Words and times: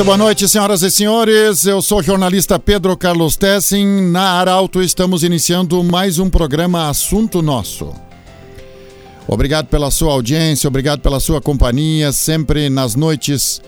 Muito 0.00 0.06
boa 0.06 0.16
noite, 0.16 0.48
senhoras 0.48 0.80
e 0.80 0.90
senhores. 0.90 1.66
Eu 1.66 1.82
sou 1.82 1.98
o 1.98 2.02
jornalista 2.02 2.58
Pedro 2.58 2.96
Carlos 2.96 3.36
Tessin. 3.36 3.84
Na 4.10 4.30
Arauto 4.40 4.80
estamos 4.80 5.22
iniciando 5.22 5.84
mais 5.84 6.18
um 6.18 6.30
programa 6.30 6.88
Assunto 6.88 7.42
Nosso. 7.42 7.92
Obrigado 9.28 9.66
pela 9.66 9.90
sua 9.90 10.14
audiência, 10.14 10.68
obrigado 10.68 11.00
pela 11.00 11.20
sua 11.20 11.38
companhia. 11.38 12.12
Sempre 12.12 12.70
nas 12.70 12.94
noites 12.94 13.60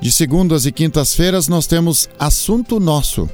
de 0.00 0.10
segundas 0.10 0.66
e 0.66 0.72
quintas-feiras 0.72 1.46
nós 1.46 1.68
temos 1.68 2.08
Assunto 2.18 2.80
Nosso. 2.80 3.30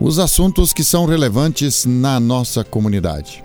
Os 0.00 0.18
assuntos 0.18 0.72
que 0.72 0.82
são 0.82 1.04
relevantes 1.04 1.84
na 1.84 2.18
nossa 2.18 2.64
comunidade. 2.64 3.44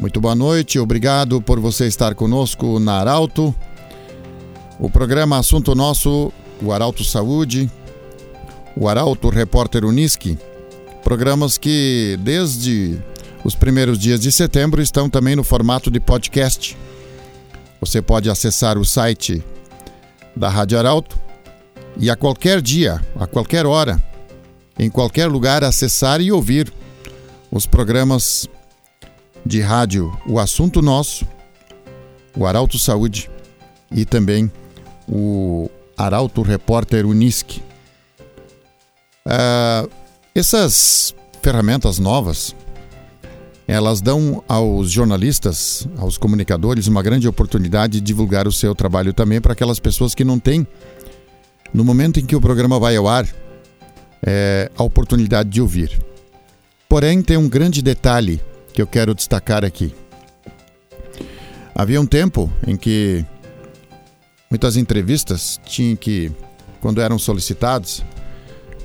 Muito 0.00 0.22
boa 0.22 0.34
noite, 0.34 0.78
obrigado 0.78 1.38
por 1.42 1.60
você 1.60 1.86
estar 1.86 2.14
conosco 2.14 2.80
na 2.80 2.94
Arauto. 2.94 3.54
O 4.80 4.88
programa 4.88 5.38
Assunto 5.38 5.74
Nosso 5.74 6.32
o 6.62 6.72
Arauto 6.72 7.04
Saúde, 7.04 7.70
o 8.76 8.88
Arauto 8.88 9.28
Repórter 9.28 9.84
Unisque, 9.84 10.38
programas 11.02 11.56
que 11.58 12.18
desde 12.20 12.98
os 13.44 13.54
primeiros 13.54 13.98
dias 13.98 14.20
de 14.20 14.32
setembro 14.32 14.82
estão 14.82 15.08
também 15.08 15.36
no 15.36 15.44
formato 15.44 15.90
de 15.90 16.00
podcast. 16.00 16.76
Você 17.80 18.02
pode 18.02 18.28
acessar 18.28 18.76
o 18.78 18.84
site 18.84 19.42
da 20.34 20.48
Rádio 20.48 20.78
Arauto 20.78 21.18
e 21.98 22.10
a 22.10 22.16
qualquer 22.16 22.60
dia, 22.60 23.00
a 23.18 23.26
qualquer 23.26 23.64
hora, 23.64 24.02
em 24.78 24.90
qualquer 24.90 25.26
lugar 25.26 25.62
acessar 25.62 26.20
e 26.20 26.32
ouvir 26.32 26.72
os 27.50 27.66
programas 27.66 28.48
de 29.44 29.60
rádio 29.60 30.12
O 30.26 30.40
Assunto 30.40 30.82
Nosso, 30.82 31.26
o 32.36 32.44
Arauto 32.44 32.78
Saúde 32.78 33.30
e 33.90 34.04
também 34.04 34.50
o 35.08 35.70
Arauto 35.96 36.42
Repórter 36.42 37.06
Unisque. 37.06 37.62
Uh, 39.26 39.90
essas 40.34 41.14
ferramentas 41.42 41.98
novas, 41.98 42.54
elas 43.66 44.00
dão 44.00 44.44
aos 44.48 44.90
jornalistas, 44.90 45.88
aos 45.96 46.16
comunicadores, 46.18 46.86
uma 46.86 47.02
grande 47.02 47.26
oportunidade 47.26 47.94
de 47.94 48.00
divulgar 48.00 48.46
o 48.46 48.52
seu 48.52 48.74
trabalho 48.74 49.12
também 49.12 49.40
para 49.40 49.52
aquelas 49.52 49.80
pessoas 49.80 50.14
que 50.14 50.24
não 50.24 50.38
têm, 50.38 50.66
no 51.72 51.84
momento 51.84 52.20
em 52.20 52.26
que 52.26 52.36
o 52.36 52.40
programa 52.40 52.78
vai 52.78 52.94
ao 52.96 53.08
ar, 53.08 53.26
é, 54.24 54.70
a 54.76 54.82
oportunidade 54.82 55.48
de 55.48 55.60
ouvir. 55.60 55.98
Porém, 56.88 57.22
tem 57.22 57.36
um 57.36 57.48
grande 57.48 57.82
detalhe 57.82 58.40
que 58.72 58.80
eu 58.80 58.86
quero 58.86 59.14
destacar 59.14 59.64
aqui. 59.64 59.92
Havia 61.74 62.00
um 62.00 62.06
tempo 62.06 62.50
em 62.66 62.76
que 62.76 63.24
muitas 64.50 64.76
entrevistas 64.76 65.60
tinham 65.64 65.96
que, 65.96 66.32
quando 66.80 67.00
eram 67.00 67.18
solicitados. 67.18 68.04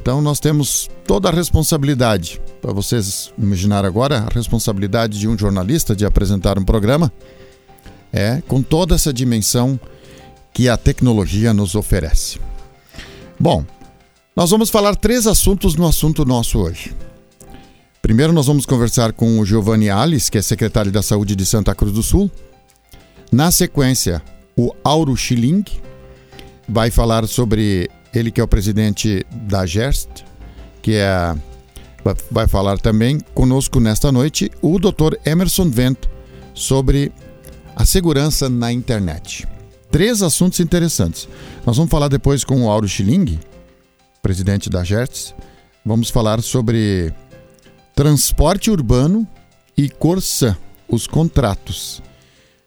Então 0.01 0.21
nós 0.21 0.39
temos 0.39 0.89
toda 1.05 1.29
a 1.29 1.31
responsabilidade, 1.31 2.41
para 2.61 2.73
vocês 2.73 3.31
imaginar 3.37 3.85
agora, 3.85 4.19
a 4.19 4.33
responsabilidade 4.33 5.19
de 5.19 5.27
um 5.27 5.37
jornalista 5.37 5.95
de 5.95 6.05
apresentar 6.05 6.57
um 6.57 6.65
programa 6.65 7.11
é 8.11 8.41
com 8.47 8.61
toda 8.61 8.95
essa 8.95 9.13
dimensão 9.13 9.79
que 10.53 10.67
a 10.67 10.75
tecnologia 10.75 11.53
nos 11.53 11.75
oferece. 11.75 12.39
Bom, 13.39 13.65
nós 14.35 14.49
vamos 14.49 14.69
falar 14.69 14.95
três 14.95 15.27
assuntos 15.27 15.75
no 15.75 15.87
assunto 15.87 16.25
nosso 16.25 16.59
hoje. 16.59 16.93
Primeiro, 18.01 18.33
nós 18.33 18.47
vamos 18.47 18.65
conversar 18.65 19.13
com 19.13 19.39
o 19.39 19.45
Giovanni 19.45 19.89
Alves, 19.89 20.29
que 20.29 20.37
é 20.37 20.41
secretário 20.41 20.91
da 20.91 21.01
Saúde 21.01 21.35
de 21.35 21.45
Santa 21.45 21.73
Cruz 21.75 21.93
do 21.93 22.01
Sul. 22.01 22.29
Na 23.31 23.51
sequência, 23.51 24.21
o 24.61 24.75
Auro 24.83 25.17
Schilling, 25.17 25.65
vai 26.69 26.91
falar 26.91 27.27
sobre 27.27 27.89
ele 28.13 28.29
que 28.29 28.39
é 28.39 28.43
o 28.43 28.47
presidente 28.47 29.25
da 29.31 29.65
GERST, 29.65 30.23
que 30.83 30.93
é 30.93 31.35
vai 32.31 32.47
falar 32.47 32.79
também 32.79 33.19
conosco 33.33 33.79
nesta 33.79 34.11
noite 34.11 34.51
o 34.61 34.79
Dr. 34.79 35.15
Emerson 35.23 35.69
Vento 35.69 36.09
sobre 36.53 37.11
a 37.75 37.85
segurança 37.85 38.49
na 38.49 38.71
internet. 38.71 39.47
Três 39.91 40.21
assuntos 40.21 40.59
interessantes. 40.59 41.27
Nós 41.65 41.77
vamos 41.77 41.91
falar 41.91 42.07
depois 42.07 42.43
com 42.43 42.63
o 42.63 42.69
Auro 42.69 42.87
Schilling, 42.87 43.39
presidente 44.21 44.69
da 44.69 44.83
GERTS. 44.83 45.35
Vamos 45.85 46.09
falar 46.09 46.41
sobre 46.41 47.13
transporte 47.95 48.71
urbano 48.71 49.27
e 49.77 49.89
Corsã, 49.89 50.57
os 50.87 51.05
contratos. 51.05 52.01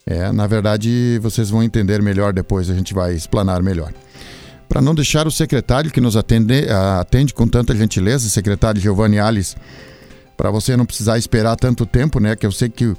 É, 0.07 0.31
na 0.33 0.47
verdade, 0.47 1.19
vocês 1.23 1.49
vão 1.49 1.63
entender 1.63 2.03
melhor 2.03 2.33
depois, 2.33 2.69
a 2.69 2.75
gente 2.75 2.93
vai 2.93 3.15
explanar 3.15 3.63
melhor. 3.63 3.93
Para 4.69 4.83
não 4.83 4.95
deixar 4.95 5.27
o 5.27 5.31
secretário 5.31 5.91
que 5.91 6.01
nos 6.01 6.17
atende, 6.17 6.67
atende 7.01 7.33
com 7.33 7.47
tanta 7.47 7.75
gentileza, 7.75 8.29
secretário 8.29 8.81
Giovanni 8.81 9.19
Alves, 9.19 9.57
para 10.37 10.51
você 10.51 10.77
não 10.77 10.85
precisar 10.85 11.17
esperar 11.17 11.57
tanto 11.57 11.87
tempo, 11.87 12.21
né? 12.21 12.37
Que 12.37 12.45
eu 12.45 12.53
sei 12.53 12.69
que 12.69 12.95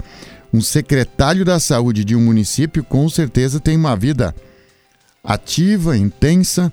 um 0.54 0.62
secretário 0.62 1.44
da 1.44 1.60
saúde 1.60 2.06
de 2.06 2.16
um 2.16 2.22
município 2.22 2.84
com 2.84 3.08
certeza 3.10 3.60
tem 3.60 3.76
uma 3.76 3.96
vida 3.96 4.34
ativa, 5.24 5.98
intensa. 5.98 6.72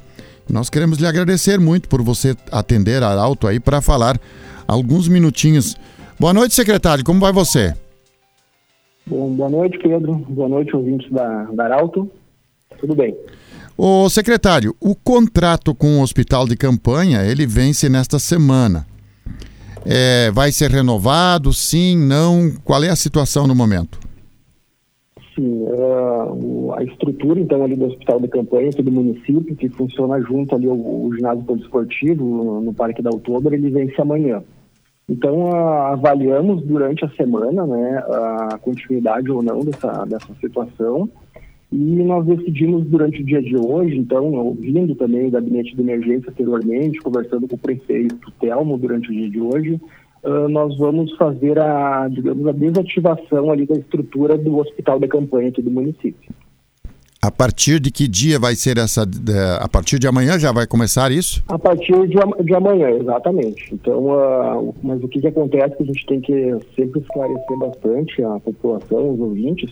Nós 0.48 0.70
queremos 0.70 0.98
lhe 0.98 1.06
agradecer 1.06 1.58
muito 1.58 1.88
por 1.88 2.00
você 2.02 2.36
atender 2.50 3.02
Arauto 3.02 3.48
aí 3.48 3.58
para 3.58 3.80
falar 3.80 4.20
alguns 4.68 5.08
minutinhos. 5.08 5.76
Boa 6.18 6.32
noite, 6.32 6.54
secretário. 6.54 7.04
Como 7.04 7.20
vai 7.20 7.32
você? 7.32 7.74
Bom, 9.06 9.30
boa 9.34 9.50
noite, 9.50 9.78
Pedro. 9.78 10.14
Boa 10.28 10.48
noite, 10.48 10.74
ouvintes 10.74 11.10
da, 11.10 11.44
da 11.52 11.64
Arauto. 11.64 12.10
Tudo 12.78 12.94
bem. 12.94 13.16
O 13.76 14.08
secretário, 14.08 14.74
o 14.80 14.94
contrato 14.94 15.74
com 15.74 15.98
o 15.98 16.02
hospital 16.02 16.46
de 16.46 16.56
campanha, 16.56 17.24
ele 17.24 17.46
vence 17.46 17.88
nesta 17.88 18.18
semana. 18.18 18.86
É, 19.84 20.30
vai 20.30 20.52
ser 20.52 20.70
renovado? 20.70 21.52
Sim, 21.52 21.96
não? 21.96 22.52
Qual 22.64 22.82
é 22.84 22.88
a 22.88 22.96
situação 22.96 23.46
no 23.46 23.54
momento? 23.54 23.98
Sim, 25.34 25.62
uh, 25.62 26.74
a 26.76 26.84
estrutura 26.84 27.40
então 27.40 27.64
ali 27.64 27.74
do 27.74 27.86
hospital 27.86 28.20
de 28.20 28.28
campanha 28.28 28.70
do 28.70 28.92
município, 28.92 29.56
que 29.56 29.68
funciona 29.70 30.20
junto 30.20 30.54
ali 30.54 30.66
ao, 30.66 30.74
ao 30.74 31.14
ginásio 31.14 31.42
poliesportivo 31.44 32.22
no, 32.22 32.60
no 32.60 32.74
Parque 32.74 33.02
da 33.02 33.10
Outubro, 33.10 33.54
ele 33.54 33.70
vence 33.70 33.98
amanhã. 34.00 34.42
Então, 35.08 35.52
avaliamos 35.52 36.62
durante 36.62 37.04
a 37.04 37.10
semana 37.10 37.66
né, 37.66 37.98
a 37.98 38.58
continuidade 38.58 39.30
ou 39.30 39.42
não 39.42 39.60
dessa, 39.60 40.04
dessa 40.04 40.34
situação 40.40 41.10
e 41.72 42.02
nós 42.02 42.26
decidimos 42.26 42.84
durante 42.84 43.22
o 43.22 43.24
dia 43.24 43.40
de 43.40 43.56
hoje, 43.56 43.96
então, 43.96 44.30
ouvindo 44.34 44.94
também 44.94 45.26
o 45.26 45.30
gabinete 45.30 45.74
de 45.74 45.80
emergência 45.80 46.30
anteriormente, 46.30 47.00
conversando 47.00 47.48
com 47.48 47.56
o 47.56 47.58
prefeito 47.58 48.30
Telmo 48.38 48.76
durante 48.76 49.08
o 49.08 49.12
dia 49.12 49.30
de 49.30 49.40
hoje, 49.40 49.80
uh, 50.22 50.48
nós 50.50 50.76
vamos 50.76 51.16
fazer 51.16 51.58
a, 51.58 52.08
digamos, 52.08 52.46
a 52.46 52.52
desativação 52.52 53.50
ali 53.50 53.64
da 53.64 53.74
estrutura 53.74 54.36
do 54.36 54.58
hospital 54.58 55.00
de 55.00 55.08
campanha 55.08 55.48
aqui 55.48 55.62
do 55.62 55.70
município. 55.70 56.30
A 57.24 57.30
partir 57.30 57.78
de 57.78 57.92
que 57.92 58.08
dia 58.08 58.36
vai 58.36 58.56
ser 58.56 58.78
essa? 58.78 59.06
A 59.60 59.68
partir 59.68 59.96
de 60.00 60.08
amanhã 60.08 60.40
já 60.40 60.50
vai 60.50 60.66
começar 60.66 61.12
isso? 61.12 61.40
A 61.46 61.56
partir 61.56 61.94
de, 62.08 62.16
de 62.44 62.52
amanhã, 62.52 62.90
exatamente. 62.90 63.72
Então, 63.72 64.06
uh, 64.06 64.74
mas 64.82 65.00
o 65.04 65.06
que, 65.06 65.20
que 65.20 65.28
acontece 65.28 65.76
que 65.76 65.84
a 65.84 65.86
gente 65.86 66.06
tem 66.06 66.20
que 66.20 66.56
sempre 66.74 67.00
esclarecer 67.00 67.58
bastante 67.58 68.24
a 68.24 68.40
população, 68.40 69.14
os 69.14 69.20
ouvintes, 69.20 69.70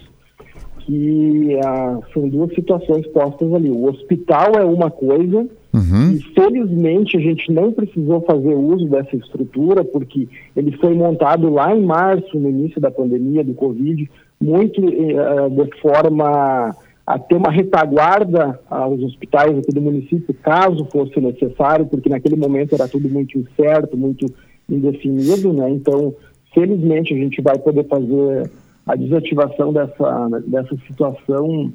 que 0.79 1.57
uh, 1.57 2.01
são 2.15 2.29
duas 2.29 2.55
situações 2.55 3.05
postas 3.09 3.53
ali. 3.53 3.69
O 3.69 3.87
hospital 3.87 4.53
é 4.55 4.65
uma 4.65 4.89
coisa, 4.89 5.45
uhum. 5.75 6.13
e 6.13 6.23
felizmente 6.33 7.17
a 7.17 7.21
gente 7.21 7.51
não 7.51 7.73
precisou 7.73 8.21
fazer 8.21 8.55
uso 8.55 8.87
dessa 8.87 9.17
estrutura, 9.17 9.83
porque 9.83 10.29
ele 10.55 10.71
foi 10.77 10.95
montado 10.95 11.53
lá 11.53 11.75
em 11.75 11.83
março, 11.83 12.39
no 12.39 12.49
início 12.49 12.81
da 12.81 12.93
pandemia 12.93 13.43
do 13.43 13.55
Covid, 13.55 14.09
muito 14.41 14.81
uh, 14.81 15.51
de 15.51 15.81
forma 15.81 16.77
a 17.07 17.19
ter 17.19 17.35
uma 17.35 17.51
retaguarda 17.51 18.59
aos 18.71 19.03
hospitais 19.03 19.59
aqui 19.59 19.73
do 19.73 19.81
município, 19.81 20.35
caso 20.35 20.85
fosse 20.87 21.21
necessário, 21.21 21.87
porque 21.87 22.09
naquele 22.09 22.37
momento 22.37 22.75
era 22.75 22.87
tudo 22.89 23.09
muito 23.09 23.39
incerto, 23.39 23.97
muito 23.97 24.27
indefinido, 24.69 25.53
né? 25.53 25.71
Então, 25.71 26.15
felizmente, 26.55 27.13
a 27.13 27.17
gente 27.17 27.41
vai 27.41 27.59
poder 27.59 27.85
fazer 27.89 28.51
a 28.87 28.95
desativação 28.95 29.73
dessa, 29.73 30.29
dessa 30.47 30.77
situação 30.87 31.73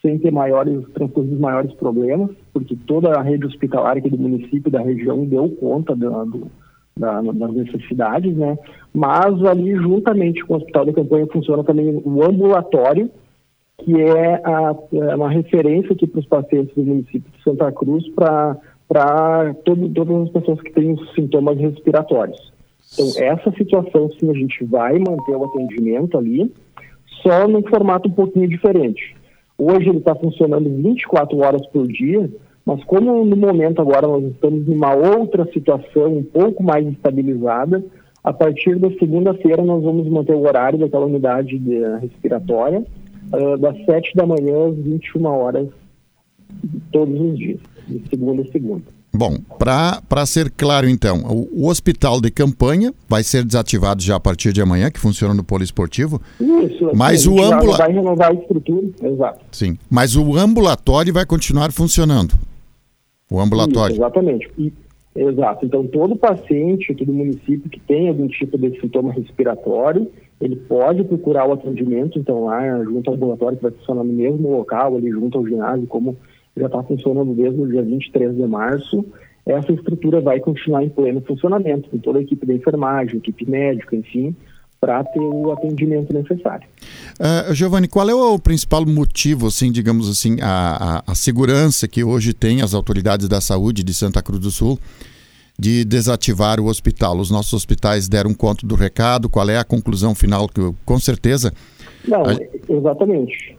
sem 0.00 0.18
ter 0.18 0.30
maiores, 0.30 0.84
transcorridos 0.94 1.38
maiores 1.40 1.72
problemas, 1.72 2.30
porque 2.52 2.76
toda 2.86 3.10
a 3.10 3.22
rede 3.22 3.46
hospitalar 3.46 3.96
aqui 3.96 4.08
do 4.08 4.18
município, 4.18 4.70
da 4.70 4.80
região, 4.80 5.24
deu 5.24 5.48
conta 5.50 5.94
do, 5.94 6.46
da, 6.96 7.20
das 7.20 7.54
necessidades, 7.54 8.36
né? 8.36 8.56
Mas 8.94 9.42
ali, 9.44 9.74
juntamente 9.74 10.44
com 10.44 10.54
o 10.54 10.56
Hospital 10.56 10.86
da 10.86 10.92
Campanha, 10.92 11.26
funciona 11.26 11.64
também 11.64 12.00
o 12.04 12.22
ambulatório, 12.24 13.10
que 13.78 13.94
é, 14.00 14.34
a, 14.44 14.74
é 14.92 15.14
uma 15.14 15.30
referência 15.30 15.92
aqui 15.92 16.06
para 16.06 16.20
os 16.20 16.26
pacientes 16.26 16.74
do 16.74 16.82
município 16.82 17.30
de 17.30 17.42
Santa 17.42 17.70
Cruz 17.72 18.06
para 18.10 19.54
todas 19.64 20.22
as 20.22 20.30
pessoas 20.30 20.60
que 20.60 20.72
têm 20.72 20.96
sintomas 21.14 21.58
respiratórios. 21.58 22.52
Então, 22.92 23.22
essa 23.22 23.50
situação, 23.52 24.10
sim, 24.18 24.30
a 24.30 24.34
gente 24.34 24.64
vai 24.64 24.98
manter 24.98 25.36
o 25.36 25.44
atendimento 25.44 26.18
ali, 26.18 26.52
só 27.22 27.46
num 27.46 27.62
formato 27.62 28.08
um 28.08 28.12
pouquinho 28.12 28.48
diferente. 28.48 29.14
Hoje 29.56 29.88
ele 29.88 29.98
está 29.98 30.14
funcionando 30.14 30.68
24 30.68 31.38
horas 31.38 31.66
por 31.68 31.86
dia, 31.86 32.30
Mas 32.64 32.84
como 32.84 33.24
no 33.24 33.36
momento 33.36 33.80
agora 33.80 34.06
nós 34.06 34.24
estamos 34.24 34.66
numa 34.66 34.94
outra 34.94 35.44
situação 35.52 36.18
um 36.18 36.22
pouco 36.22 36.62
mais 36.62 36.86
estabilizada, 36.86 37.82
a 38.22 38.32
partir 38.32 38.78
da 38.78 38.90
segunda-feira 38.98 39.62
nós 39.62 39.82
vamos 39.82 40.06
manter 40.08 40.34
o 40.34 40.42
horário 40.42 40.78
daquela 40.78 41.06
unidade 41.06 41.58
de, 41.58 41.78
respiratória 42.00 42.84
uh, 43.32 43.58
das 43.58 43.76
7 43.84 44.14
da 44.14 44.26
manhã 44.26 44.68
às 44.68 44.76
21 44.76 45.24
horas 45.26 45.68
todos 46.92 47.20
os 47.20 47.38
dias, 47.38 47.60
de 47.86 48.08
segunda 48.08 48.42
a 48.42 48.46
segunda. 48.46 48.98
Bom, 49.12 49.38
para 49.58 50.26
ser 50.26 50.50
claro 50.50 50.88
então, 50.88 51.22
o, 51.22 51.64
o, 51.64 51.68
hospital 51.68 52.20
de 52.20 52.30
campanha 52.30 52.92
vai 53.08 53.22
ser 53.22 53.44
desativado 53.44 54.02
já 54.02 54.16
a 54.16 54.20
partir 54.20 54.52
de 54.52 54.60
amanhã, 54.60 54.90
que 54.90 55.00
funciona 55.00 55.32
no 55.32 55.42
poliesportivo. 55.42 56.20
Isso, 56.38 56.90
mas 56.94 57.26
o 57.26 57.32
ambulatório. 57.42 57.76
Vai 57.78 57.92
renovar 57.92 58.30
a 58.30 58.34
estrutura, 58.34 58.86
exato. 59.02 59.44
Sim, 59.50 59.78
mas 59.90 60.14
o 60.14 60.36
ambulatório 60.36 61.12
vai 61.12 61.24
continuar 61.24 61.72
funcionando. 61.72 62.34
O 63.30 63.40
ambulatório. 63.40 63.94
Isso, 63.94 64.02
exatamente. 64.02 64.50
E, 64.58 64.72
exato. 65.16 65.64
Então, 65.64 65.86
todo 65.86 66.14
paciente 66.14 66.92
aqui 66.92 67.04
do 67.04 67.12
município 67.12 67.68
que 67.70 67.80
tem 67.80 68.08
algum 68.08 68.28
tipo 68.28 68.58
de 68.58 68.78
sintoma 68.78 69.12
respiratório, 69.12 70.08
ele 70.40 70.56
pode 70.56 71.02
procurar 71.04 71.46
o 71.46 71.52
atendimento, 71.52 72.18
então, 72.18 72.44
lá 72.44 72.84
junto 72.84 73.10
ao 73.10 73.16
ambulatório, 73.16 73.56
que 73.56 73.62
vai 73.62 73.72
funcionar 73.72 74.04
no 74.04 74.12
mesmo 74.12 74.50
local, 74.50 74.96
ali 74.96 75.10
junto 75.10 75.38
ao 75.38 75.46
ginásio, 75.46 75.86
como 75.86 76.16
já 76.56 76.66
está 76.66 76.82
funcionando 76.82 77.34
desde 77.34 77.60
o 77.60 77.66
dia 77.66 77.82
23 77.82 78.36
de 78.36 78.46
março. 78.46 79.04
Essa 79.44 79.72
estrutura 79.72 80.20
vai 80.20 80.40
continuar 80.40 80.84
em 80.84 80.88
pleno 80.88 81.22
funcionamento, 81.22 81.88
com 81.88 81.98
toda 81.98 82.18
a 82.18 82.22
equipe 82.22 82.46
da 82.46 82.54
enfermagem, 82.54 83.16
equipe 83.16 83.48
médica, 83.48 83.96
enfim, 83.96 84.36
para 84.80 85.02
ter 85.02 85.20
o 85.20 85.50
atendimento 85.50 86.12
necessário. 86.12 86.68
Uh, 87.18 87.52
Giovanni, 87.54 87.88
qual 87.88 88.08
é 88.08 88.14
o 88.14 88.38
principal 88.38 88.84
motivo, 88.86 89.48
assim, 89.48 89.72
digamos 89.72 90.08
assim, 90.08 90.36
a, 90.40 91.02
a, 91.06 91.12
a, 91.12 91.14
segurança 91.14 91.88
que 91.88 92.04
hoje 92.04 92.32
tem 92.32 92.62
as 92.62 92.74
autoridades 92.74 93.28
da 93.28 93.40
saúde 93.40 93.82
de 93.82 93.92
Santa 93.94 94.22
Cruz 94.22 94.40
do 94.40 94.50
Sul 94.50 94.78
de 95.58 95.84
desativar 95.84 96.60
o 96.60 96.66
hospital? 96.66 97.18
Os 97.18 97.30
nossos 97.30 97.52
hospitais 97.52 98.08
deram 98.08 98.32
conta 98.32 98.66
do 98.66 98.74
recado, 98.74 99.28
qual 99.28 99.48
é 99.50 99.58
a 99.58 99.64
conclusão 99.64 100.14
final 100.14 100.48
que, 100.48 100.60
com 100.84 100.98
certeza... 100.98 101.52
Não, 102.06 102.22
a... 102.22 102.36
exatamente. 102.68 103.56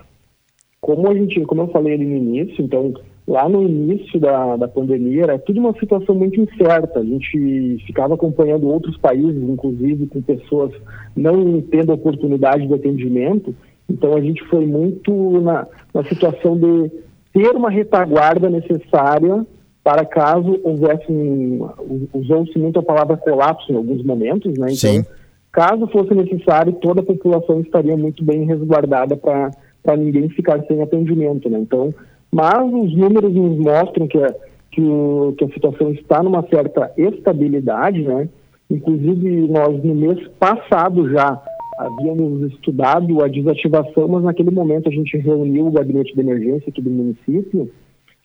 Como 0.79 1.09
a 1.09 1.13
gente, 1.13 1.41
como 1.41 1.63
eu 1.63 1.67
falei 1.67 1.95
ali 1.95 2.05
no 2.05 2.15
início, 2.15 2.63
então 2.63 2.93
lá 3.27 3.47
no 3.47 3.61
início 3.61 4.19
da, 4.19 4.55
da 4.55 4.67
pandemia 4.67 5.23
era 5.23 5.39
tudo 5.39 5.59
uma 5.59 5.73
situação 5.73 6.15
muito 6.15 6.39
incerta. 6.39 6.99
A 6.99 7.03
gente 7.03 7.83
ficava 7.85 8.15
acompanhando 8.15 8.67
outros 8.67 8.97
países, 8.97 9.43
inclusive 9.43 10.07
com 10.07 10.21
pessoas 10.21 10.71
não 11.15 11.61
tendo 11.61 11.93
oportunidade 11.93 12.65
de 12.65 12.73
atendimento. 12.73 13.53
Então 13.89 14.15
a 14.15 14.21
gente 14.21 14.43
foi 14.45 14.65
muito 14.65 15.41
na, 15.41 15.67
na 15.93 16.03
situação 16.05 16.57
de 16.57 16.91
ter 17.33 17.55
uma 17.55 17.69
retaguarda 17.69 18.49
necessária 18.49 19.45
para 19.89 20.05
caso 20.05 20.59
houvesse 20.63 21.11
um, 21.11 21.67
usou-se 22.13 22.55
muito 22.59 22.77
a 22.77 22.83
palavra 22.83 23.17
colapso 23.17 23.71
em 23.71 23.75
alguns 23.75 24.05
momentos, 24.05 24.53
né? 24.55 24.67
Então, 24.69 24.75
Sim. 24.75 25.03
caso 25.51 25.87
fosse 25.87 26.13
necessário, 26.13 26.73
toda 26.73 27.01
a 27.01 27.03
população 27.03 27.59
estaria 27.61 27.97
muito 27.97 28.23
bem 28.23 28.45
resguardada 28.45 29.17
para 29.17 29.97
ninguém 29.97 30.29
ficar 30.29 30.63
sem 30.67 30.79
atendimento, 30.83 31.49
né? 31.49 31.57
Então, 31.57 31.91
mas 32.31 32.71
os 32.71 32.95
números 32.95 33.33
nos 33.33 33.57
mostram 33.57 34.07
que 34.07 34.19
a, 34.19 34.31
que, 34.71 34.79
o, 34.79 35.33
que 35.35 35.45
a 35.45 35.49
situação 35.49 35.91
está 35.93 36.21
numa 36.21 36.43
certa 36.43 36.91
estabilidade, 36.95 38.03
né? 38.03 38.29
Inclusive, 38.69 39.47
nós 39.47 39.83
no 39.83 39.95
mês 39.95 40.19
passado 40.39 41.09
já 41.09 41.41
havíamos 41.79 42.51
estudado 42.51 43.23
a 43.23 43.27
desativação, 43.27 44.07
mas 44.07 44.23
naquele 44.23 44.51
momento 44.51 44.87
a 44.87 44.91
gente 44.91 45.17
reuniu 45.17 45.65
o 45.65 45.71
gabinete 45.71 46.13
de 46.13 46.21
emergência 46.21 46.69
aqui 46.69 46.79
do 46.79 46.91
município 46.91 47.71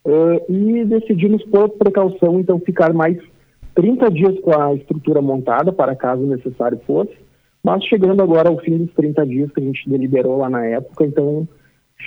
uh, 0.05 0.53
e 0.53 0.85
decidimos, 0.85 1.43
por 1.45 1.69
precaução, 1.71 2.41
então 2.41 2.59
ficar 2.61 2.93
mais 2.93 3.19
30 3.75 4.11
dias 4.11 4.41
com 4.41 4.59
a 4.59 4.75
estrutura 4.75 5.21
montada, 5.21 5.73
para 5.73 5.97
caso 5.97 6.23
necessário 6.23 6.81
fosse, 6.87 7.15
mas 7.63 7.83
chegando 7.85 8.23
agora 8.23 8.49
ao 8.49 8.59
fim 8.59 8.79
dos 8.79 8.93
30 8.95 9.27
dias 9.27 9.51
que 9.51 9.61
a 9.61 9.65
gente 9.65 9.89
deliberou 9.89 10.39
lá 10.39 10.51
na 10.51 10.65
época, 10.65 11.05
então 11.05 11.49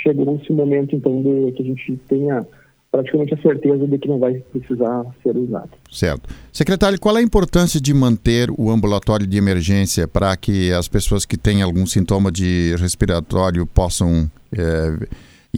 chegou 0.04 0.36
esse 0.36 0.52
momento 0.54 0.96
então 0.96 1.22
de 1.22 1.52
que 1.54 1.64
a 1.64 1.66
gente 1.66 1.98
tenha 2.08 2.46
praticamente 2.92 3.34
a 3.34 3.42
certeza 3.42 3.86
de 3.86 3.98
que 3.98 4.08
não 4.08 4.18
vai 4.18 4.36
precisar 4.52 5.06
ser 5.22 5.36
usado. 5.36 5.70
Certo. 5.92 6.30
Secretário, 6.52 7.00
qual 7.00 7.18
é 7.18 7.20
a 7.20 7.24
importância 7.24 7.82
de 7.82 7.94
manter 7.94 8.50
o 8.58 8.72
ambulatório 8.72 9.28
de 9.28 9.38
emergência 9.38 10.08
para 10.08 10.36
que 10.38 10.72
as 10.72 10.88
pessoas 10.88 11.26
que 11.26 11.38
têm 11.38 11.62
algum 11.62 11.86
sintoma 11.86 12.32
de 12.32 12.76
respiratório 12.80 13.66
possam 13.68 14.30
é, 14.52 15.08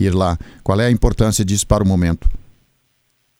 ir 0.04 0.14
lá? 0.14 0.36
Qual 0.62 0.80
é 0.80 0.86
a 0.86 0.90
importância 0.90 1.44
disso 1.44 1.66
para 1.66 1.84
o 1.84 1.86
momento? 1.86 2.28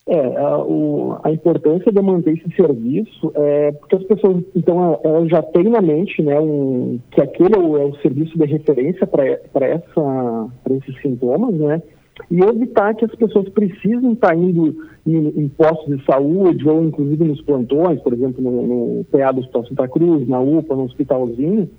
É, 0.07 0.37
a, 0.39 0.59
o, 0.59 1.19
a, 1.23 1.31
importância 1.31 1.93
de 1.93 2.03
manter 2.03 2.33
esse 2.33 2.57
serviço 2.57 3.31
é 3.35 3.71
porque 3.71 3.95
as 3.95 4.03
pessoas, 4.03 4.43
então, 4.57 4.99
elas 5.05 5.29
já 5.29 5.41
têm 5.41 5.65
na 5.65 5.81
mente, 5.81 6.21
né, 6.21 6.41
um, 6.41 6.99
que 7.12 7.21
aquele 7.21 7.55
é 7.55 7.59
o, 7.59 7.77
é 7.77 7.85
o 7.85 7.95
serviço 8.01 8.37
de 8.37 8.45
referência 8.45 9.07
para 9.07 9.69
esses 9.69 11.01
sintomas, 11.01 11.55
né, 11.55 11.81
e 12.29 12.41
evitar 12.41 12.95
que 12.95 13.05
as 13.05 13.15
pessoas 13.15 13.49
precisem 13.51 14.13
estar 14.13 14.37
indo 14.37 14.75
em, 15.06 15.29
em 15.43 15.49
postos 15.49 15.97
de 15.97 16.05
saúde 16.05 16.69
ou 16.69 16.83
inclusive 16.83 17.25
nos 17.25 17.41
plantões, 17.43 18.01
por 18.01 18.13
exemplo, 18.13 18.43
no, 18.43 18.67
no 18.99 19.05
PA 19.05 19.31
do 19.31 19.41
Hospital 19.41 19.67
Santa 19.67 19.89
Cruz, 19.89 20.27
na 20.27 20.41
UPA, 20.41 20.75
no 20.75 20.85
hospitalzinho, 20.85 21.71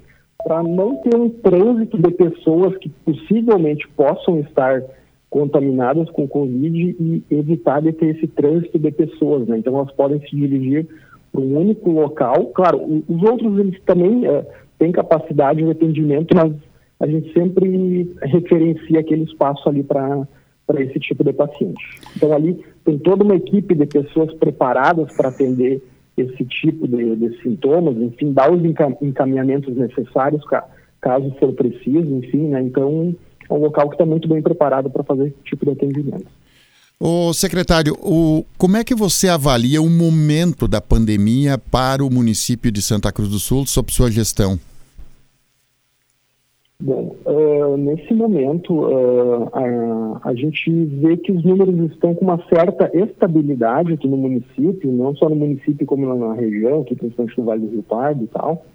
para 0.44 0.64
não 0.64 0.98
ter 0.98 1.16
um 1.16 1.30
trânsito 1.30 1.98
de 1.98 2.12
pessoas 2.12 2.76
que 2.78 2.90
possivelmente 2.90 3.88
possam 3.90 4.40
estar 4.40 4.84
contaminadas 5.30 6.10
com 6.10 6.28
Covid 6.28 6.96
e 7.00 7.24
evitar 7.32 7.82
de 7.82 7.94
ter 7.94 8.18
esse 8.18 8.28
trânsito 8.28 8.78
de 8.78 8.92
pessoas, 8.92 9.48
né? 9.48 9.58
Então 9.58 9.76
elas 9.78 9.92
podem 9.94 10.20
se 10.20 10.36
dirigir 10.36 10.88
para 11.32 11.42
um 11.42 11.58
único 11.58 11.90
local. 11.90 12.48
Claro, 12.48 13.04
os 13.08 13.24
outros 13.24 13.58
eles 13.58 13.80
também 13.86 14.28
é, 14.28 14.46
têm 14.78 14.92
capacidade 14.92 15.64
de 15.64 15.72
atendimento, 15.72 16.36
mas 16.36 16.54
a 17.00 17.08
gente 17.08 17.32
sempre 17.34 18.12
referencia 18.22 19.00
aquele 19.00 19.24
espaço 19.24 19.68
ali 19.70 19.84
para 19.84 20.28
para 20.68 20.82
esse 20.82 21.00
tipo 21.00 21.24
de 21.24 21.34
paciente. 21.34 21.84
Então 22.16 22.32
ali 22.32 22.64
tem 22.86 22.98
toda 22.98 23.24
uma 23.24 23.36
equipe 23.36 23.76
de 23.76 23.86
pessoas 23.86 24.34
preparadas 24.36 25.14
para 25.16 25.30
atender 25.30 25.82
esse 26.22 26.46
tipo 26.46 26.88
de, 26.88 27.16
de, 27.16 27.42
sintomas, 27.42 27.98
enfim, 27.98 28.32
dar 28.34 28.52
os 28.52 28.62
encaminhamentos 29.02 29.76
necessários 29.76 30.44
caso 31.02 31.36
for 31.40 31.54
preciso, 31.54 32.16
enfim, 32.16 32.50
né? 32.50 32.62
Então 32.62 33.16
é 33.50 33.54
um 33.54 33.60
local 33.60 33.90
que 33.90 33.96
está 33.96 34.06
muito 34.06 34.28
bem 34.28 34.42
preparado 34.42 34.90
para 34.90 35.04
fazer 35.04 35.28
esse 35.28 35.44
tipo 35.44 35.66
de 35.66 35.72
atendimento. 35.72 36.28
O 37.00 37.34
secretário, 37.34 37.98
o, 38.00 38.46
como 38.60 38.78
é 38.78 38.84
que 38.84 38.94
você 38.94 39.28
avalia 39.28 39.82
o 39.82 39.90
momento 39.90 40.68
da 40.68 40.80
pandemia 40.80 41.58
para 41.58 42.06
o 42.06 42.14
município 42.14 42.72
de 42.72 42.80
Santa 42.82 43.12
Cruz 43.12 43.30
do 43.30 43.40
Sul 43.40 43.66
sob 43.66 43.92
sua 43.92 44.12
gestão? 44.12 44.60
Bom, 46.82 47.16
uh, 47.28 47.78
nesse 47.78 48.12
momento 48.12 48.74
uh, 48.74 49.50
a, 49.54 50.30
a, 50.30 50.34
gente 50.34 50.72
vê 50.72 51.16
que 51.16 51.32
os 51.32 51.44
números 51.44 51.92
estão 51.92 52.16
com 52.16 52.26
uma 52.26 52.44
certa 52.50 52.90
estabilidade 52.98 53.94
aqui 53.94 54.08
no 54.08 54.18
município, 54.18 54.92
não 54.92 55.16
só 55.16 55.30
no 55.30 55.36
município 55.36 55.86
como 55.86 56.12
na 56.16 56.34
região, 56.34 56.82
aqui 56.82 56.96
principalmente 56.96 57.38
no 57.38 57.46
Vale 57.46 57.68
do 57.68 57.72
Rio 57.72 57.84
Pardo 57.84 58.24
e 58.24 58.28
tal. 58.28 58.66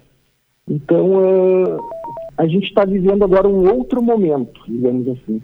Então, 0.69 1.05
uh, 1.15 1.77
a 2.37 2.47
gente 2.47 2.67
está 2.67 2.85
vivendo 2.85 3.25
agora 3.25 3.45
um 3.45 3.69
outro 3.69 4.01
momento, 4.01 4.61
digamos 4.65 5.05
assim. 5.09 5.41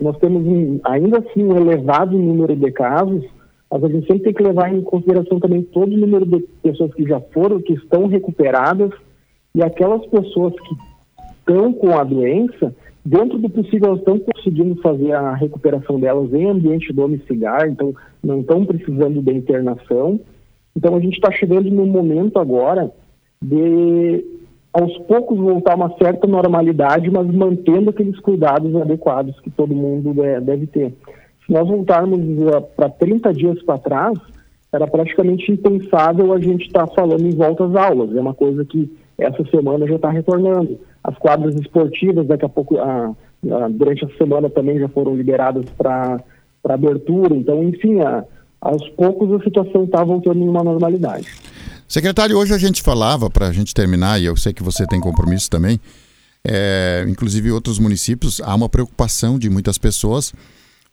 nós 0.00 0.16
temos 0.18 0.46
um, 0.46 0.78
ainda 0.84 1.18
assim 1.18 1.42
um 1.42 1.56
elevado 1.56 2.16
número 2.16 2.54
de 2.54 2.70
casos, 2.70 3.24
mas 3.68 3.82
a 3.82 3.88
gente 3.88 4.06
sempre 4.06 4.22
tem 4.22 4.34
que 4.34 4.42
levar 4.44 4.72
em 4.72 4.82
consideração 4.82 5.40
também 5.40 5.62
todo 5.62 5.92
o 5.92 5.98
número 5.98 6.24
de 6.24 6.38
pessoas 6.62 6.94
que 6.94 7.02
já 7.02 7.20
foram, 7.32 7.60
que 7.60 7.72
estão 7.72 8.06
recuperadas, 8.06 8.92
e 9.52 9.62
aquelas 9.62 10.06
pessoas 10.06 10.54
que 10.54 10.87
estão 11.48 11.72
com 11.72 11.96
a 11.96 12.04
doença, 12.04 12.74
dentro 13.04 13.38
do 13.38 13.48
possível, 13.48 13.88
elas 13.88 14.00
estão 14.00 14.18
conseguindo 14.18 14.80
fazer 14.82 15.12
a 15.12 15.34
recuperação 15.34 15.98
delas 15.98 16.32
em 16.34 16.50
ambiente 16.50 16.92
domiciliar, 16.92 17.66
então 17.66 17.94
não 18.22 18.40
estão 18.40 18.66
precisando 18.66 19.22
de 19.22 19.32
internação. 19.32 20.20
Então 20.76 20.94
a 20.94 21.00
gente 21.00 21.14
está 21.14 21.32
chegando 21.32 21.70
no 21.70 21.86
momento 21.86 22.38
agora 22.38 22.92
de, 23.42 24.24
aos 24.72 24.96
poucos, 24.98 25.38
voltar 25.38 25.74
uma 25.74 25.96
certa 25.96 26.26
normalidade, 26.26 27.10
mas 27.10 27.26
mantendo 27.26 27.90
aqueles 27.90 28.20
cuidados 28.20 28.76
adequados 28.76 29.40
que 29.40 29.50
todo 29.50 29.74
mundo 29.74 30.14
deve 30.42 30.66
ter. 30.66 30.92
Se 31.46 31.52
nós 31.52 31.66
voltarmos 31.66 32.20
uh, 32.20 32.60
para 32.76 32.90
30 32.90 33.32
dias 33.32 33.62
para 33.62 33.78
trás, 33.78 34.18
era 34.70 34.86
praticamente 34.86 35.50
impensável 35.50 36.32
a 36.34 36.38
gente 36.38 36.66
estar 36.66 36.86
tá 36.86 36.94
falando 36.94 37.26
em 37.26 37.34
volta 37.34 37.64
às 37.64 37.74
aulas. 37.74 38.14
É 38.14 38.20
uma 38.20 38.34
coisa 38.34 38.66
que 38.66 38.92
essa 39.16 39.42
semana 39.46 39.86
já 39.86 39.96
está 39.96 40.10
retornando. 40.10 40.78
As 41.02 41.16
quadras 41.18 41.54
esportivas, 41.54 42.26
daqui 42.26 42.44
a 42.44 42.48
pouco, 42.48 42.78
a, 42.78 43.14
a, 43.50 43.68
durante 43.68 44.04
a 44.04 44.08
semana 44.16 44.50
também 44.50 44.78
já 44.78 44.88
foram 44.88 45.16
liberadas 45.16 45.64
para 45.76 46.22
abertura. 46.68 47.34
Então, 47.34 47.62
enfim, 47.62 48.00
a, 48.00 48.24
aos 48.60 48.88
poucos 48.90 49.32
a 49.32 49.44
situação 49.44 49.84
está 49.84 50.02
voltando 50.04 50.42
uma 50.44 50.62
normalidade. 50.62 51.26
Secretário, 51.86 52.36
hoje 52.36 52.52
a 52.52 52.58
gente 52.58 52.82
falava, 52.82 53.30
para 53.30 53.46
a 53.46 53.52
gente 53.52 53.72
terminar, 53.72 54.20
e 54.20 54.26
eu 54.26 54.36
sei 54.36 54.52
que 54.52 54.62
você 54.62 54.86
tem 54.86 55.00
compromisso 55.00 55.48
também, 55.48 55.80
é, 56.44 57.04
inclusive 57.08 57.50
outros 57.50 57.78
municípios, 57.78 58.40
há 58.40 58.54
uma 58.54 58.68
preocupação 58.68 59.38
de 59.38 59.48
muitas 59.48 59.78
pessoas 59.78 60.32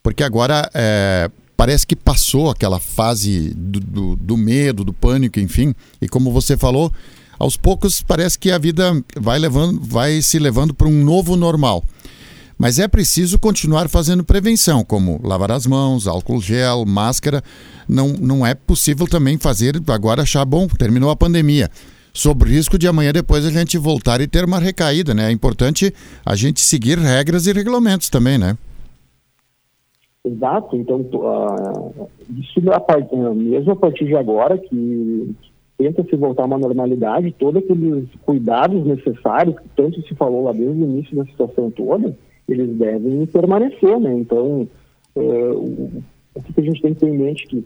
porque 0.06 0.24
agora 0.24 0.70
é, 0.72 1.32
parece 1.58 1.88
que 1.88 1.96
passou 1.96 2.52
aquela 2.52 2.80
fase 2.80 3.52
do, 3.56 3.80
do, 3.80 4.16
do, 4.16 4.38
medo, 4.38 4.84
do 4.84 4.94
pânico, 4.94 5.40
enfim. 5.40 5.74
E 6.00 6.08
como 6.08 6.32
você 6.32 6.56
falou, 6.56 6.92
aos 7.40 7.58
poucos 7.58 8.02
parece 8.02 8.38
que 8.38 8.52
a 8.52 8.58
vida 8.58 8.92
vai 9.16 9.40
levando, 9.40 9.80
vai 9.82 10.22
se 10.22 10.40
levando 10.40 10.74
para 10.74 10.88
um 10.88 11.04
novo 11.04 11.36
normal. 11.36 11.84
Mas 12.58 12.80
é 12.80 12.88
preciso 12.88 13.38
continuar 13.38 13.90
fazendo 13.90 14.24
prevenção, 14.24 14.84
como 14.84 15.20
lavar 15.22 15.52
as 15.52 15.68
mãos, 15.68 16.08
álcool 16.08 16.40
gel, 16.40 16.86
máscara. 16.86 17.44
Não, 17.88 18.10
não 18.14 18.46
é 18.46 18.56
possível 18.56 19.08
também 19.08 19.38
fazer 19.38 19.76
agora 19.88 20.22
achar 20.22 20.46
bom, 20.46 20.68
terminou 20.68 21.10
a 21.10 21.16
pandemia. 21.16 21.70
Sob 22.14 22.46
risco 22.46 22.78
de 22.78 22.88
amanhã 22.88 23.12
depois 23.12 23.46
a 23.46 23.52
gente 23.52 23.78
voltar 23.78 24.22
e 24.22 24.28
ter 24.28 24.46
uma 24.46 24.58
recaída, 24.58 25.14
né? 25.14 25.28
É 25.28 25.32
importante 25.32 25.94
a 26.26 26.34
gente 26.34 26.62
seguir 26.62 26.98
regras 26.98 27.46
e 27.46 27.52
regulamentos 27.52 28.10
também, 28.10 28.38
né? 28.38 28.58
Exato, 30.24 30.76
então 30.78 31.02
uh, 31.02 32.10
isso 32.40 32.60
a, 32.72 33.34
mesmo 33.36 33.74
a 33.74 33.76
partir 33.76 34.06
de 34.06 34.16
agora 34.16 34.58
que 34.58 35.36
tenta 35.78 36.04
se 36.04 36.16
voltar 36.16 36.44
a 36.44 36.48
uma 36.48 36.58
normalidade, 36.58 37.36
todos 37.38 37.64
aqueles 37.64 38.08
cuidados 38.26 38.86
necessários 38.86 39.60
que 39.60 39.70
tanto 39.76 40.02
se 40.02 40.16
falou 40.16 40.44
lá 40.44 40.52
desde 40.52 40.82
o 40.82 40.86
início 40.86 41.16
da 41.16 41.26
situação 41.26 41.70
toda, 41.72 42.16
eles 42.48 42.70
devem 42.78 43.26
permanecer, 43.26 44.00
né? 44.00 44.14
Então, 44.14 44.68
uh, 45.16 45.22
o, 45.22 46.04
o 46.36 46.44
que 46.44 46.62
a 46.62 46.64
gente 46.64 46.82
tem 46.82 46.94
que 46.94 47.02
ter 47.02 47.10
em 47.10 47.18
mente 47.18 47.46
é 47.46 47.50
que 47.50 47.66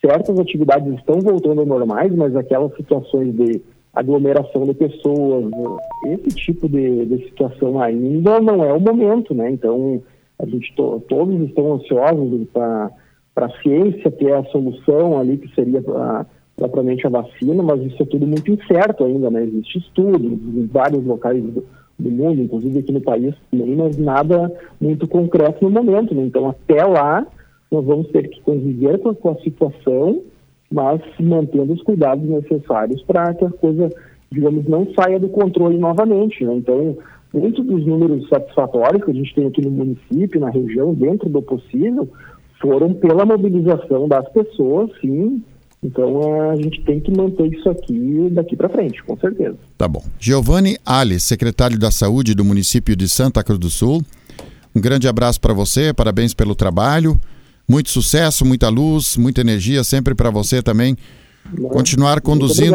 certas 0.00 0.38
atividades 0.38 0.94
estão 0.94 1.20
voltando 1.20 1.60
ao 1.60 1.66
normais, 1.66 2.14
mas 2.14 2.36
aquelas 2.36 2.74
situações 2.76 3.34
de 3.34 3.60
aglomeração 3.94 4.64
de 4.64 4.74
pessoas, 4.74 5.44
né? 5.50 6.14
esse 6.14 6.36
tipo 6.36 6.68
de, 6.68 7.06
de 7.06 7.24
situação 7.26 7.80
ainda 7.80 8.40
não 8.40 8.64
é 8.64 8.72
o 8.72 8.80
momento, 8.80 9.34
né? 9.34 9.50
Então, 9.50 10.02
a 10.38 10.46
gente 10.46 10.74
to, 10.74 11.02
todos 11.08 11.40
estão 11.42 11.74
ansiosos 11.74 12.46
para 12.52 12.90
a 13.36 13.62
ciência 13.62 14.10
ter 14.10 14.32
a 14.32 14.44
solução 14.46 15.18
ali 15.18 15.38
que 15.38 15.54
seria 15.54 15.80
pra, 15.80 16.26
propriamente 16.56 17.06
a 17.06 17.10
vacina, 17.10 17.62
mas 17.62 17.82
isso 17.82 18.02
é 18.02 18.06
tudo 18.06 18.26
muito 18.26 18.50
incerto 18.50 19.04
ainda, 19.04 19.30
né? 19.30 19.42
Existe 19.44 19.78
estudo 19.78 20.24
em 20.24 20.66
vários 20.66 21.04
locais 21.04 21.42
do, 21.42 21.64
do 21.98 22.10
mundo, 22.10 22.40
inclusive 22.40 22.78
aqui 22.78 22.92
no 22.92 23.00
país 23.00 23.34
também, 23.50 23.74
mas 23.74 23.98
nada 23.98 24.52
muito 24.80 25.08
concreto 25.08 25.64
no 25.64 25.70
momento, 25.70 26.14
né? 26.14 26.22
Então 26.22 26.48
até 26.48 26.84
lá 26.84 27.26
nós 27.70 27.84
vamos 27.84 28.08
ter 28.08 28.28
que 28.28 28.40
conviver 28.42 28.98
com 28.98 29.10
a, 29.10 29.14
com 29.14 29.30
a 29.30 29.36
situação, 29.36 30.22
mas 30.70 31.00
mantendo 31.18 31.72
os 31.72 31.82
cuidados 31.82 32.28
necessários 32.28 33.02
para 33.02 33.34
que 33.34 33.44
a 33.44 33.50
coisa, 33.50 33.90
digamos, 34.30 34.66
não 34.68 34.86
saia 34.94 35.18
do 35.18 35.28
controle 35.28 35.76
novamente, 35.76 36.44
né? 36.44 36.54
Então 36.54 36.96
muitos 37.32 37.66
dos 37.66 37.84
números 37.84 38.28
satisfatórios 38.28 39.04
que 39.04 39.10
a 39.10 39.14
gente 39.14 39.34
tem 39.34 39.46
aqui 39.46 39.60
no 39.60 39.70
município, 39.70 40.40
na 40.40 40.50
região, 40.50 40.94
dentro 40.94 41.28
do 41.28 41.42
possível, 41.42 42.08
foram 42.60 42.94
pela 42.94 43.26
mobilização 43.26 44.06
das 44.06 44.28
pessoas, 44.28 44.90
sim. 45.00 45.42
Então 45.84 46.50
a 46.50 46.56
gente 46.56 46.82
tem 46.82 46.98
que 46.98 47.14
manter 47.14 47.46
isso 47.52 47.68
aqui 47.68 48.28
daqui 48.32 48.56
para 48.56 48.70
frente, 48.70 49.02
com 49.04 49.18
certeza. 49.18 49.56
Tá 49.76 49.86
bom. 49.86 50.02
Giovanni 50.18 50.78
Ali, 50.84 51.20
secretário 51.20 51.78
da 51.78 51.90
Saúde 51.90 52.34
do 52.34 52.42
município 52.42 52.96
de 52.96 53.06
Santa 53.06 53.44
Cruz 53.44 53.58
do 53.58 53.68
Sul. 53.68 54.02
Um 54.74 54.80
grande 54.80 55.06
abraço 55.06 55.38
para 55.38 55.52
você, 55.52 55.92
parabéns 55.92 56.32
pelo 56.32 56.54
trabalho. 56.54 57.20
Muito 57.68 57.90
sucesso, 57.90 58.46
muita 58.46 58.70
luz, 58.70 59.18
muita 59.18 59.42
energia 59.42 59.84
sempre 59.84 60.14
para 60.14 60.30
você 60.30 60.62
também 60.62 60.96
continuar 61.70 62.22
conduzindo. 62.22 62.74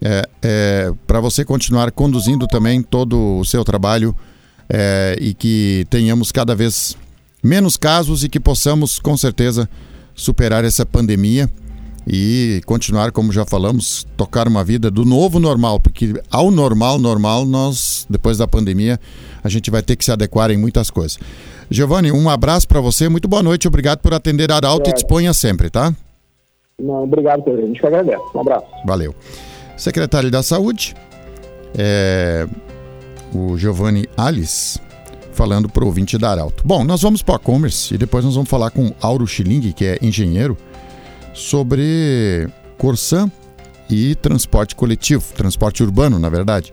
é, 0.00 0.28
é, 0.40 0.92
para 1.04 1.20
você 1.20 1.44
continuar 1.44 1.90
conduzindo 1.90 2.46
também 2.46 2.80
todo 2.80 3.40
o 3.40 3.44
seu 3.44 3.64
trabalho 3.64 4.14
é, 4.68 5.16
e 5.20 5.34
que 5.34 5.84
tenhamos 5.90 6.30
cada 6.30 6.54
vez 6.54 6.96
menos 7.42 7.76
casos 7.76 8.22
e 8.22 8.28
que 8.28 8.38
possamos, 8.38 9.00
com 9.00 9.16
certeza, 9.16 9.68
superar 10.14 10.64
essa 10.64 10.86
pandemia 10.86 11.50
e 12.06 12.60
continuar, 12.64 13.10
como 13.10 13.32
já 13.32 13.44
falamos, 13.44 14.06
tocar 14.16 14.46
uma 14.46 14.62
vida 14.62 14.90
do 14.90 15.04
novo 15.04 15.40
normal, 15.40 15.80
porque 15.80 16.14
ao 16.30 16.50
normal, 16.50 16.98
normal, 16.98 17.44
nós, 17.44 18.06
depois 18.08 18.38
da 18.38 18.46
pandemia, 18.46 19.00
a 19.42 19.48
gente 19.48 19.70
vai 19.70 19.82
ter 19.82 19.96
que 19.96 20.04
se 20.04 20.12
adequar 20.12 20.50
em 20.50 20.56
muitas 20.56 20.88
coisas. 20.88 21.18
Giovanni, 21.68 22.12
um 22.12 22.30
abraço 22.30 22.68
para 22.68 22.80
você, 22.80 23.08
muito 23.08 23.26
boa 23.26 23.42
noite, 23.42 23.66
obrigado 23.66 23.98
por 23.98 24.14
atender 24.14 24.52
a 24.52 24.56
Arauto 24.56 24.88
é. 24.88 24.92
e 24.92 24.94
disponha 24.94 25.32
sempre, 25.34 25.68
tá? 25.68 25.92
Não, 26.80 27.02
obrigado, 27.04 27.42
Pedro. 27.42 27.64
A 27.64 27.66
gente 27.66 27.80
que 27.80 27.86
agradece. 27.86 28.22
Um 28.34 28.40
abraço. 28.40 28.66
Valeu. 28.84 29.14
Secretário 29.76 30.30
da 30.30 30.42
Saúde, 30.42 30.94
é, 31.76 32.46
o 33.34 33.56
Giovanni 33.58 34.06
Alice, 34.16 34.78
falando 35.32 35.68
para 35.68 35.82
o 35.82 35.86
ouvinte 35.86 36.16
da 36.16 36.30
Arauto. 36.30 36.62
Bom, 36.64 36.84
nós 36.84 37.02
vamos 37.02 37.22
para 37.22 37.34
o 37.34 37.36
e-commerce 37.36 37.94
e 37.94 37.98
depois 37.98 38.24
nós 38.24 38.34
vamos 38.34 38.48
falar 38.48 38.70
com 38.70 38.92
Auro 39.00 39.26
Schilling, 39.26 39.72
que 39.72 39.84
é 39.84 39.98
engenheiro, 40.00 40.56
sobre 41.36 42.48
Corsan 42.78 43.30
e 43.88 44.14
transporte 44.16 44.74
coletivo, 44.74 45.22
transporte 45.34 45.82
urbano, 45.82 46.18
na 46.18 46.28
verdade. 46.28 46.72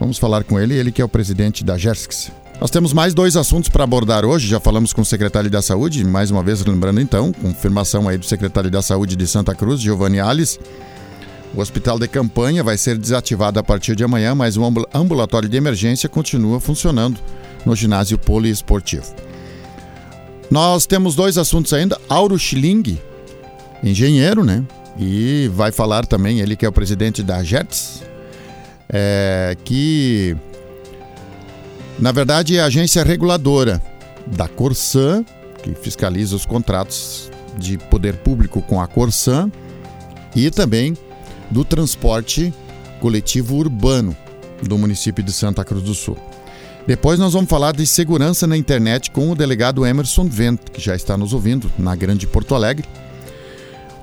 Vamos 0.00 0.18
falar 0.18 0.42
com 0.42 0.58
ele, 0.58 0.74
ele 0.74 0.90
que 0.90 1.00
é 1.00 1.04
o 1.04 1.08
presidente 1.08 1.62
da 1.62 1.78
Gersks. 1.78 2.32
Nós 2.60 2.70
temos 2.70 2.92
mais 2.92 3.12
dois 3.12 3.36
assuntos 3.36 3.68
para 3.68 3.84
abordar 3.84 4.24
hoje. 4.24 4.48
Já 4.48 4.58
falamos 4.58 4.92
com 4.92 5.02
o 5.02 5.04
secretário 5.04 5.50
da 5.50 5.60
Saúde, 5.60 6.04
mais 6.04 6.30
uma 6.30 6.42
vez 6.42 6.64
lembrando 6.64 7.00
então, 7.00 7.32
confirmação 7.32 8.08
aí 8.08 8.16
do 8.16 8.24
secretário 8.24 8.70
da 8.70 8.80
Saúde 8.80 9.14
de 9.14 9.26
Santa 9.26 9.54
Cruz, 9.54 9.80
Giovanni 9.80 10.20
Alves. 10.20 10.58
O 11.54 11.60
hospital 11.60 11.98
de 11.98 12.08
campanha 12.08 12.64
vai 12.64 12.78
ser 12.78 12.96
desativado 12.96 13.58
a 13.58 13.62
partir 13.62 13.94
de 13.94 14.02
amanhã, 14.02 14.34
mas 14.34 14.56
o 14.56 14.62
ambulatório 14.94 15.48
de 15.48 15.56
emergência 15.56 16.08
continua 16.08 16.58
funcionando 16.60 17.20
no 17.66 17.76
ginásio 17.76 18.16
poliesportivo. 18.16 19.12
Nós 20.50 20.86
temos 20.86 21.14
dois 21.14 21.36
assuntos 21.36 21.72
ainda. 21.72 22.00
Auro 22.08 22.38
Schilling, 22.38 22.98
engenheiro, 23.82 24.44
né? 24.44 24.64
E 24.98 25.50
vai 25.54 25.72
falar 25.72 26.06
também, 26.06 26.40
ele 26.40 26.56
que 26.56 26.64
é 26.64 26.68
o 26.68 26.72
presidente 26.72 27.22
da 27.22 27.42
JETS, 27.42 28.02
é, 28.88 29.56
que 29.64 30.36
na 32.02 32.10
verdade, 32.10 32.56
é 32.56 32.60
a 32.60 32.64
agência 32.66 33.04
reguladora 33.04 33.80
da 34.26 34.48
Corsan, 34.48 35.24
que 35.62 35.72
fiscaliza 35.72 36.34
os 36.34 36.44
contratos 36.44 37.30
de 37.56 37.78
poder 37.78 38.16
público 38.16 38.60
com 38.62 38.80
a 38.80 38.88
Corsan, 38.88 39.52
e 40.34 40.50
também 40.50 40.96
do 41.48 41.64
transporte 41.64 42.52
coletivo 43.00 43.56
urbano 43.56 44.16
do 44.62 44.76
município 44.78 45.22
de 45.22 45.32
Santa 45.32 45.64
Cruz 45.64 45.84
do 45.84 45.94
Sul. 45.94 46.16
Depois 46.88 47.20
nós 47.20 47.34
vamos 47.34 47.48
falar 47.48 47.72
de 47.72 47.86
segurança 47.86 48.48
na 48.48 48.56
internet 48.56 49.12
com 49.12 49.30
o 49.30 49.36
delegado 49.36 49.86
Emerson 49.86 50.24
Vento, 50.24 50.72
que 50.72 50.80
já 50.80 50.96
está 50.96 51.16
nos 51.16 51.32
ouvindo 51.32 51.70
na 51.78 51.94
Grande 51.94 52.26
Porto 52.26 52.54
Alegre. 52.54 52.88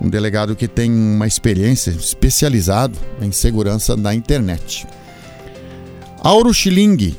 Um 0.01 0.10
delegado 0.10 0.56
que 0.56 0.68
tem 0.68 0.91
uma 0.91 1.27
experiência 1.27 1.91
especializado 1.91 2.98
em 3.22 3.32
segurança 3.32 3.98
na 3.98 4.13
internet. 4.13 4.88
Auro 6.22 6.53
Schilling, 6.53 7.15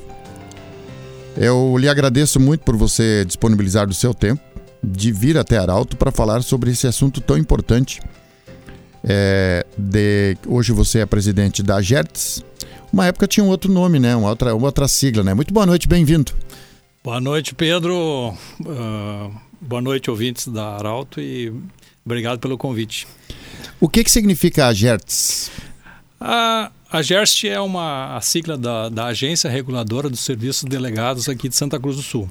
eu 1.36 1.76
lhe 1.78 1.88
agradeço 1.88 2.40
muito 2.40 2.62
por 2.62 2.76
você 2.76 3.24
disponibilizar 3.24 3.86
do 3.86 3.94
seu 3.94 4.14
tempo 4.14 4.42
de 4.82 5.12
vir 5.12 5.36
até 5.36 5.58
Arauto 5.58 5.96
para 5.96 6.10
falar 6.10 6.42
sobre 6.42 6.70
esse 6.70 6.86
assunto 6.86 7.20
tão 7.20 7.36
importante. 7.36 8.00
É, 9.02 9.64
de, 9.76 10.36
hoje 10.46 10.72
você 10.72 11.00
é 11.00 11.06
presidente 11.06 11.62
da 11.62 11.80
GERTS. 11.80 12.44
Uma 12.92 13.06
época 13.06 13.26
tinha 13.26 13.44
um 13.44 13.48
outro 13.48 13.70
nome, 13.70 13.98
né? 13.98 14.16
Uma 14.16 14.30
outra, 14.30 14.54
uma 14.54 14.66
outra 14.66 14.88
sigla, 14.88 15.22
né? 15.22 15.32
Muito 15.32 15.52
boa 15.54 15.66
noite, 15.66 15.86
bem-vindo. 15.86 16.32
Boa 17.04 17.20
noite, 17.20 17.54
Pedro. 17.54 18.34
Uh, 18.60 19.32
boa 19.60 19.80
noite, 19.80 20.10
ouvintes 20.10 20.48
da 20.48 20.76
Arauto 20.76 21.20
e 21.20 21.52
obrigado 22.04 22.38
pelo 22.38 22.58
convite. 22.58 23.06
O 23.80 23.88
que, 23.88 24.04
que 24.04 24.10
significa 24.10 24.66
a 24.66 24.72
GERTS? 24.72 25.50
A, 26.20 26.70
a 26.90 27.02
GERST 27.02 27.48
é 27.48 27.60
uma 27.60 28.16
a 28.16 28.20
sigla 28.20 28.58
da, 28.58 28.88
da 28.88 29.06
Agência 29.06 29.48
Reguladora 29.48 30.10
dos 30.10 30.20
Serviços 30.20 30.64
Delegados 30.64 31.28
aqui 31.28 31.48
de 31.48 31.56
Santa 31.56 31.78
Cruz 31.78 31.96
do 31.96 32.02
Sul. 32.02 32.30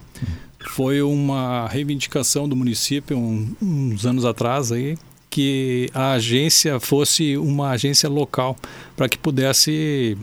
Foi 0.71 1.01
uma 1.01 1.67
reivindicação 1.67 2.47
do 2.47 2.55
município 2.55 3.17
um, 3.17 3.55
uns 3.61 4.05
anos 4.05 4.25
atrás 4.25 4.71
aí 4.71 4.97
que 5.29 5.89
a 5.93 6.13
agência 6.13 6.79
fosse 6.79 7.37
uma 7.37 7.69
agência 7.69 8.09
local 8.09 8.57
para 8.95 9.07
que 9.07 9.17
pudesse 9.17 10.17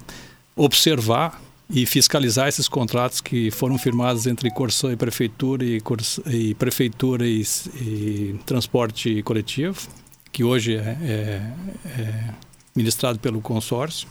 observar 0.54 1.40
e 1.68 1.84
fiscalizar 1.84 2.48
esses 2.48 2.68
contratos 2.68 3.20
que 3.20 3.50
foram 3.50 3.76
firmados 3.76 4.26
entre 4.26 4.50
Corsã 4.50 4.92
e 4.92 4.96
Prefeitura 4.96 5.64
e, 5.64 5.80
Corsa, 5.80 6.22
e 6.26 6.54
Prefeitura 6.54 7.26
e, 7.26 7.42
e, 7.80 8.36
Transporte 8.46 9.22
Coletivo, 9.22 9.88
que 10.30 10.44
hoje 10.44 10.76
é, 10.76 10.96
é, 11.02 11.52
é 12.00 12.24
ministrado 12.74 13.18
pelo 13.18 13.40
consórcio. 13.40 14.06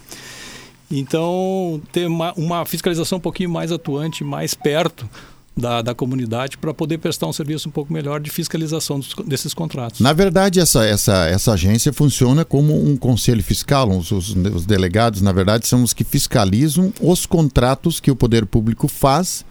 Então, 0.92 1.82
ter 1.92 2.08
uma, 2.08 2.34
uma, 2.34 2.66
fiscalização 2.66 3.18
um 3.18 3.22
pouquinho 3.22 3.50
mais 3.50 3.72
atuante, 3.72 4.24
mais 4.24 4.54
perto 4.54 5.10
da, 5.56 5.82
da 5.82 5.96
comunidade, 5.96 6.58
para 6.58 6.74
poder 6.74 6.98
prestar 6.98 7.28
um 7.28 7.34
serviço 7.34 7.70
um 7.70 7.72
pouco 7.72 7.94
melhor 7.94 8.20
de 8.20 8.30
fiscalização 8.30 9.00
dos, 9.00 9.14
desses 9.26 9.54
contratos. 9.54 10.00
Na 10.02 10.12
verdade, 10.12 10.60
essa, 10.60 10.86
essa, 10.86 11.26
essa 11.26 11.54
agência 11.54 11.94
funciona 11.94 12.44
como 12.44 12.74
um 12.86 12.98
conselho 12.98 13.44
fiscal. 13.44 13.90
Os, 13.90 14.12
os, 14.12 14.30
os 14.30 14.66
delegados, 14.66 15.22
na 15.22 15.32
verdade, 15.32 15.68
são 15.68 15.84
os 15.84 15.94
que 15.94 16.04
fiscalizam 16.04 16.94
os 17.00 17.26
contratos 17.26 18.00
que 18.00 18.12
o 18.12 18.16
poder 18.16 18.46
público 18.46 18.88
faz 18.88 19.46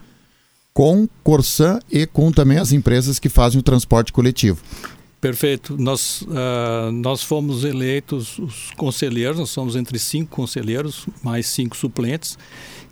com 0.73 1.07
Corsan 1.23 1.79
e 1.89 2.05
com 2.05 2.31
também 2.31 2.57
as 2.57 2.71
empresas 2.73 3.17
que 3.17 3.29
fazem 3.29 3.59
o 3.59 3.63
transporte 3.63 4.11
coletivo. 4.11 4.61
Perfeito. 5.21 5.75
Nós, 5.79 6.21
uh, 6.21 6.91
nós 6.91 7.23
fomos 7.23 7.63
eleitos 7.63 8.37
os 8.37 8.69
conselheiros, 8.77 9.39
nós 9.39 9.49
somos 9.49 9.75
entre 9.75 9.97
cinco 9.97 10.35
conselheiros, 10.35 11.07
mais 11.23 11.47
cinco 11.47 11.75
suplentes, 11.75 12.37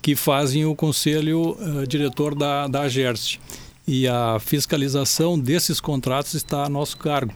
que 0.03 0.17
fazem 0.17 0.65
o 0.65 0.75
conselho 0.75 1.57
uh, 1.57 1.87
diretor 1.87 2.35
da, 2.35 2.67
da 2.67 2.81
AGERST. 2.81 3.39
E 3.87 4.05
a 4.05 4.37
fiscalização 4.37 5.39
desses 5.39 5.79
contratos 5.79 6.33
está 6.33 6.65
a 6.65 6.69
nosso 6.69 6.97
cargo. 6.97 7.33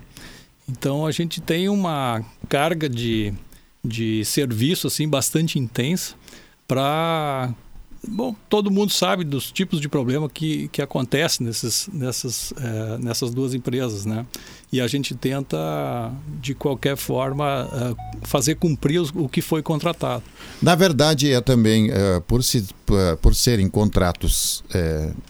Então 0.70 1.06
a 1.06 1.12
gente 1.12 1.40
tem 1.40 1.70
uma 1.70 2.22
carga 2.50 2.90
de, 2.90 3.34
de 3.84 4.24
serviço 4.26 4.88
assim 4.88 5.08
bastante 5.08 5.58
intensa 5.58 6.14
para 6.68 7.54
Bom, 8.08 8.36
todo 8.50 8.70
mundo 8.70 8.92
sabe 8.92 9.24
dos 9.24 9.52
tipos 9.52 9.80
de 9.80 9.88
problema 9.88 10.30
que, 10.30 10.68
que 10.70 10.82
acontecem 10.82 11.46
nesses, 11.46 11.90
nessas, 11.92 12.54
é, 12.58 12.98
nessas 12.98 13.34
duas 13.34 13.54
empresas, 13.54 14.06
né? 14.06 14.26
E 14.72 14.82
a 14.82 14.88
gente 14.88 15.16
tenta, 15.16 16.12
de 16.42 16.54
qualquer 16.54 16.98
forma, 16.98 17.68
é, 17.72 18.18
fazer 18.24 18.56
cumprir 18.56 19.02
o 19.16 19.30
que 19.30 19.42
foi 19.42 19.62
contratado. 19.62 20.24
Na 20.62 20.76
verdade, 20.76 21.32
é 21.32 21.42
também, 21.42 21.90
é, 21.90 22.20
por, 22.22 22.44
se, 22.44 22.68
por 23.22 23.34
serem 23.34 23.70
contratos 23.70 24.64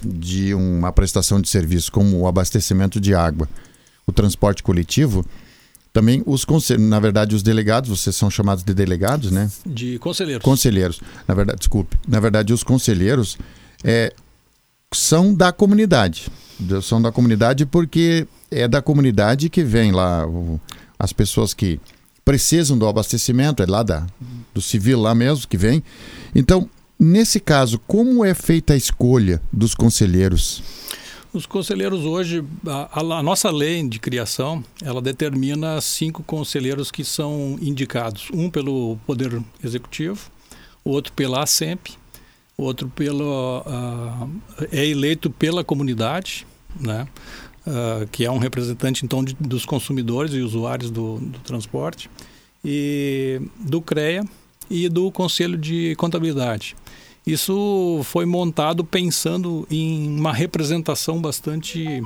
de 0.04 0.54
uma 0.54 0.92
prestação 0.92 1.40
de 1.42 1.50
serviço, 1.50 1.92
como 1.92 2.20
o 2.20 2.28
abastecimento 2.28 3.00
de 3.00 3.14
água, 3.14 3.48
o 4.06 4.12
transporte 4.12 4.64
coletivo, 4.64 5.26
também 5.98 6.22
os 6.28 6.46
conselheiros, 6.46 6.92
na 6.92 7.00
verdade, 7.00 7.36
os 7.36 7.42
delegados, 7.42 7.90
vocês 7.90 8.16
são 8.16 8.30
chamados 8.30 8.64
de 8.64 8.72
delegados, 8.72 9.32
né? 9.32 9.50
De 9.66 9.98
conselheiros. 9.98 10.44
Conselheiros. 10.44 11.02
Na 11.28 11.34
verdade, 11.34 11.58
desculpe. 11.58 11.98
Na 12.08 12.20
verdade, 12.20 12.54
os 12.54 12.62
conselheiros 12.62 13.36
é, 13.84 14.14
são 14.94 15.34
da 15.34 15.52
comunidade. 15.52 16.28
São 16.84 17.02
da 17.02 17.12
comunidade 17.12 17.66
porque 17.66 18.28
é 18.52 18.68
da 18.68 18.80
comunidade 18.80 19.50
que 19.50 19.64
vem 19.64 19.92
lá 19.92 20.28
o, 20.28 20.62
as 21.00 21.12
pessoas 21.12 21.52
que 21.52 21.80
precisam 22.24 22.78
do 22.78 22.88
abastecimento, 22.88 23.64
é 23.64 23.66
lá 23.66 23.82
da, 23.82 24.06
do 24.54 24.62
civil 24.62 25.02
lá 25.02 25.16
mesmo 25.16 25.48
que 25.48 25.58
vem. 25.58 25.84
Então, 26.36 26.70
nesse 27.00 27.40
caso, 27.40 27.80
como 27.88 28.24
é 28.24 28.36
feita 28.36 28.74
a 28.74 28.78
escolha 28.78 29.42
dos 29.52 29.74
conselheiros? 29.74 30.62
Os 31.38 31.46
conselheiros 31.46 32.04
hoje, 32.04 32.44
a, 32.66 33.00
a, 33.00 33.22
nossa 33.22 33.52
lei 33.52 33.88
de 33.88 34.00
criação, 34.00 34.64
ela 34.82 35.00
determina 35.00 35.80
cinco 35.80 36.24
conselheiros 36.24 36.90
que 36.90 37.04
são 37.04 37.60
indicados. 37.62 38.28
Um 38.34 38.50
pelo 38.50 38.98
Poder 39.06 39.40
Executivo, 39.64 40.32
outro 40.84 41.14
pela 41.14 41.44
ASEMP, 41.44 41.92
outro 42.58 42.90
pelo, 42.90 43.60
uh, 43.60 44.68
é 44.72 44.84
eleito 44.88 45.30
pela 45.30 45.64
comunidade, 45.64 46.48
né? 46.80 47.08
Uh, 47.68 48.08
que 48.12 48.26
é 48.26 48.32
um 48.32 48.40
representante 48.40 49.06
então 49.06 49.24
de, 49.24 49.36
dos 49.36 49.64
consumidores 49.64 50.34
e 50.34 50.40
usuários 50.40 50.90
do, 50.90 51.20
do 51.20 51.38
transporte, 51.42 52.10
e 52.66 53.40
do 53.60 53.80
CREA 53.80 54.26
e 54.72 54.90
do 54.90 55.12
Conselho 55.12 55.56
de 55.56 55.94
Contabilidade. 55.98 56.76
Isso 57.28 58.00
foi 58.06 58.26
montado 58.26 58.86
pensando 58.86 59.68
em 59.70 60.18
uma 60.18 60.32
representação 60.32 61.20
bastante 61.20 62.02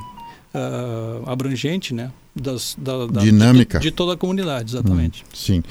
uh, 0.56 1.30
abrangente, 1.30 1.94
né? 1.94 2.12
Das, 2.36 2.76
da, 2.76 3.06
da, 3.06 3.22
Dinâmica. 3.22 3.78
De, 3.78 3.90
de, 3.90 3.92
toda 3.92 4.14
a 4.14 4.18
comunidade, 4.18 4.72
exatamente. 4.72 5.24
Hum, 5.24 5.36
sim. 5.36 5.64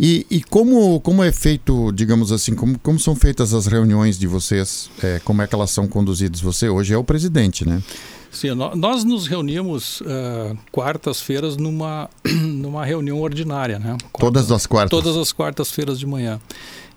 E, 0.00 0.26
e, 0.28 0.42
como, 0.42 1.00
como 1.00 1.22
é 1.22 1.30
feito, 1.30 1.92
digamos 1.92 2.32
assim, 2.32 2.54
como, 2.54 2.78
como 2.78 2.98
são 2.98 3.14
feitas 3.14 3.54
as 3.54 3.66
reuniões 3.66 4.18
de 4.18 4.26
vocês? 4.26 4.90
É, 5.02 5.20
como 5.20 5.42
é 5.42 5.46
que 5.46 5.54
elas 5.54 5.70
são 5.70 5.86
conduzidas? 5.86 6.40
Você 6.40 6.68
hoje 6.68 6.92
é 6.92 6.98
o 6.98 7.04
presidente, 7.04 7.68
né? 7.68 7.82
Sim, 8.30 8.50
nós 8.54 9.04
nos 9.04 9.26
reunimos 9.26 10.00
uh, 10.02 10.56
quartas-feiras 10.70 11.56
numa, 11.56 12.10
numa 12.24 12.84
reunião 12.84 13.20
ordinária, 13.20 13.78
né? 13.78 13.96
Quarta, 14.12 14.18
todas 14.18 14.52
as 14.52 14.66
quartas? 14.66 14.90
Todas 14.90 15.16
as 15.16 15.32
quartas-feiras 15.32 15.98
de 15.98 16.06
manhã. 16.06 16.40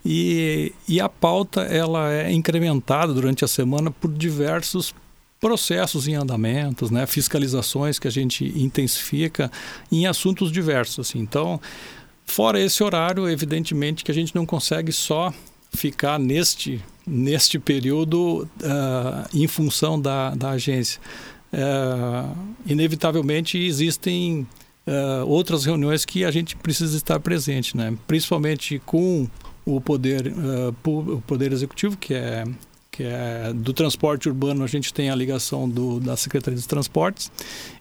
E, 0.06 0.74
e 0.88 1.00
a 1.00 1.08
pauta 1.08 1.62
ela 1.62 2.12
é 2.12 2.32
incrementada 2.32 3.14
durante 3.14 3.46
a 3.46 3.48
semana 3.48 3.92
por 3.92 4.12
diversos 4.12 4.94
processos 5.40 6.08
em 6.08 6.14
andamentos, 6.14 6.92
né, 6.92 7.08
fiscalizações 7.08 7.98
que 7.98 8.08
a 8.08 8.12
gente 8.12 8.46
intensifica 8.56 9.52
em 9.92 10.06
assuntos 10.06 10.52
diversos. 10.52 11.08
Assim. 11.08 11.20
Então, 11.20 11.60
fora 12.26 12.60
esse 12.60 12.84
horário, 12.84 13.28
evidentemente 13.28 14.04
que 14.04 14.12
a 14.12 14.14
gente 14.14 14.36
não 14.36 14.46
consegue 14.46 14.92
só 14.92 15.34
ficar 15.74 16.20
neste, 16.20 16.84
neste 17.08 17.58
período 17.58 18.44
uh, 18.44 19.28
em 19.34 19.48
função 19.48 20.00
da, 20.00 20.36
da 20.36 20.52
agência. 20.52 21.02
Uh, 21.52 22.38
inevitavelmente 22.66 23.58
existem 23.58 24.48
uh, 24.86 25.26
outras 25.26 25.66
reuniões 25.66 26.06
que 26.06 26.24
a 26.24 26.32
gente 26.32 26.56
precisa 26.56 26.96
estar 26.96 27.20
presente, 27.20 27.76
né? 27.76 27.98
principalmente 28.08 28.82
com 28.86 29.28
o 29.66 29.80
poder, 29.80 30.28
uh, 30.28 30.76
o 30.86 31.22
poder 31.22 31.52
executivo, 31.52 31.98
que 31.98 32.14
é, 32.14 32.44
que 32.90 33.04
é 33.04 33.54
do 33.54 33.74
transporte 33.74 34.28
urbano, 34.28 34.64
a 34.64 34.68
gente 34.68 34.94
tem 34.94 35.10
a 35.10 35.16
ligação 35.16 35.70
do, 35.70 36.00
da 36.00 36.18
Secretaria 36.18 36.58
dos 36.58 36.66
Transportes 36.66 37.32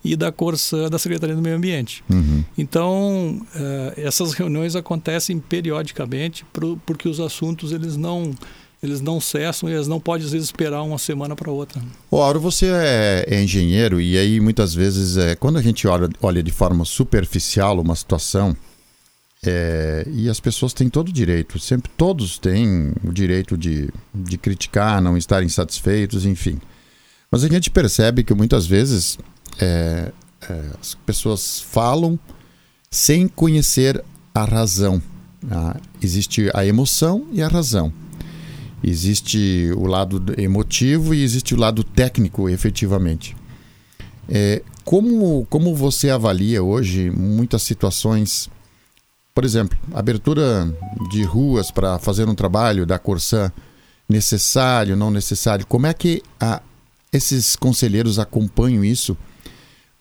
e 0.04 0.14
da 0.14 0.30
Corsa 0.30 0.88
da 0.88 0.98
Secretaria 0.98 1.34
do 1.34 1.42
Meio 1.42 1.56
Ambiente. 1.56 2.04
Uhum. 2.08 2.44
Então, 2.56 3.42
uh, 3.54 3.92
essas 3.96 4.32
reuniões 4.32 4.76
acontecem 4.76 5.38
periodicamente 5.38 6.44
pro, 6.52 6.76
porque 6.86 7.08
os 7.08 7.18
assuntos 7.18 7.72
eles 7.72 7.96
não 7.96 8.34
eles 8.82 9.00
não 9.00 9.20
cessam 9.20 9.68
e 9.68 9.74
eles 9.74 9.86
não 9.86 10.00
podem, 10.00 10.24
às 10.24 10.32
vezes, 10.32 10.48
esperar 10.48 10.82
uma 10.82 10.96
semana 10.96 11.36
para 11.36 11.50
outra. 11.50 11.82
Auro, 12.10 12.40
você 12.40 12.66
é, 12.66 13.26
é, 13.28 13.42
engenheiro 13.42 14.00
e 14.00 14.16
aí 14.16 14.40
muitas 14.40 14.74
vezes, 14.74 15.18
é, 15.18 15.34
quando 15.34 15.58
a 15.58 15.62
gente 15.62 15.86
olha, 15.86 16.08
olha 16.22 16.42
de 16.42 16.50
forma 16.50 16.84
superficial 16.84 17.78
uma 17.78 17.94
situação, 17.94 18.56
é, 19.46 20.06
e 20.10 20.28
as 20.28 20.38
pessoas 20.38 20.74
têm 20.74 20.88
todo 20.88 21.08
o 21.08 21.12
direito, 21.12 21.58
sempre 21.58 21.90
todos 21.96 22.38
têm 22.38 22.92
o 23.02 23.12
direito 23.12 23.56
de, 23.56 23.88
de 24.14 24.36
criticar, 24.36 25.00
não 25.00 25.16
estarem 25.16 25.48
satisfeitos, 25.48 26.26
enfim. 26.26 26.60
Mas 27.30 27.44
a 27.44 27.48
gente 27.48 27.70
percebe 27.70 28.22
que 28.22 28.34
muitas 28.34 28.66
vezes 28.66 29.18
é, 29.58 30.12
é, 30.48 30.64
as 30.80 30.94
pessoas 30.94 31.60
falam 31.60 32.18
sem 32.90 33.28
conhecer 33.28 34.02
a 34.34 34.44
razão. 34.44 35.00
Ah, 35.50 35.80
existe 36.02 36.50
a 36.52 36.66
emoção 36.66 37.26
e 37.32 37.40
a 37.40 37.48
razão. 37.48 37.92
Existe 38.82 39.70
o 39.76 39.86
lado 39.86 40.22
emotivo 40.38 41.14
e 41.14 41.22
existe 41.22 41.54
o 41.54 41.58
lado 41.58 41.82
técnico, 41.84 42.48
efetivamente. 42.48 43.36
É, 44.28 44.62
como, 44.84 45.46
como 45.48 45.74
você 45.74 46.10
avalia 46.10 46.62
hoje 46.62 47.10
muitas 47.10 47.62
situações 47.62 48.50
por 49.34 49.44
exemplo, 49.44 49.78
abertura 49.94 50.72
de 51.10 51.22
ruas 51.22 51.70
para 51.70 51.98
fazer 51.98 52.28
um 52.28 52.34
trabalho 52.34 52.84
da 52.84 52.98
Corsã, 52.98 53.52
necessário, 54.08 54.96
não 54.96 55.10
necessário. 55.10 55.64
Como 55.66 55.86
é 55.86 55.94
que 55.94 56.22
a, 56.40 56.60
esses 57.12 57.54
conselheiros 57.54 58.18
acompanham 58.18 58.84
isso 58.84 59.16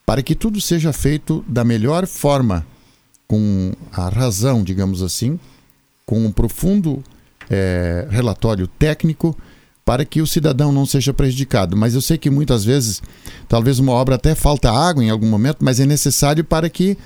para 0.04 0.22
que 0.22 0.34
tudo 0.34 0.60
seja 0.60 0.92
feito 0.92 1.44
da 1.46 1.62
melhor 1.62 2.06
forma, 2.06 2.66
com 3.28 3.72
a 3.92 4.08
razão, 4.08 4.64
digamos 4.64 5.04
assim, 5.04 5.38
com 6.04 6.24
um 6.26 6.32
profundo 6.32 7.04
é, 7.48 8.08
relatório 8.10 8.66
técnico 8.66 9.36
para 9.84 10.04
que 10.04 10.20
o 10.20 10.26
cidadão 10.26 10.72
não 10.72 10.84
seja 10.84 11.14
prejudicado. 11.14 11.76
Mas 11.76 11.94
eu 11.94 12.00
sei 12.00 12.18
que 12.18 12.28
muitas 12.28 12.64
vezes, 12.64 13.00
talvez 13.48 13.78
uma 13.78 13.92
obra 13.92 14.16
até 14.16 14.34
falta 14.34 14.72
água 14.72 15.04
em 15.04 15.10
algum 15.10 15.28
momento, 15.28 15.58
mas 15.60 15.78
é 15.78 15.86
necessário 15.86 16.42
para 16.42 16.68
que 16.68 16.98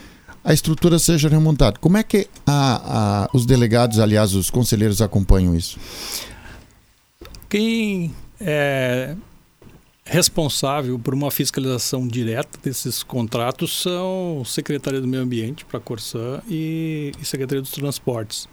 a 0.44 0.52
estrutura 0.52 0.98
seja 0.98 1.28
remontada. 1.28 1.78
Como 1.80 1.96
é 1.96 2.02
que 2.02 2.28
a, 2.46 3.24
a, 3.24 3.30
os 3.32 3.46
delegados, 3.46 3.98
aliás, 3.98 4.34
os 4.34 4.50
conselheiros 4.50 5.00
acompanham 5.00 5.56
isso? 5.56 5.78
Quem 7.48 8.14
é 8.38 9.16
responsável 10.04 10.98
por 10.98 11.14
uma 11.14 11.30
fiscalização 11.30 12.06
direta 12.06 12.58
desses 12.62 13.02
contratos 13.02 13.80
são 13.82 14.42
Secretaria 14.44 15.00
do 15.00 15.08
Meio 15.08 15.22
Ambiente 15.22 15.64
para 15.64 15.78
a 15.78 15.80
Corsã 15.80 16.42
e, 16.46 17.12
e 17.18 17.24
Secretaria 17.24 17.62
dos 17.62 17.70
Transportes, 17.70 18.46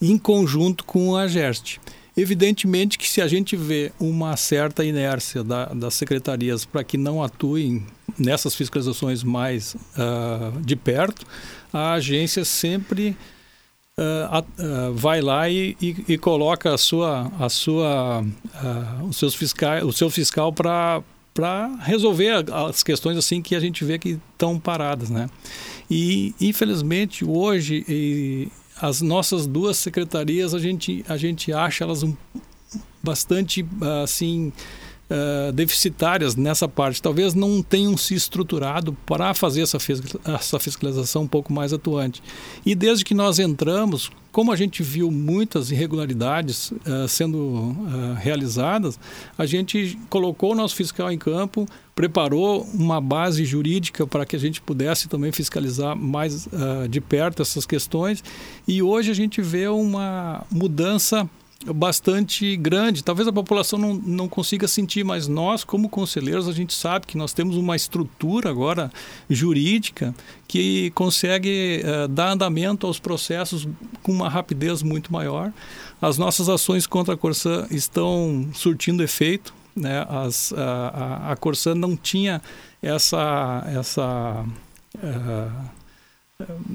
em 0.00 0.16
conjunto 0.16 0.84
com 0.84 1.14
a 1.14 1.28
GERST. 1.28 1.78
Evidentemente 2.16 2.96
que 2.96 3.06
se 3.06 3.20
a 3.20 3.28
gente 3.28 3.54
vê 3.56 3.92
uma 4.00 4.34
certa 4.38 4.82
inércia 4.82 5.44
da, 5.44 5.66
das 5.66 5.92
secretarias 5.92 6.64
para 6.64 6.82
que 6.82 6.96
não 6.96 7.22
atuem 7.22 7.84
nessas 8.18 8.54
fiscalizações 8.54 9.22
mais 9.22 9.74
uh, 9.74 10.60
de 10.60 10.76
perto, 10.76 11.26
a 11.72 11.92
agência 11.92 12.44
sempre 12.44 13.16
uh, 13.98 14.38
uh, 14.38 14.94
vai 14.94 15.20
lá 15.20 15.48
e, 15.48 15.76
e, 15.80 16.04
e, 16.08 16.18
coloca 16.18 16.72
a 16.72 16.78
sua, 16.78 17.30
a 17.38 17.48
sua, 17.48 18.24
os 19.08 19.16
seus 19.16 19.34
fiscais, 19.34 19.82
o 19.84 19.92
seu 19.92 20.10
fiscal 20.10 20.52
para 20.52 21.02
para 21.34 21.68
resolver 21.82 22.46
as 22.50 22.82
questões 22.82 23.18
assim 23.18 23.42
que 23.42 23.54
a 23.54 23.60
gente 23.60 23.84
vê 23.84 23.98
que 23.98 24.18
estão 24.32 24.58
paradas, 24.58 25.10
né? 25.10 25.28
E 25.90 26.34
infelizmente 26.40 27.26
hoje 27.26 27.84
e, 27.86 28.48
as 28.80 29.02
nossas 29.02 29.46
duas 29.46 29.76
secretarias 29.76 30.54
a 30.54 30.58
gente 30.58 31.04
a 31.06 31.18
gente 31.18 31.52
acha 31.52 31.84
elas 31.84 32.02
um, 32.02 32.16
bastante 33.02 33.66
assim 34.02 34.50
uh, 35.10 35.52
deficitárias 35.52 36.36
nessa 36.36 36.68
parte. 36.68 37.02
Talvez 37.02 37.34
não 37.34 37.62
tenham 37.62 37.96
se 37.96 38.14
estruturado 38.14 38.92
para 39.06 39.34
fazer 39.34 39.62
essa, 39.62 39.78
essa 40.24 40.58
fiscalização 40.58 41.22
um 41.22 41.28
pouco 41.28 41.52
mais 41.52 41.72
atuante. 41.72 42.22
E 42.64 42.74
desde 42.74 43.04
que 43.04 43.14
nós 43.14 43.38
entramos, 43.38 44.10
como 44.32 44.52
a 44.52 44.56
gente 44.56 44.82
viu 44.82 45.10
muitas 45.10 45.70
irregularidades 45.70 46.70
uh, 46.70 47.08
sendo 47.08 47.38
uh, 47.38 48.14
realizadas, 48.18 48.98
a 49.38 49.46
gente 49.46 49.98
colocou 50.10 50.52
o 50.52 50.54
nosso 50.54 50.74
fiscal 50.74 51.10
em 51.10 51.18
campo, 51.18 51.66
preparou 51.94 52.68
uma 52.74 53.00
base 53.00 53.44
jurídica 53.44 54.06
para 54.06 54.26
que 54.26 54.36
a 54.36 54.38
gente 54.38 54.60
pudesse 54.60 55.08
também 55.08 55.32
fiscalizar 55.32 55.96
mais 55.96 56.46
uh, 56.46 56.86
de 56.88 57.00
perto 57.00 57.40
essas 57.40 57.64
questões 57.64 58.22
e 58.68 58.82
hoje 58.82 59.10
a 59.10 59.14
gente 59.14 59.40
vê 59.40 59.66
uma 59.68 60.44
mudança 60.50 61.26
bastante 61.64 62.56
grande. 62.56 63.02
Talvez 63.02 63.26
a 63.26 63.32
população 63.32 63.78
não, 63.78 63.94
não 63.94 64.28
consiga 64.28 64.68
sentir, 64.68 65.04
mas 65.04 65.26
nós, 65.26 65.64
como 65.64 65.88
conselheiros, 65.88 66.48
a 66.48 66.52
gente 66.52 66.74
sabe 66.74 67.06
que 67.06 67.16
nós 67.16 67.32
temos 67.32 67.56
uma 67.56 67.74
estrutura 67.74 68.50
agora 68.50 68.92
jurídica 69.28 70.14
que 70.46 70.90
consegue 70.90 71.82
uh, 71.82 72.08
dar 72.08 72.32
andamento 72.32 72.86
aos 72.86 72.98
processos 72.98 73.66
com 74.02 74.12
uma 74.12 74.28
rapidez 74.28 74.82
muito 74.82 75.12
maior. 75.12 75.52
As 76.00 76.18
nossas 76.18 76.48
ações 76.48 76.86
contra 76.86 77.14
a 77.14 77.16
Corsã 77.16 77.66
estão 77.70 78.48
surtindo 78.52 79.02
efeito. 79.02 79.54
Né? 79.74 80.06
As, 80.08 80.52
a, 80.52 81.32
a 81.32 81.36
Corsã 81.36 81.74
não 81.74 81.96
tinha 81.96 82.40
essa, 82.82 83.64
essa 83.74 84.44
uh, 84.96 85.75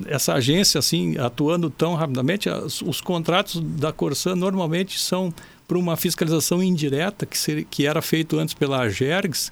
essa 0.08 0.34
agência 0.34 0.80
assim 0.80 1.17
atuando 1.17 1.69
tão 1.69 1.93
rapidamente, 1.93 2.50
os, 2.50 2.82
os 2.82 3.00
contratos 3.00 3.62
da 3.62 3.91
Corsan 3.91 4.36
normalmente 4.36 5.00
são 5.00 5.34
para 5.67 5.78
uma 5.78 5.95
fiscalização 5.95 6.62
indireta 6.63 7.26
que, 7.26 7.38
ser, 7.38 7.65
que 7.69 7.86
era 7.86 8.02
feito 8.02 8.39
antes 8.39 8.54
pela 8.54 8.82
Agergs. 8.82 9.52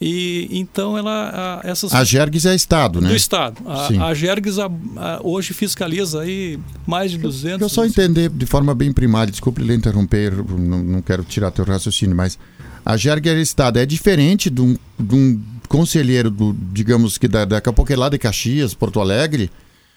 E 0.00 0.48
então 0.50 0.98
ela 0.98 1.60
a, 1.62 1.68
essas 1.68 1.94
a 1.94 2.02
Gergs 2.02 2.44
é 2.44 2.54
Estado, 2.56 3.00
né? 3.00 3.08
Do 3.08 3.14
Estado. 3.14 3.58
A, 3.64 4.08
a 4.08 4.14
Gergs 4.14 4.58
a, 4.58 4.66
a, 4.96 5.20
hoje 5.22 5.54
fiscaliza 5.54 6.22
aí 6.22 6.58
mais 6.84 7.12
de 7.12 7.18
200. 7.18 7.60
Eu 7.60 7.68
só 7.68 7.84
entender 7.84 8.28
de 8.28 8.46
forma 8.46 8.74
bem 8.74 8.92
primária, 8.92 9.30
desculpe 9.30 9.62
lhe 9.62 9.74
interromper, 9.74 10.32
não, 10.34 10.82
não 10.82 11.02
quero 11.02 11.22
tirar 11.22 11.52
teu 11.52 11.64
raciocínio, 11.64 12.16
mas 12.16 12.36
a 12.84 12.96
Gerg 12.96 13.28
é 13.28 13.40
Estado 13.40 13.78
é 13.78 13.86
diferente 13.86 14.50
de 14.50 14.60
um, 14.60 14.76
de 14.98 15.14
um 15.14 15.40
conselheiro 15.72 16.30
do, 16.30 16.54
digamos 16.70 17.16
que 17.16 17.26
da, 17.26 17.46
daqui 17.46 17.66
a 17.66 17.72
pouco 17.72 17.90
é 17.90 17.96
lá 17.96 18.10
de 18.10 18.18
Caxias, 18.18 18.74
Porto 18.74 19.00
Alegre, 19.00 19.50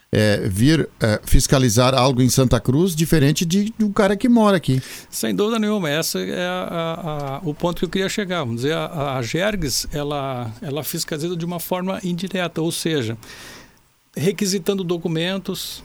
é, 0.09 0.47
vir 0.47 0.87
é, 1.01 1.19
fiscalizar 1.25 1.93
algo 1.93 2.21
em 2.21 2.29
Santa 2.29 2.61
Cruz, 2.61 2.95
diferente 2.95 3.45
de, 3.45 3.73
de 3.77 3.83
um 3.83 3.91
cara 3.91 4.15
que 4.15 4.29
mora 4.29 4.55
aqui. 4.55 4.81
Sem 5.09 5.35
dúvida 5.35 5.59
nenhuma, 5.59 5.91
esse 5.91 6.31
é 6.31 6.47
a, 6.47 7.41
a, 7.43 7.49
o 7.49 7.53
ponto 7.53 7.79
que 7.79 7.85
eu 7.85 7.89
queria 7.89 8.07
chegar. 8.07 8.39
Vamos 8.45 8.61
dizer, 8.61 8.71
a, 8.71 9.17
a 9.17 9.21
Gergs, 9.21 9.85
ela, 9.91 10.49
ela 10.61 10.81
fiscaliza 10.81 11.35
de 11.35 11.43
uma 11.43 11.59
forma 11.59 11.99
indireta, 12.05 12.61
ou 12.61 12.71
seja, 12.71 13.17
requisitando 14.15 14.81
documentos 14.81 15.83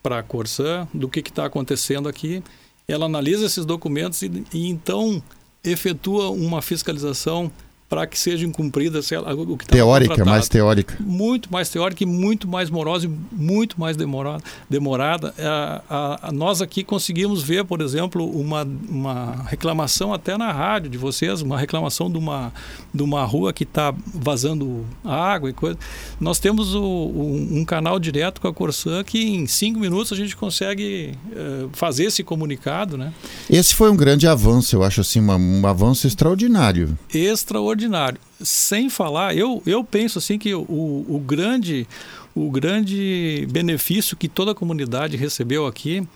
para 0.00 0.20
a 0.20 0.22
Corsã 0.22 0.86
do 0.94 1.08
que 1.08 1.18
está 1.18 1.46
acontecendo 1.46 2.08
aqui, 2.08 2.44
ela 2.86 3.06
analisa 3.06 3.46
esses 3.46 3.64
documentos 3.64 4.22
e, 4.22 4.44
e 4.54 4.68
então 4.68 5.20
efetua 5.64 6.30
uma 6.30 6.62
fiscalização 6.62 7.50
para 7.92 8.06
que 8.06 8.18
sejam 8.18 8.50
cumpridas 8.50 9.10
o 9.12 9.54
que 9.58 9.64
está 9.64 9.76
Teórica, 9.76 10.24
mais 10.24 10.48
teórica. 10.48 10.96
Muito 10.98 11.52
mais 11.52 11.68
teórica 11.68 12.02
e 12.02 12.06
muito 12.06 12.48
mais 12.48 12.70
morosa 12.70 13.04
e 13.04 13.10
muito 13.30 13.78
mais 13.78 13.98
demorada. 13.98 14.42
demorada. 14.70 15.34
A, 15.38 15.82
a, 15.90 16.28
a, 16.28 16.32
nós 16.32 16.62
aqui 16.62 16.82
conseguimos 16.82 17.42
ver, 17.42 17.66
por 17.66 17.82
exemplo, 17.82 18.26
uma, 18.26 18.66
uma 18.88 19.44
reclamação 19.46 20.10
até 20.10 20.38
na 20.38 20.50
rádio 20.50 20.88
de 20.88 20.96
vocês, 20.96 21.42
uma 21.42 21.58
reclamação 21.58 22.10
de 22.10 22.16
uma, 22.16 22.50
de 22.94 23.02
uma 23.02 23.26
rua 23.26 23.52
que 23.52 23.64
está 23.64 23.94
vazando 24.06 24.86
água 25.04 25.50
e 25.50 25.52
coisa. 25.52 25.78
Nós 26.18 26.38
temos 26.38 26.74
o, 26.74 26.82
um, 26.82 27.58
um, 27.58 27.64
canal 27.66 27.98
direto 27.98 28.40
com 28.40 28.48
a 28.48 28.54
Corsã 28.54 29.04
que 29.04 29.22
em 29.22 29.46
cinco 29.46 29.78
minutos 29.78 30.12
a 30.12 30.16
gente 30.16 30.34
consegue 30.34 31.12
uh, 31.26 31.68
fazer 31.74 32.04
esse 32.04 32.24
comunicado. 32.24 32.96
Né? 32.96 33.12
Esse 33.50 33.74
foi 33.74 33.90
um 33.90 33.96
grande 33.96 34.26
avanço, 34.26 34.76
eu 34.76 34.82
acho 34.82 35.02
assim, 35.02 35.20
uma, 35.20 35.36
um 35.36 35.66
avanço 35.66 36.06
extraordinário. 36.06 36.96
Extraordinário 37.12 37.81
extraordinário. 37.82 38.18
Sem 38.40 38.88
falar, 38.88 39.36
eu, 39.36 39.62
eu 39.66 39.82
penso 39.82 40.18
assim 40.18 40.38
que 40.38 40.54
o, 40.54 40.60
o, 40.60 41.22
grande, 41.24 41.86
o 42.34 42.50
grande 42.50 43.46
benefício 43.50 44.16
que 44.16 44.28
toda 44.28 44.52
a 44.52 44.54
comunidade 44.54 45.16
recebeu 45.16 45.66
aqui 45.66 46.06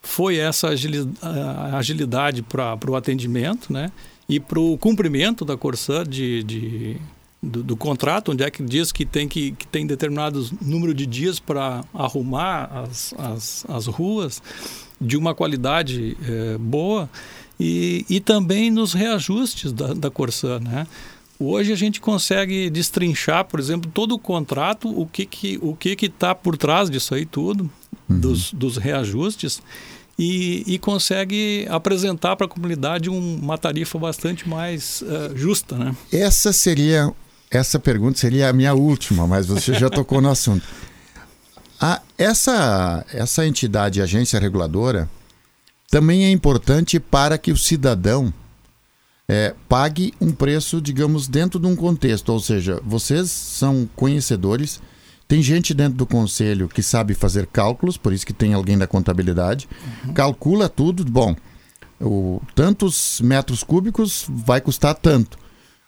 foi 0.00 0.36
essa 0.36 0.68
agilidade 1.72 2.42
para 2.42 2.78
o 2.88 2.96
atendimento 2.96 3.72
né? 3.72 3.90
e 4.28 4.38
para 4.38 4.60
o 4.60 4.76
cumprimento 4.76 5.44
da 5.44 5.56
Corsã 5.56 6.04
de, 6.04 6.42
de 6.42 6.96
do, 7.42 7.62
do, 7.62 7.76
contrato, 7.76 8.32
onde 8.32 8.42
é 8.42 8.50
que 8.50 8.62
diz 8.62 8.90
que 8.92 9.04
tem, 9.04 9.28
que, 9.28 9.52
que 9.52 9.66
tem 9.66 9.86
determinado 9.86 10.46
número 10.60 10.94
de 10.94 11.06
dias 11.06 11.38
para 11.38 11.84
arrumar 11.92 12.64
as, 12.64 13.14
as, 13.18 13.66
as 13.68 13.86
ruas 13.86 14.42
de 15.00 15.16
uma 15.16 15.34
qualidade 15.34 16.16
é, 16.26 16.58
boa 16.58 17.08
e, 17.58 18.04
e 18.08 18.20
também 18.20 18.70
nos 18.70 18.92
reajustes 18.92 19.72
da, 19.72 19.92
da 19.94 20.10
Corsã, 20.10 20.58
né? 20.58 20.86
Hoje 21.38 21.72
a 21.72 21.76
gente 21.76 22.00
consegue 22.00 22.70
destrinchar, 22.70 23.44
por 23.44 23.58
exemplo, 23.58 23.90
todo 23.92 24.14
o 24.14 24.18
contrato, 24.18 24.88
o 24.88 25.06
que 25.06 25.26
que 25.26 25.58
o 25.60 25.74
que 25.74 25.96
que 25.96 26.06
está 26.06 26.34
por 26.34 26.56
trás 26.56 26.88
disso 26.88 27.14
aí 27.14 27.26
tudo, 27.26 27.68
uhum. 28.08 28.20
dos, 28.20 28.52
dos 28.52 28.76
reajustes, 28.76 29.60
e, 30.18 30.62
e 30.66 30.78
consegue 30.78 31.66
apresentar 31.68 32.36
para 32.36 32.46
a 32.46 32.48
comunidade 32.48 33.10
um, 33.10 33.36
uma 33.36 33.58
tarifa 33.58 33.98
bastante 33.98 34.48
mais 34.48 35.02
uh, 35.02 35.36
justa, 35.36 35.76
né? 35.76 35.96
Essa 36.12 36.52
seria 36.52 37.12
essa 37.50 37.78
pergunta 37.78 38.18
seria 38.18 38.48
a 38.48 38.52
minha 38.52 38.74
última, 38.74 39.26
mas 39.26 39.46
você 39.46 39.74
já 39.74 39.88
tocou 39.90 40.20
no 40.20 40.30
assunto. 40.30 40.64
A, 41.80 42.00
essa 42.16 43.04
essa 43.12 43.44
entidade, 43.44 44.00
agência 44.00 44.38
reguladora, 44.38 45.10
também 45.90 46.24
é 46.24 46.30
importante 46.30 47.00
para 47.00 47.36
que 47.36 47.50
o 47.50 47.56
cidadão 47.56 48.32
é, 49.28 49.54
pague 49.68 50.12
um 50.20 50.32
preço, 50.32 50.80
digamos, 50.80 51.26
dentro 51.26 51.58
de 51.58 51.66
um 51.66 51.74
contexto. 51.74 52.30
Ou 52.30 52.40
seja, 52.40 52.80
vocês 52.84 53.30
são 53.30 53.88
conhecedores, 53.96 54.80
tem 55.26 55.42
gente 55.42 55.72
dentro 55.72 55.96
do 55.96 56.06
conselho 56.06 56.68
que 56.68 56.82
sabe 56.82 57.14
fazer 57.14 57.46
cálculos, 57.46 57.96
por 57.96 58.12
isso 58.12 58.26
que 58.26 58.32
tem 58.32 58.54
alguém 58.54 58.76
da 58.76 58.86
contabilidade, 58.86 59.68
uhum. 60.06 60.12
calcula 60.12 60.68
tudo. 60.68 61.04
Bom, 61.04 61.34
o, 62.00 62.40
tantos 62.54 63.20
metros 63.20 63.62
cúbicos 63.62 64.26
vai 64.28 64.60
custar 64.60 64.94
tanto. 64.94 65.38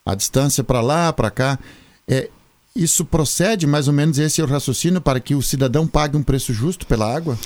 A 0.04 0.14
distância 0.14 0.62
para 0.64 0.80
lá, 0.80 1.12
para 1.12 1.30
cá. 1.30 1.58
É, 2.08 2.30
isso 2.74 3.04
procede 3.04 3.66
mais 3.66 3.88
ou 3.88 3.94
menos 3.94 4.18
esse 4.18 4.40
é 4.40 4.44
o 4.44 4.46
raciocínio 4.46 5.00
para 5.00 5.18
que 5.18 5.34
o 5.34 5.42
cidadão 5.42 5.86
pague 5.86 6.16
um 6.16 6.22
preço 6.22 6.52
justo 6.52 6.86
pela 6.86 7.12
água? 7.12 7.36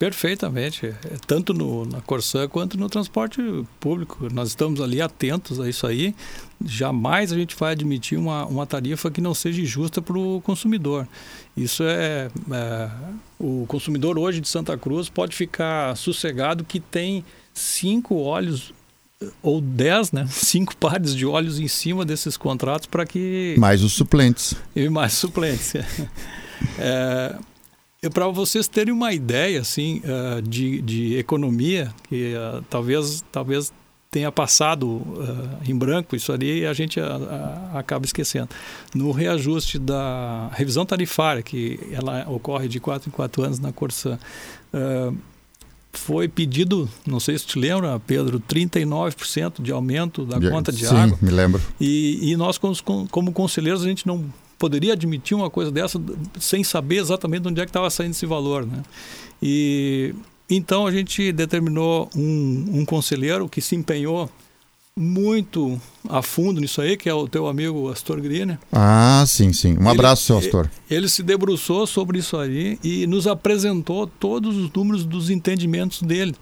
Perfeitamente, 0.00 0.94
tanto 1.26 1.52
no, 1.52 1.84
na 1.84 2.00
Corsã 2.00 2.48
quanto 2.48 2.78
no 2.78 2.88
transporte 2.88 3.38
público. 3.78 4.32
Nós 4.32 4.48
estamos 4.48 4.80
ali 4.80 4.98
atentos 4.98 5.60
a 5.60 5.68
isso 5.68 5.86
aí. 5.86 6.14
Jamais 6.64 7.30
a 7.30 7.36
gente 7.36 7.54
vai 7.54 7.72
admitir 7.72 8.16
uma, 8.16 8.46
uma 8.46 8.66
tarifa 8.66 9.10
que 9.10 9.20
não 9.20 9.34
seja 9.34 9.62
justa 9.62 10.00
para 10.00 10.18
o 10.18 10.40
consumidor. 10.40 11.06
Isso 11.54 11.82
é, 11.82 12.30
é, 12.50 12.90
O 13.38 13.66
consumidor 13.68 14.18
hoje 14.18 14.40
de 14.40 14.48
Santa 14.48 14.74
Cruz 14.78 15.10
pode 15.10 15.36
ficar 15.36 15.94
sossegado 15.98 16.64
que 16.64 16.80
tem 16.80 17.22
cinco 17.52 18.14
olhos 18.14 18.72
ou 19.42 19.60
dez, 19.60 20.12
né? 20.12 20.26
Cinco 20.32 20.74
pares 20.78 21.14
de 21.14 21.26
olhos 21.26 21.60
em 21.60 21.68
cima 21.68 22.06
desses 22.06 22.38
contratos 22.38 22.86
para 22.86 23.04
que. 23.04 23.54
Mais 23.58 23.82
os 23.82 23.92
suplentes. 23.92 24.54
E 24.74 24.88
mais 24.88 25.12
suplentes. 25.12 25.74
é, 26.80 27.36
para 28.08 28.26
vocês 28.28 28.66
terem 28.66 28.94
uma 28.94 29.12
ideia 29.12 29.60
assim 29.60 30.00
uh, 30.04 30.40
de, 30.40 30.80
de 30.80 31.18
economia 31.18 31.92
que 32.08 32.32
uh, 32.34 32.64
talvez 32.70 33.22
talvez 33.30 33.70
tenha 34.10 34.32
passado 34.32 34.86
uh, 34.86 35.58
em 35.68 35.76
branco 35.76 36.16
isso 36.16 36.32
ali 36.32 36.60
e 36.60 36.66
a 36.66 36.72
gente 36.72 36.98
acaba 37.74 38.06
esquecendo 38.06 38.48
no 38.94 39.12
reajuste 39.12 39.78
da 39.78 40.48
revisão 40.54 40.86
tarifária 40.86 41.42
que 41.42 41.78
ela 41.92 42.26
ocorre 42.30 42.68
de 42.68 42.80
quatro 42.80 43.10
em 43.10 43.12
quatro 43.12 43.42
anos 43.42 43.58
na 43.58 43.70
Corsã 43.70 44.18
foi 45.92 46.28
pedido, 46.28 46.88
não 47.04 47.18
sei 47.18 47.36
se 47.36 47.44
te 47.44 47.58
lembra, 47.58 48.00
Pedro, 48.06 48.40
39% 48.40 49.60
de 49.60 49.72
aumento 49.72 50.24
da 50.24 50.40
conta 50.48 50.70
de 50.70 50.86
sim, 50.86 50.96
água. 50.96 51.18
Sim, 51.18 51.26
me 51.26 51.32
lembro. 51.32 51.60
E, 51.80 52.30
e 52.30 52.36
nós, 52.36 52.58
como, 52.58 53.08
como 53.08 53.32
conselheiros, 53.32 53.82
a 53.82 53.86
gente 53.88 54.06
não 54.06 54.24
poderia 54.60 54.92
admitir 54.92 55.34
uma 55.34 55.48
coisa 55.48 55.72
dessa 55.72 55.98
sem 56.38 56.62
saber 56.62 56.98
exatamente 56.98 57.42
de 57.42 57.48
onde 57.48 57.60
é 57.62 57.64
que 57.64 57.70
estava 57.70 57.88
saindo 57.88 58.10
esse 58.10 58.26
valor, 58.26 58.66
né? 58.66 58.82
E 59.42 60.14
então 60.50 60.86
a 60.86 60.92
gente 60.92 61.32
determinou 61.32 62.10
um, 62.14 62.80
um 62.80 62.84
conselheiro 62.84 63.48
que 63.48 63.62
se 63.62 63.74
empenhou 63.74 64.30
muito 64.96 65.80
a 66.08 66.20
fundo 66.20 66.60
nisso 66.60 66.82
aí, 66.82 66.94
que 66.94 67.08
é 67.08 67.14
o 67.14 67.26
teu 67.26 67.46
amigo 67.46 67.88
Astor 67.88 68.20
Griner. 68.20 68.58
Ah, 68.70 69.24
sim, 69.26 69.50
sim. 69.50 69.78
Um 69.78 69.88
abraço, 69.88 70.24
seu 70.24 70.36
Astor. 70.38 70.68
Ele, 70.90 70.98
ele 70.98 71.08
se 71.08 71.22
debruçou 71.22 71.86
sobre 71.86 72.18
isso 72.18 72.36
aí 72.36 72.78
e 72.84 73.06
nos 73.06 73.26
apresentou 73.26 74.06
todos 74.06 74.58
os 74.58 74.70
números 74.70 75.04
dos 75.04 75.30
entendimentos 75.30 76.02
dele. 76.02 76.34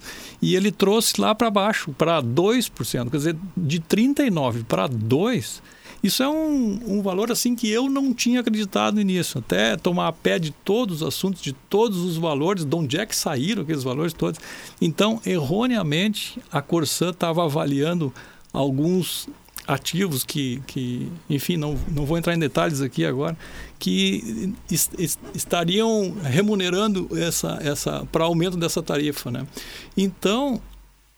E 0.43 0.57
ele 0.57 0.73
trouxe 0.73 1.21
lá 1.21 1.37
para 1.37 1.51
baixo, 1.51 1.93
para 1.97 2.21
2%, 2.21 3.11
quer 3.11 3.17
dizer, 3.17 3.37
de 3.57 3.79
39 3.79 4.65
para 4.65 4.89
2%. 4.89 5.61
Isso 6.03 6.23
é 6.23 6.29
um, 6.29 6.81
um 6.87 7.03
valor 7.03 7.31
assim 7.33 7.57
que 7.57 7.69
eu 7.69 7.89
não 7.91 8.15
tinha 8.15 8.41
acreditado 8.41 9.01
nisso. 9.03 9.39
Até 9.39 9.77
tomar 9.77 10.09
a 10.09 10.13
pé 10.13 10.39
de 10.39 10.51
todos 10.51 11.03
os 11.03 11.09
assuntos, 11.09 11.43
de 11.43 11.53
todos 11.53 11.99
os 11.99 12.17
valores, 12.17 12.65
de 12.65 12.75
onde 12.75 12.99
é 12.99 13.05
que 13.05 13.17
saíram 13.17 13.63
aqueles 13.63 13.83
valores 13.83 14.13
todos. 14.13 14.41
Então, 14.81 15.21
erroneamente, 15.27 16.39
a 16.53 16.63
Corsã 16.63 17.11
estava 17.11 17.45
avaliando 17.45 18.13
alguns 18.53 19.29
ativos 19.67 20.25
que, 20.25 20.63
que 20.67 21.13
enfim, 21.29 21.59
não, 21.59 21.79
não 21.89 22.07
vou 22.07 22.17
entrar 22.17 22.35
em 22.35 22.39
detalhes 22.39 22.81
aqui 22.81 23.05
agora, 23.05 23.37
que 23.79 24.55
est 24.71 24.91
estariam 25.35 26.17
remunerando 26.23 27.07
essa, 27.13 27.59
essa 27.61 28.07
para 28.11 28.25
aumento 28.25 28.57
dessa 28.57 28.83
tarifa. 28.83 29.31
Né? 29.31 29.47
Então, 29.95 30.59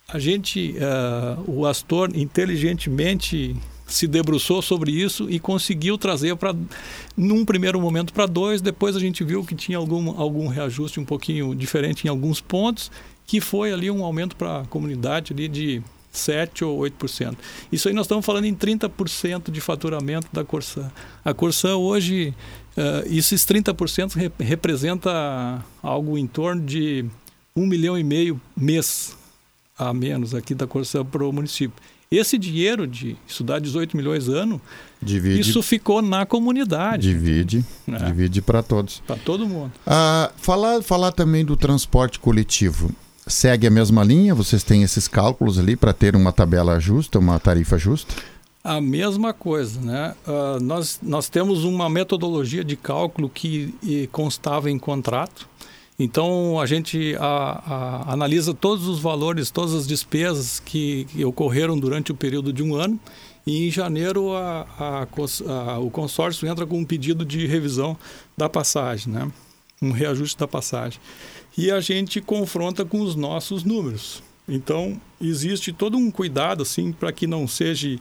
a 0.09 0.19
gente, 0.19 0.75
uh, 0.79 1.45
o 1.49 1.65
Astor, 1.65 2.11
inteligentemente 2.15 3.55
se 3.91 4.07
debruçou 4.07 4.63
sobre 4.63 4.93
isso 4.93 5.29
e 5.29 5.41
conseguiu 5.41 5.99
trazer 5.99 6.37
para, 6.37 6.55
num 7.17 7.45
primeiro 7.45 7.81
momento, 7.81 8.13
para 8.13 8.25
dois. 8.25 8.63
Depois 8.63 8.95
a 8.95 9.01
gente 9.01 9.25
viu 9.25 9.45
que 9.45 9.55
tinha 9.55 9.77
algum, 9.77 10.19
algum 10.19 10.47
reajuste 10.47 11.01
um 11.01 11.05
pouquinho 11.05 11.55
diferente 11.55 12.07
em 12.07 12.09
alguns 12.09 12.41
pontos, 12.41 12.91
que 13.27 13.41
foi 13.41 13.73
ali 13.73 13.91
um 13.91 14.05
aumento 14.05 14.37
para 14.37 14.61
a 14.61 14.65
comunidade 14.67 15.33
ali 15.33 15.49
de 15.49 15.83
7 16.13 16.65
ou 16.65 16.79
8%. 16.81 17.37
Isso 17.71 17.89
aí 17.89 17.95
nós 17.95 18.07
estamos 18.07 18.25
falando 18.25 18.45
em 18.45 18.55
30% 18.55 19.51
de 19.51 19.61
faturamento 19.61 20.29
da 20.33 20.45
Corsã. 20.45 20.91
A 21.25 21.35
Corsã 21.35 21.75
hoje, 21.77 22.35
uh, 22.77 23.07
esses 23.13 23.45
30% 23.45 24.15
rep 24.15 24.43
representa 24.43 25.65
algo 25.83 26.17
em 26.17 26.27
torno 26.27 26.63
de 26.63 27.05
um 27.55 27.67
milhão 27.67 27.99
e 27.99 28.05
meio 28.05 28.41
mês 28.57 29.17
a 29.77 29.95
menos 29.95 30.35
aqui 30.35 30.55
da 30.55 30.67
Corsã 30.67 31.05
para 31.05 31.25
o 31.25 31.33
município. 31.33 31.77
Esse 32.13 32.37
dinheiro 32.37 32.89
de 32.89 33.17
estudar 33.25 33.61
18 33.61 33.97
milhões 33.97 34.29
ano, 34.29 34.61
divide, 35.01 35.39
isso 35.39 35.63
ficou 35.63 36.03
na 36.03 36.27
comunidade. 36.27 37.07
Divide, 37.07 37.65
é. 37.87 38.05
divide 38.05 38.43
para 38.43 38.65
todos. 38.65 39.01
Para 39.07 39.15
todo 39.15 39.47
mundo. 39.47 39.71
Ah, 39.87 40.33
falar, 40.37 40.83
falar 40.83 41.13
também 41.13 41.45
do 41.45 41.57
transporte 41.57 42.19
coletivo. 42.19 42.91
Segue 43.29 43.69
a 43.69 43.71
mesma 43.71 44.03
linha? 44.03 44.35
Vocês 44.35 44.65
têm 44.65 44.83
esses 44.83 45.07
cálculos 45.07 45.57
ali 45.57 45.77
para 45.77 45.93
ter 45.93 46.17
uma 46.17 46.33
tabela 46.33 46.81
justa, 46.81 47.17
uma 47.17 47.39
tarifa 47.39 47.79
justa? 47.79 48.13
A 48.65 48.81
mesma 48.81 49.33
coisa, 49.33 49.81
né? 49.81 50.17
Uh, 50.27 50.61
nós, 50.61 50.99
nós 51.01 51.29
temos 51.29 51.63
uma 51.63 51.89
metodologia 51.89 52.65
de 52.65 52.75
cálculo 52.75 53.31
que 53.31 53.73
constava 54.11 54.69
em 54.69 54.81
contrato 54.81 55.49
então 56.03 56.59
a 56.59 56.65
gente 56.65 57.15
a, 57.21 58.07
a, 58.07 58.13
analisa 58.15 58.55
todos 58.55 58.89
os 58.89 59.01
valores, 59.01 59.51
todas 59.51 59.75
as 59.75 59.87
despesas 59.87 60.59
que, 60.59 61.05
que, 61.13 61.23
ocorreram 61.27 61.79
durante 61.79 62.11
o 62.11 62.15
período 62.15 62.55
de 62.55 62.63
um 62.63 62.75
ano 62.75 62.99
e 63.47 63.69
em 63.69 63.71
janeiro 63.71 64.33
a, 64.35 65.07
o 65.79 65.91
consórcio 65.91 66.49
entra 66.49 66.67
com 66.67 66.79
um 66.79 66.85
pedido 66.87 67.23
de 67.23 67.47
revisão 67.47 67.99
da 68.35 68.49
passagem, 68.49 69.13
né? 69.13 69.31
um 69.83 69.91
reajuste 69.91 70.39
da 70.39 70.49
passagem. 70.49 70.99
E 71.57 71.71
a 71.71 71.81
gente 71.81 72.19
confronta 72.23 72.83
com 72.83 73.03
os 73.03 73.15
nossos 73.15 73.63
números. 73.63 74.23
Então 74.49 74.99
existe 75.21 75.71
todo 75.71 75.99
um 75.99 76.11
cuidado 76.11 76.63
assim 76.63 76.93
para 76.93 77.13
que 77.13 77.27
não 77.27 77.47
seja 77.47 77.99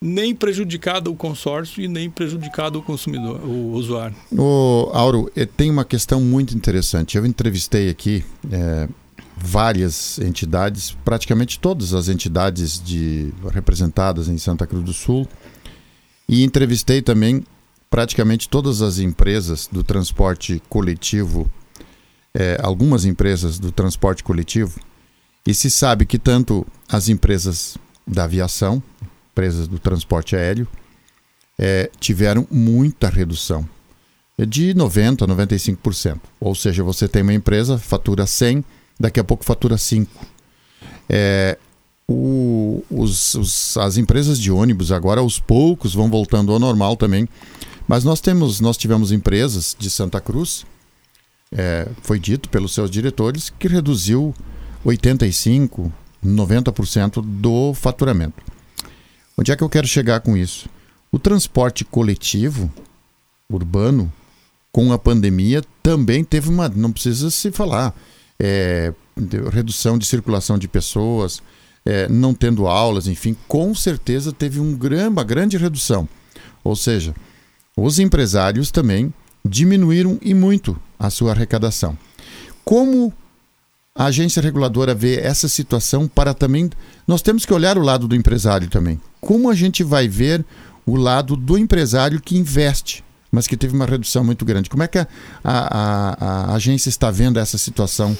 nem 0.00 0.34
prejudicado 0.34 1.10
o 1.10 1.16
consórcio 1.16 1.82
e 1.82 1.88
nem 1.88 2.08
prejudicado 2.08 2.78
o 2.78 2.82
consumidor, 2.82 3.40
o 3.44 3.72
usuário. 3.72 4.16
O 4.32 4.90
Auro, 4.92 5.30
eh, 5.34 5.44
tem 5.44 5.70
uma 5.70 5.84
questão 5.84 6.20
muito 6.20 6.56
interessante. 6.56 7.16
Eu 7.16 7.26
entrevistei 7.26 7.90
aqui 7.90 8.24
é, 8.50 8.88
várias 9.36 10.18
entidades, 10.18 10.96
praticamente 11.04 11.58
todas 11.58 11.94
as 11.94 12.08
entidades 12.08 12.82
de, 12.82 13.32
representadas 13.50 14.28
em 14.28 14.38
Santa 14.38 14.66
Cruz 14.66 14.84
do 14.84 14.92
Sul, 14.92 15.26
e 16.28 16.44
entrevistei 16.44 17.02
também 17.02 17.44
praticamente 17.90 18.48
todas 18.48 18.82
as 18.82 18.98
empresas 18.98 19.68
do 19.70 19.82
transporte 19.82 20.62
coletivo, 20.68 21.50
é, 22.34 22.58
algumas 22.62 23.04
empresas 23.04 23.58
do 23.58 23.72
transporte 23.72 24.22
coletivo, 24.22 24.78
e 25.46 25.54
se 25.54 25.70
sabe 25.70 26.04
que 26.04 26.18
tanto 26.18 26.66
as 26.88 27.08
empresas 27.08 27.78
da 28.06 28.24
aviação, 28.24 28.82
empresas 29.38 29.68
do 29.68 29.78
transporte 29.78 30.34
aéreo 30.34 30.66
é, 31.56 31.88
tiveram 32.00 32.44
muita 32.50 33.08
redução, 33.08 33.68
é 34.36 34.44
de 34.44 34.74
90% 34.74 35.22
a 35.22 35.26
95%. 35.26 36.20
Ou 36.40 36.54
seja, 36.56 36.82
você 36.82 37.06
tem 37.06 37.22
uma 37.22 37.32
empresa, 37.32 37.78
fatura 37.78 38.26
100, 38.26 38.64
daqui 38.98 39.20
a 39.20 39.24
pouco 39.24 39.44
fatura 39.44 39.78
5. 39.78 40.10
É, 41.08 41.56
o, 42.08 42.82
os, 42.90 43.34
os, 43.34 43.76
as 43.76 43.96
empresas 43.96 44.40
de 44.40 44.50
ônibus 44.50 44.90
agora 44.90 45.20
aos 45.20 45.38
poucos 45.38 45.94
vão 45.94 46.10
voltando 46.10 46.52
ao 46.52 46.58
normal 46.58 46.96
também. 46.96 47.28
Mas 47.86 48.02
nós 48.02 48.20
temos, 48.20 48.58
nós 48.58 48.76
tivemos 48.76 49.12
empresas 49.12 49.76
de 49.78 49.88
Santa 49.88 50.20
Cruz, 50.20 50.66
é, 51.52 51.88
foi 52.02 52.18
dito 52.18 52.48
pelos 52.48 52.74
seus 52.74 52.90
diretores, 52.90 53.50
que 53.50 53.68
reduziu 53.68 54.34
85, 54.84 55.92
90% 56.24 57.22
do 57.22 57.72
faturamento. 57.72 58.47
Onde 59.38 59.52
é 59.52 59.56
que 59.56 59.62
eu 59.62 59.68
quero 59.68 59.86
chegar 59.86 60.20
com 60.20 60.36
isso? 60.36 60.68
O 61.12 61.18
transporte 61.18 61.84
coletivo 61.84 62.72
urbano, 63.48 64.12
com 64.72 64.92
a 64.92 64.98
pandemia, 64.98 65.62
também 65.80 66.24
teve 66.24 66.48
uma. 66.48 66.68
Não 66.68 66.90
precisa 66.90 67.30
se 67.30 67.52
falar. 67.52 67.94
É, 68.36 68.92
redução 69.52 69.96
de 69.96 70.06
circulação 70.06 70.58
de 70.58 70.66
pessoas, 70.66 71.40
é, 71.84 72.08
não 72.08 72.34
tendo 72.34 72.66
aulas, 72.66 73.06
enfim, 73.06 73.36
com 73.46 73.74
certeza 73.74 74.32
teve 74.32 74.58
um 74.60 74.76
uma 75.08 75.24
grande 75.24 75.56
redução. 75.56 76.08
Ou 76.64 76.74
seja, 76.74 77.14
os 77.76 78.00
empresários 78.00 78.72
também 78.72 79.12
diminuíram 79.44 80.18
e 80.20 80.34
muito 80.34 80.76
a 80.98 81.10
sua 81.10 81.30
arrecadação. 81.30 81.96
Como 82.64 83.12
a 83.94 84.06
agência 84.06 84.40
reguladora 84.40 84.94
vê 84.94 85.16
essa 85.16 85.48
situação 85.48 86.06
para 86.06 86.32
também. 86.32 86.70
Nós 87.04 87.20
temos 87.20 87.44
que 87.44 87.52
olhar 87.52 87.76
o 87.76 87.82
lado 87.82 88.06
do 88.06 88.14
empresário 88.14 88.68
também. 88.68 89.00
Como 89.20 89.50
a 89.50 89.54
gente 89.54 89.82
vai 89.82 90.08
ver 90.08 90.44
o 90.86 90.96
lado 90.96 91.36
do 91.36 91.58
empresário 91.58 92.20
que 92.20 92.36
investe, 92.36 93.04
mas 93.30 93.46
que 93.46 93.56
teve 93.56 93.74
uma 93.74 93.86
redução 93.86 94.24
muito 94.24 94.44
grande? 94.44 94.70
Como 94.70 94.82
é 94.82 94.88
que 94.88 94.98
a, 94.98 95.06
a, 95.44 96.16
a, 96.52 96.54
agência 96.54 96.88
está 96.88 97.10
vendo 97.10 97.38
essa 97.38 97.58
situação? 97.58 98.16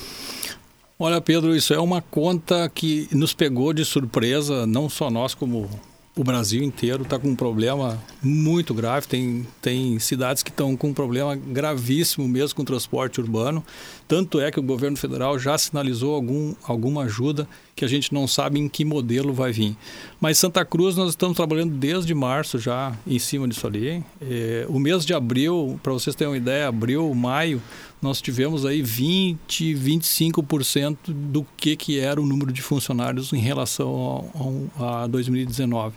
Olha, 0.99 1.21
Pedro, 1.21 1.55
isso 1.55 1.73
é 1.73 1.79
uma 1.79 2.03
conta 2.03 2.69
que 2.75 3.09
nos 3.13 3.33
pegou 3.33 3.73
de 3.73 3.85
surpresa, 3.85 4.67
não 4.67 4.89
só 4.89 5.11
nós, 5.11 5.33
como 5.33 5.69
o 6.19 6.25
Brasil 6.25 6.65
inteiro 6.65 7.05
está 7.05 7.17
com 7.17 7.29
um 7.29 7.37
problema 7.37 7.97
muito 8.21 8.75
grave. 8.75 9.07
Tem, 9.07 9.47
tem 9.63 10.01
cidades 10.01 10.43
que 10.43 10.51
estão 10.51 10.77
com 10.77 10.89
um 10.89 10.93
problema 10.93 11.37
gravíssimo 11.37 12.27
mesmo 12.27 12.57
com 12.57 12.63
o 12.63 12.65
transporte 12.65 13.21
urbano. 13.21 13.65
Tanto 14.09 14.41
é 14.41 14.51
que 14.51 14.59
o 14.59 14.63
governo 14.63 14.97
federal 14.97 15.39
já 15.39 15.57
sinalizou 15.57 16.17
algum, 16.17 16.55
alguma 16.65 17.05
ajuda 17.05 17.49
que 17.77 17.85
a 17.85 17.89
gente 17.89 18.13
não 18.13 18.27
sabe 18.27 18.59
em 18.59 18.69
que 18.69 18.85
modelo 18.85 19.33
vai 19.33 19.53
vir. 19.53 19.77
Mas 20.21 20.39
Santa 20.39 20.65
Cruz 20.65 20.97
nós 20.97 21.11
estamos 21.11 21.37
trabalhando 21.37 21.75
desde 21.75 22.13
março 22.13 22.59
já 22.59 22.97
em 23.07 23.21
cima 23.21 23.47
disso 23.47 23.65
ali. 23.69 24.03
É, 24.21 24.67
o 24.69 24.81
mês 24.81 25.07
de 25.07 25.15
abril, 25.15 25.79
para 25.85 25.93
vocês 25.93 26.17
terem 26.17 26.33
uma 26.33 26.37
ideia, 26.37 26.67
abril, 26.67 27.15
maio, 27.15 27.63
nós 28.01 28.21
tivemos 28.21 28.65
aí 28.65 28.81
20, 28.81 29.75
25% 29.75 30.97
do 31.09 31.45
que, 31.57 31.75
que 31.77 31.99
era 31.99 32.21
o 32.21 32.27
número 32.27 32.53
de 32.53 32.63
funcionários 32.63 33.33
em 33.33 33.41
relação 33.41 34.71
a, 34.79 35.03
a 35.03 35.07
2019. 35.07 35.97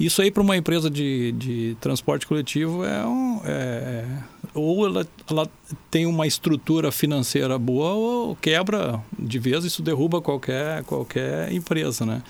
Isso 0.00 0.22
aí 0.22 0.30
para 0.30 0.42
uma 0.42 0.56
empresa 0.56 0.88
de, 0.88 1.32
de 1.32 1.76
transporte 1.80 2.26
coletivo 2.26 2.84
é 2.84 3.06
um. 3.06 3.40
É, 3.44 4.06
ou 4.54 4.86
ela, 4.86 5.06
ela 5.28 5.48
tem 5.90 6.06
uma 6.06 6.26
estrutura 6.26 6.90
financeira 6.92 7.58
boa 7.58 7.92
ou 7.92 8.36
quebra 8.36 9.02
de 9.18 9.38
vez, 9.38 9.64
isso 9.64 9.82
derruba 9.82 10.22
qualquer, 10.22 10.84
qualquer 10.84 11.52
empresa, 11.52 12.06
né? 12.06 12.22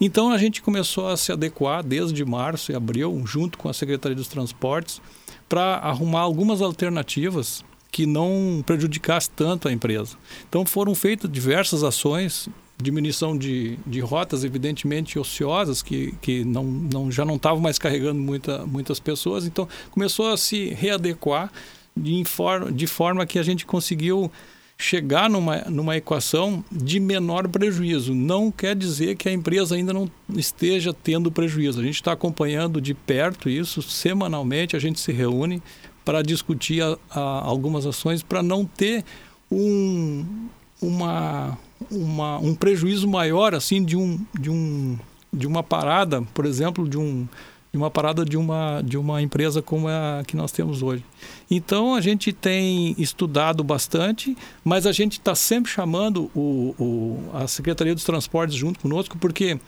Então 0.00 0.30
a 0.30 0.38
gente 0.38 0.62
começou 0.62 1.08
a 1.08 1.16
se 1.16 1.32
adequar 1.32 1.82
desde 1.82 2.24
março 2.24 2.72
e 2.72 2.74
abril, 2.74 3.22
junto 3.26 3.58
com 3.58 3.68
a 3.68 3.72
Secretaria 3.72 4.16
dos 4.16 4.28
Transportes, 4.28 5.00
para 5.48 5.76
arrumar 5.76 6.20
algumas 6.20 6.62
alternativas 6.62 7.64
que 7.94 8.06
não 8.06 8.60
prejudicasse 8.66 9.30
tanto 9.30 9.68
a 9.68 9.72
empresa. 9.72 10.16
Então 10.48 10.66
foram 10.66 10.96
feitas 10.96 11.30
diversas 11.30 11.84
ações, 11.84 12.48
diminuição 12.76 13.38
de, 13.38 13.78
de 13.86 14.00
rotas 14.00 14.42
evidentemente 14.42 15.16
ociosas 15.16 15.80
que, 15.80 16.12
que 16.20 16.44
não, 16.44 16.64
não, 16.64 17.08
já 17.08 17.24
não 17.24 17.36
estavam 17.36 17.60
mais 17.60 17.78
carregando 17.78 18.20
muita, 18.20 18.66
muitas 18.66 18.98
pessoas, 18.98 19.46
então 19.46 19.68
começou 19.92 20.32
a 20.32 20.36
se 20.36 20.70
readequar 20.70 21.52
de, 21.96 22.24
de 22.72 22.86
forma 22.88 23.24
que 23.26 23.38
a 23.38 23.44
gente 23.44 23.64
conseguiu 23.64 24.28
chegar 24.76 25.30
numa, 25.30 25.58
numa 25.70 25.96
equação 25.96 26.64
de 26.72 26.98
menor 26.98 27.46
prejuízo. 27.46 28.12
Não 28.12 28.50
quer 28.50 28.74
dizer 28.74 29.14
que 29.14 29.28
a 29.28 29.32
empresa 29.32 29.76
ainda 29.76 29.92
não 29.92 30.10
esteja 30.36 30.92
tendo 30.92 31.30
prejuízo. 31.30 31.80
A 31.80 31.84
gente 31.84 31.94
está 31.94 32.10
acompanhando 32.10 32.80
de 32.80 32.92
perto 32.92 33.48
isso, 33.48 33.80
semanalmente 33.82 34.74
a 34.74 34.80
gente 34.80 34.98
se 34.98 35.12
reúne 35.12 35.62
para 36.04 36.22
discutir 36.22 36.82
a, 36.82 36.98
a, 37.10 37.20
algumas 37.20 37.86
ações 37.86 38.22
para 38.22 38.42
não 38.42 38.64
ter 38.64 39.04
um, 39.50 40.48
uma, 40.80 41.58
uma, 41.90 42.38
um 42.38 42.54
prejuízo 42.54 43.08
maior 43.08 43.54
assim 43.54 43.84
de, 43.84 43.96
um, 43.96 44.18
de, 44.38 44.50
um, 44.50 44.98
de 45.32 45.46
uma 45.46 45.62
parada, 45.62 46.22
por 46.34 46.46
exemplo, 46.46 46.88
de 46.88 46.98
um 46.98 47.26
de 47.74 47.78
uma 47.78 47.90
parada 47.90 48.24
de 48.24 48.36
uma, 48.36 48.80
de 48.82 48.96
uma 48.96 49.20
empresa 49.20 49.60
como 49.60 49.88
a 49.88 50.22
que 50.24 50.36
nós 50.36 50.52
temos 50.52 50.80
hoje. 50.80 51.04
Então 51.50 51.96
a 51.96 52.00
gente 52.00 52.32
tem 52.32 52.94
estudado 52.96 53.64
bastante, 53.64 54.36
mas 54.62 54.86
a 54.86 54.92
gente 54.92 55.14
está 55.14 55.34
sempre 55.34 55.72
chamando 55.72 56.30
o, 56.36 56.72
o, 56.78 57.30
a 57.34 57.48
Secretaria 57.48 57.92
dos 57.92 58.04
Transportes 58.04 58.54
junto 58.54 58.78
conosco, 58.78 59.18
porque 59.18 59.58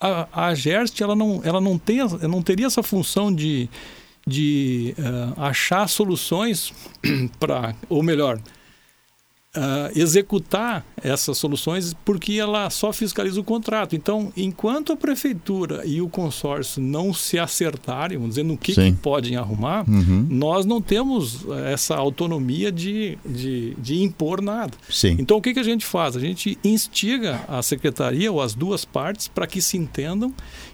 a, 0.00 0.46
a 0.46 0.54
GERST 0.54 1.02
ela 1.02 1.14
não, 1.14 1.42
ela 1.44 1.60
não, 1.60 1.76
tem, 1.76 1.98
não 2.22 2.40
teria 2.40 2.68
essa 2.68 2.82
função 2.82 3.30
de, 3.30 3.68
de 4.26 4.94
uh, 4.98 5.40
achar 5.40 5.88
soluções 5.88 6.72
para, 7.38 7.74
ou 7.88 8.02
melhor, 8.02 8.38
uh, 9.56 9.98
executar 9.98 10.84
essas 11.02 11.36
soluções 11.38 11.94
porque 12.04 12.34
ela 12.34 12.70
só 12.70 12.92
fiscaliza 12.92 13.40
o 13.40 13.44
contrato. 13.44 13.94
Então, 13.96 14.32
enquanto 14.36 14.92
a 14.92 14.96
prefeitura 14.96 15.82
e 15.84 16.00
o 16.00 16.08
consórcio 16.08 16.80
não 16.80 17.12
se 17.12 17.38
acertarem, 17.38 18.16
vamos 18.16 18.34
dizer, 18.34 18.44
no 18.44 18.56
que, 18.56 18.74
que 18.74 18.92
podem 18.92 19.36
arrumar, 19.36 19.88
uhum. 19.88 20.26
nós 20.30 20.64
não 20.64 20.80
temos 20.80 21.44
essa 21.66 21.96
autonomia 21.96 22.70
de, 22.70 23.18
de, 23.24 23.74
de 23.74 24.02
impor 24.02 24.40
nada. 24.40 24.72
Sim. 24.88 25.16
Então, 25.18 25.36
o 25.36 25.42
que, 25.42 25.52
que 25.52 25.60
a 25.60 25.64
gente 25.64 25.84
faz? 25.84 26.16
A 26.16 26.20
gente 26.20 26.58
instiga 26.64 27.40
a 27.48 27.62
secretaria 27.62 28.30
ou 28.30 28.40
as 28.40 28.54
duas 28.54 28.84
partes 28.84 29.28
para 29.28 29.46
que 29.46 29.60
se 29.60 29.76
entendam 29.76 30.32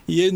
e 0.09 0.27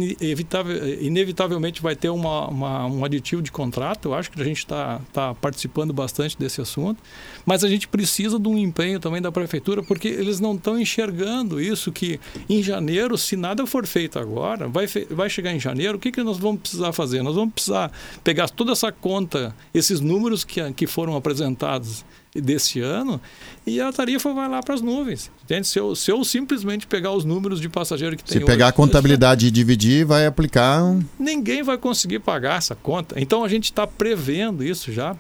inevitavelmente 1.01 1.81
vai 1.81 1.97
ter 1.97 2.11
uma, 2.11 2.47
uma, 2.49 2.87
um 2.87 3.05
aditivo 3.07 3.41
de 3.41 3.51
contrato. 3.51 4.11
Eu 4.11 4.15
acho 4.15 4.31
que 4.31 4.39
a 4.41 4.45
gente 4.45 4.59
está 4.59 5.01
tá 5.15 5.35
participando 5.35 5.95
bastante 5.95 6.39
desse 6.39 6.61
assunto, 6.61 7.03
mas 7.47 7.65
a 7.65 7.69
gente 7.69 7.89
precisa 7.89 8.39
de 8.39 8.47
um 8.49 8.59
empenho 8.59 9.01
também 9.01 9.23
da 9.23 9.33
prefeitura, 9.33 9.83
porque 9.83 10.09
eles 10.09 10.41
não 10.41 10.55
estão 10.55 10.79
enxergando 10.79 11.59
isso 11.59 11.91
que 11.91 12.21
em 12.51 12.63
janeiro, 12.63 13.17
se 13.17 13.35
nada 13.35 13.67
for 13.67 13.87
feito 13.87 14.19
agora, 14.19 14.69
vai, 14.69 14.87
vai 15.09 15.31
chegar 15.31 15.55
em 15.55 15.59
janeiro, 15.59 15.97
o 15.97 16.01
que, 16.01 16.13
que 16.13 16.23
nós 16.23 16.39
vamos 16.39 16.61
precisar 16.61 16.93
fazer? 16.93 17.23
Nós 17.23 17.35
vamos 17.35 17.55
precisar 17.55 17.91
pegar 18.23 18.51
toda 18.51 18.73
essa 18.73 18.93
conta, 18.93 19.57
esses 19.73 20.01
números 20.01 20.45
que, 20.45 20.61
que 20.75 20.87
foram 20.87 21.17
apresentados 21.17 22.05
desse 22.35 22.81
ano 22.81 23.21
e 23.67 23.81
a 23.81 23.93
tarifa 23.93 24.33
vai 24.33 24.49
lá 24.49 24.63
para 24.63 24.75
as 24.75 24.81
nuvens. 24.81 25.31
Entende? 25.45 25.67
Se 25.67 25.79
eu, 25.79 25.95
se 25.95 26.11
eu 26.11 26.25
simplesmente 26.25 26.87
pegar 26.87 27.13
os 27.13 27.25
números 27.25 27.61
de 27.61 27.69
passageiro 27.69 28.17
que 28.17 28.25
tem 28.25 28.39
Se 28.39 28.45
pegar 28.45 28.67
hoje, 28.67 28.71
a 28.71 28.73
contabilidade 28.73 29.47
e 29.47 29.51
dividir, 29.51 30.05
vai 30.05 30.27
aplicar. 30.27 30.83
Ninguém 31.19 31.63
vai 31.63 31.77
conseguir 31.77 32.21
pagar 32.21 32.59
essa 32.59 32.75
conta. 32.75 33.21
Então 33.21 33.45
a 33.45 33.49
gente 33.49 33.65
está 33.65 33.87
prevendo 33.87 34.65
isso 34.65 34.93
já. 34.93 35.17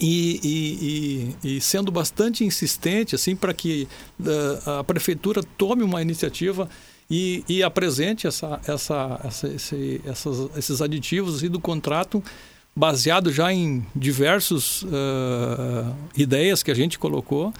E, 0.00 0.40
e, 0.42 1.44
e, 1.44 1.56
e, 1.56 1.60
sendo 1.60 1.92
bastante 1.92 2.44
insistente 2.44 3.14
assim 3.14 3.36
para 3.36 3.54
que 3.54 3.86
uh, 4.18 4.80
a 4.80 4.84
prefeitura 4.84 5.40
tome 5.56 5.84
uma 5.84 6.02
iniciativa 6.02 6.68
e, 7.08 7.44
e 7.48 7.62
apresente 7.62 8.26
essa, 8.26 8.60
essa, 8.66 9.20
essa, 9.22 9.48
esse, 9.48 10.00
essas, 10.04 10.56
esses 10.56 10.82
aditivos 10.82 11.42
do 11.42 11.60
contrato 11.60 12.22
baseado 12.74 13.32
já 13.32 13.52
em 13.52 13.84
diversas 13.94 14.82
uh, 14.82 15.94
ideias 16.16 16.62
que 16.62 16.70
a 16.70 16.74
gente 16.74 16.98
colocou 16.98 17.52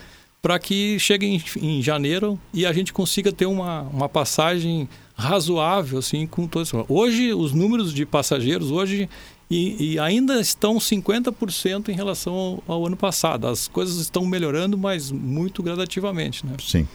para 0.43 0.59
que 0.59 0.99
chegue 0.99 1.27
em, 1.27 1.43
em, 1.63 1.83
janeiro 1.83 2.39
e 2.53 2.67
a 2.67 2.73
gente 2.73 2.93
consiga 2.93 3.33
ter 3.33 3.47
uma, 3.47 3.83
uma 3.83 4.09
passagem 4.09 4.89
razoável 5.17 6.01
assim 6.01 6.27
com 6.27 6.47
todos. 6.47 6.71
Hoje 6.89 7.33
os 7.33 7.53
números 7.53 7.95
de 7.95 8.05
passageiros 8.05 8.71
hoje 8.71 9.09
e, 9.51 9.93
e 9.95 9.99
ainda 9.99 10.41
estão 10.41 10.77
50% 10.77 11.89
em 11.89 11.95
relação 11.95 12.35
ao, 12.35 12.63
ao, 12.67 12.87
ano 12.87 12.97
passado. 12.97 13.47
As 13.47 13.69
coisas 13.69 13.97
estão 13.97 14.27
melhorando, 14.27 14.77
mas 14.77 15.11
muito 15.11 15.63
gradativamente, 15.63 16.45
né? 16.45 16.55
Sim. 16.61 16.89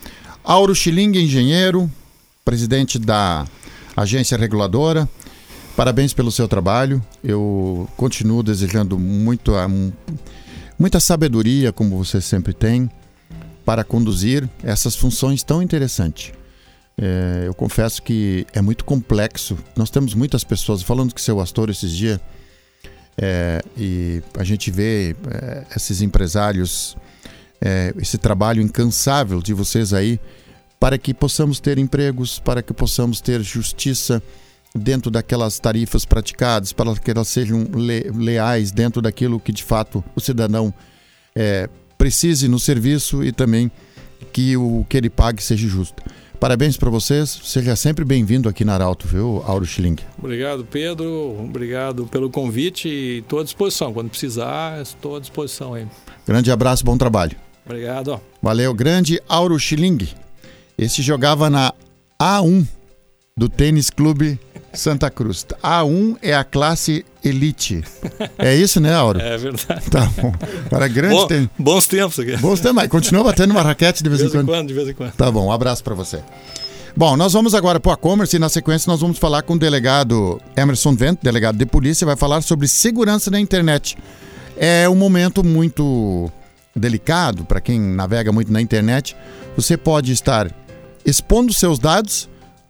Auro 0.44 0.76
Schilling, 0.76 1.18
engenheiro, 1.18 1.90
presidente 2.44 3.00
da 3.00 3.48
agência 3.96 4.38
reguladora. 4.38 5.08
Parabéns 5.80 6.14
pelo 6.14 6.30
seu 6.30 6.46
trabalho. 6.46 7.02
Eu 7.24 7.88
continuo 7.96 8.44
desejando 8.44 9.00
muito, 9.00 9.54
muita 10.78 11.00
sabedoria, 11.00 11.72
como 11.72 11.98
você 12.04 12.20
sempre 12.20 12.52
tem, 12.52 12.92
para 13.64 13.86
conduzir 13.86 14.50
essas 14.62 14.94
funções 14.94 15.42
tão 15.42 15.64
interessantes. 15.64 16.34
É, 16.98 17.44
eu 17.48 17.54
confesso 17.54 18.04
que 18.04 18.46
é 18.54 18.62
muito 18.62 18.84
complexo. 18.84 19.58
Nós 19.74 19.90
temos 19.90 20.14
muitas 20.14 20.44
pessoas 20.44 20.82
falando 20.82 21.16
que 21.16 21.22
seu 21.22 21.40
Astor 21.40 21.70
esses 21.70 21.96
dias 21.96 22.20
é, 23.18 23.62
e 23.78 24.22
a 24.38 24.44
gente 24.44 24.70
vê 24.70 25.16
é, 25.32 25.64
esses 25.78 26.02
empresários, 26.02 26.98
é, 27.62 27.94
esse 27.98 28.18
trabalho 28.18 28.62
incansável 28.62 29.42
de 29.42 29.54
vocês 29.54 29.94
aí 29.94 30.20
para 30.78 30.98
que 30.98 31.14
possamos 31.14 31.62
ter 31.62 31.78
empregos, 31.78 32.38
para 32.38 32.62
que 32.62 32.74
possamos 32.74 33.22
ter 33.22 33.42
justiça 33.42 34.22
dentro 34.76 35.10
daquelas 35.10 35.60
tarifas 35.60 36.06
praticadas, 36.06 36.72
para 36.72 36.96
que 36.96 37.12
elas 37.12 37.28
sejam 37.28 37.64
le 37.74 38.12
leais 38.12 38.72
dentro 38.72 39.02
daquilo 39.02 39.40
que 39.40 39.52
de 39.52 39.64
fato 39.64 40.04
o 40.16 40.20
cidadão 40.20 40.74
é, 41.36 41.70
precise 41.98 42.48
no 42.48 42.60
serviço 42.60 43.24
e 43.24 43.32
também 43.32 43.72
que 44.32 44.56
o 44.56 44.86
que 44.88 44.98
ele 44.98 45.10
pague 45.10 45.42
seja 45.42 45.68
justo. 45.68 46.04
Parabéns 46.40 46.78
para 46.78 46.90
vocês, 46.90 47.42
seja 47.44 47.76
sempre 47.76 48.06
bem-vindo 48.06 48.48
aqui 48.48 48.64
na 48.64 48.74
Arauto, 48.74 49.06
viu, 49.06 49.44
Auro 49.46 49.66
Schilling? 49.66 49.98
Obrigado, 50.18 50.64
Pedro, 50.64 51.36
obrigado 51.38 52.08
pelo 52.08 52.30
convite 52.30 52.88
e 52.88 53.18
estou 53.18 53.42
à 53.42 53.44
disposição. 53.44 53.92
Quando 53.92 54.10
precisar, 54.10 54.82
estou 54.82 55.18
à 55.18 55.20
disposição 55.20 55.74
aí. 55.74 55.86
Grande 56.26 56.50
abraço, 56.50 56.86
bom 56.86 56.98
trabalho. 56.98 57.36
Obrigado. 57.66 58.22
Valeu, 58.42 58.74
grande 58.74 59.22
Auro 59.28 59.60
Schilling. 59.60 60.08
Esse 60.78 61.02
jogava 61.02 61.50
na 61.50 61.74
A1 62.18 62.66
do 63.36 63.50
Tênis 63.50 63.90
Clube 63.90 64.40
Santa 64.74 65.10
Cruz. 65.10 65.46
A1 65.64 66.18
é 66.22 66.34
a 66.34 66.44
classe 66.44 67.06
elite. 67.24 67.84
É 68.38 68.56
isso, 68.56 68.80
né, 68.80 68.94
Auro? 68.94 69.20
É 69.30 69.38
verdade. 69.38 69.90
Tá 69.90 70.12
bom. 70.22 70.32
Para 70.70 70.88
grande 70.88 71.16
bom, 71.16 71.28
tem... 71.28 71.50
Bons 71.58 71.88
tempos 71.88 72.20
aqui. 72.20 72.38
Bons 72.38 72.60
tempos. 72.60 72.88
Continua 72.88 73.24
batendo 73.24 73.52
uma 73.52 73.62
raquete 73.62 74.04
de 74.04 74.10
vez, 74.10 74.22
de 74.22 74.26
vez 74.26 74.34
em, 74.34 74.38
quando. 74.38 74.48
quando. 74.48 74.68
De 74.68 74.74
vez 74.74 74.90
em 74.90 74.94
quando. 74.94 75.14
Tá 75.14 75.32
bom. 75.32 75.48
Um 75.48 75.52
abraço 75.52 75.84
para 75.84 75.94
você. 75.94 76.22
Bom, 76.96 77.16
nós 77.16 77.34
vamos 77.34 77.54
agora 77.54 77.80
para 77.80 77.92
o 77.92 77.94
e-commerce 77.94 78.36
e 78.36 78.40
na 78.40 78.50
sequência 78.50 78.90
nós 78.90 79.00
vamos 79.00 79.18
falar 79.18 79.44
com 79.44 79.54
o 79.54 79.60
delegado 79.60 80.42
Emerson 80.56 80.94
Vento, 80.96 81.20
delegado 81.24 81.58
de 81.58 81.66
polícia, 81.66 82.06
vai 82.06 82.16
falar 82.16 82.42
sobre 82.42 82.68
segurança 82.68 83.30
na 83.30 83.40
internet. 83.40 83.98
É 84.58 84.90
um 84.90 84.96
momento 84.96 85.44
muito 85.44 86.30
delicado 86.76 87.46
para 87.46 87.62
quem 87.62 87.80
navega 87.80 88.32
muito 88.32 88.52
na 88.52 88.60
internet. 88.60 89.16
Você 89.56 89.78
pode 89.78 90.12
estar 90.12 90.52
expondo 91.06 91.54
seus 91.54 91.80
dados 91.80 92.28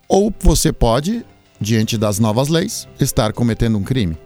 ou 0.08 0.34
você 0.40 0.72
pode 0.72 1.26
diante 1.60 1.98
das 1.98 2.20
novas 2.20 2.48
leis, 2.48 2.88
estar 3.00 3.34
cometendo 3.34 3.78
um 3.78 3.84
crime. 3.84 4.18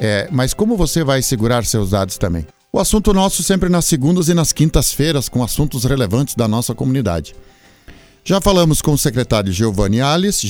É, 0.00 0.28
mas 0.30 0.54
como 0.54 0.76
você 0.76 1.02
vai 1.02 1.22
segurar 1.22 1.64
seus 1.64 1.90
dados 1.90 2.18
também? 2.18 2.46
O 2.72 2.78
assunto 2.78 3.12
nosso 3.12 3.42
sempre 3.42 3.68
nas 3.68 3.86
segundas 3.86 4.28
e 4.28 4.34
nas 4.34 4.52
quintas-feiras 4.52 5.28
com 5.28 5.42
assuntos 5.42 5.84
relevantes 5.84 6.34
da 6.34 6.46
nossa 6.46 6.74
comunidade. 6.74 7.34
Já 8.22 8.40
falamos 8.40 8.82
com 8.82 8.92
o 8.92 8.98
secretário 8.98 9.50
Giovanni 9.52 10.00
Alice, 10.00 10.46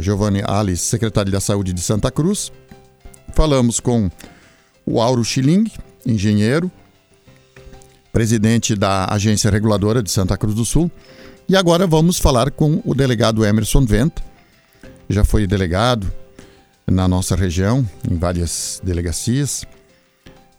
Giovanni 0.00 0.42
Alice, 0.46 0.84
secretário 0.84 1.32
da 1.32 1.40
Saúde 1.40 1.72
de 1.72 1.80
Santa 1.80 2.10
Cruz. 2.10 2.52
Falamos 3.32 3.80
com 3.80 4.10
o 4.84 5.00
Auro 5.00 5.24
Schilling, 5.24 5.64
engenheiro, 6.04 6.70
presidente 8.12 8.76
da 8.76 9.06
Agência 9.06 9.50
Reguladora 9.50 10.02
de 10.02 10.10
Santa 10.10 10.36
Cruz 10.36 10.54
do 10.54 10.64
Sul. 10.64 10.90
E 11.48 11.56
agora 11.56 11.86
vamos 11.86 12.18
falar 12.18 12.50
com 12.50 12.82
o 12.84 12.94
delegado 12.94 13.44
Emerson 13.44 13.84
Venta, 13.86 14.22
já 15.08 15.24
foi 15.24 15.46
delegado 15.46 16.10
na 16.86 17.08
nossa 17.08 17.34
região, 17.34 17.86
em 18.08 18.16
várias 18.16 18.80
delegacias, 18.82 19.64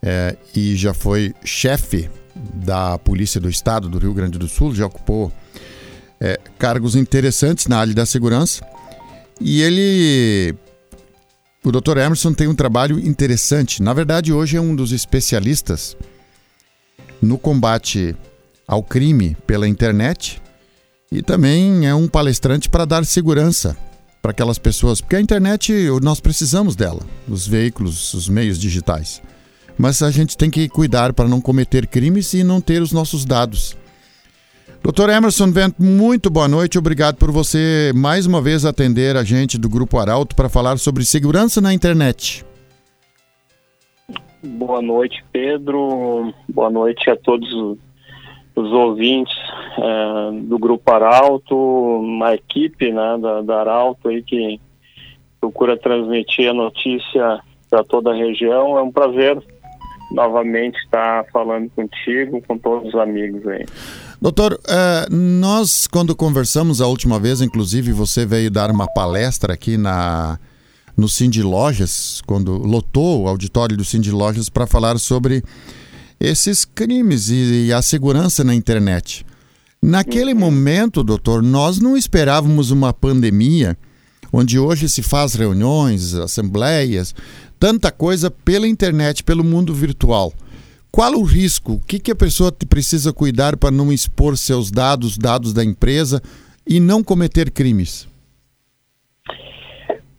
é, 0.02 0.36
e 0.56 0.76
já 0.76 0.94
foi 0.94 1.34
chefe 1.44 2.10
da 2.36 2.98
Polícia 2.98 3.40
do 3.42 3.50
Estado 3.50 3.90
do 3.90 3.98
Rio 3.98 4.14
Grande 4.14 4.38
do 4.38 4.48
Sul, 4.48 4.76
já 4.76 4.86
ocupou 4.86 5.32
é, 6.20 6.40
cargos 6.60 6.96
interessantes 6.96 7.68
na 7.68 7.80
área 7.80 7.94
da 7.94 8.06
segurança. 8.06 8.66
E 9.40 9.62
ele, 9.62 10.56
o 11.64 11.72
Dr. 11.72 11.98
Emerson, 11.98 12.34
tem 12.34 12.48
um 12.48 12.56
trabalho 12.56 13.00
interessante. 13.00 13.82
Na 13.82 13.94
verdade, 13.94 14.34
hoje 14.34 14.58
é 14.58 14.62
um 14.62 14.76
dos 14.76 14.92
especialistas 14.92 15.96
no 17.22 17.38
combate 17.38 18.16
ao 18.68 18.84
crime 18.84 19.36
pela 19.48 19.68
internet 19.68 20.42
e 21.12 21.22
também 21.22 21.88
é 21.88 21.96
um 21.96 22.08
palestrante 22.08 22.70
para 22.70 22.86
dar 22.86 23.06
segurança 23.06 23.78
para 24.28 24.34
aquelas 24.34 24.60
pessoas, 24.60 25.00
porque 25.00 25.16
a 25.16 25.22
internet 25.22 25.72
nós 26.04 26.20
precisamos 26.20 26.76
dela, 26.76 27.00
os 27.30 27.48
veículos, 27.48 28.14
os 28.14 28.28
meios 28.28 28.60
digitais. 28.60 29.24
mas 29.78 30.02
a 30.02 30.12
gente 30.12 30.36
tem 30.36 30.50
que 30.50 30.68
cuidar 30.68 31.14
para 31.14 31.30
não 31.30 31.40
cometer 31.40 31.88
crimes 31.88 32.34
e 32.34 32.44
não 32.44 32.60
ter 32.60 32.82
os 32.82 32.92
nossos 32.92 33.24
dados. 33.24 33.78
Doutor 34.84 35.10
Emerson 35.10 35.50
Vento, 35.50 35.82
muito 35.82 36.30
boa 36.30 36.48
noite. 36.48 36.78
Obrigado 36.78 37.16
por 37.16 37.32
você 37.32 37.94
mais 37.96 38.26
uma 38.26 38.42
vez 38.42 38.66
atender 38.66 39.16
a 39.16 39.24
gente 39.24 39.58
do 39.58 39.70
Grupo 39.70 39.98
Arauto 39.98 40.36
para 40.36 40.50
falar 40.50 40.78
sobre 40.78 41.06
segurança 41.06 41.62
na 41.62 41.74
internet. 41.74 42.46
Boa 44.44 44.82
noite, 44.82 45.24
Pedro. 45.32 46.34
Boa 46.50 46.70
noite 46.70 47.10
a 47.10 47.16
todos 47.16 47.48
os 48.58 48.72
ouvintes 48.72 49.36
é, 49.78 50.32
do 50.42 50.58
Grupo 50.58 50.92
Arauto, 50.92 51.56
uma 51.56 52.34
equipe 52.34 52.92
né, 52.92 53.18
da, 53.22 53.42
da 53.42 53.60
Arauto 53.60 54.10
aí 54.10 54.24
que 54.24 54.60
procura 55.40 55.78
transmitir 55.78 56.50
a 56.50 56.54
notícia 56.54 57.40
para 57.70 57.84
toda 57.84 58.12
a 58.12 58.16
região. 58.16 58.78
É 58.78 58.82
um 58.82 58.92
prazer 58.92 59.38
novamente 60.12 60.78
estar 60.80 61.26
falando 61.32 61.70
contigo, 61.76 62.42
com 62.48 62.58
todos 62.58 62.90
os 62.90 62.96
amigos 62.96 63.46
aí. 63.48 63.66
Doutor, 64.20 64.54
uh, 64.54 65.14
nós 65.14 65.86
quando 65.86 66.16
conversamos 66.16 66.82
a 66.82 66.88
última 66.88 67.20
vez, 67.20 67.42
inclusive 67.42 67.92
você 67.92 68.26
veio 68.26 68.50
dar 68.50 68.72
uma 68.72 68.88
palestra 68.88 69.54
aqui 69.54 69.78
na 69.78 70.40
no 70.98 71.08
Cindy 71.08 71.44
Lojas, 71.44 72.24
quando 72.26 72.58
lotou 72.58 73.22
o 73.22 73.28
auditório 73.28 73.78
do 73.78 73.86
Cindy 73.86 74.10
Lojas 74.10 74.50
para 74.50 74.66
falar 74.66 74.98
sobre 74.98 75.44
esses 76.20 76.66
crimes 76.66 77.30
e, 77.30 77.68
e, 77.68 77.74
a 77.74 77.82
segurança 77.82 78.44
na 78.44 78.56
internet. 78.56 79.26
Naquele 79.82 80.34
uhum. 80.34 80.40
momento, 80.40 81.04
doutor, 81.04 81.44
nós 81.44 81.80
não 81.80 81.96
esperávamos 81.96 82.72
uma 82.72 82.92
pandemia 82.92 83.78
onde 84.32 84.60
hoje 84.60 84.90
se 84.90 85.02
faz 85.02 85.36
reuniões, 85.36 86.14
assembleias, 86.14 87.16
tanta 87.60 87.92
coisa 87.92 88.30
pela 88.30 88.68
internet, 88.68 89.24
pelo 89.24 89.44
mundo 89.44 89.74
virtual. 89.74 90.34
Qual 90.92 91.14
o 91.14 91.24
risco? 91.24 91.74
O 91.74 91.80
que, 91.80 92.00
que 92.00 92.12
a 92.12 92.16
pessoa 92.16 92.52
precisa 92.52 93.14
cuidar 93.14 93.56
para 93.56 93.72
não 93.72 93.92
expor 93.92 94.38
seus 94.38 94.72
dados, 94.72 95.18
dados 95.18 95.54
da 95.54 95.64
empresa 95.64 96.22
e 96.66 96.80
não 96.80 97.04
cometer 97.04 97.52
crimes? 97.52 98.08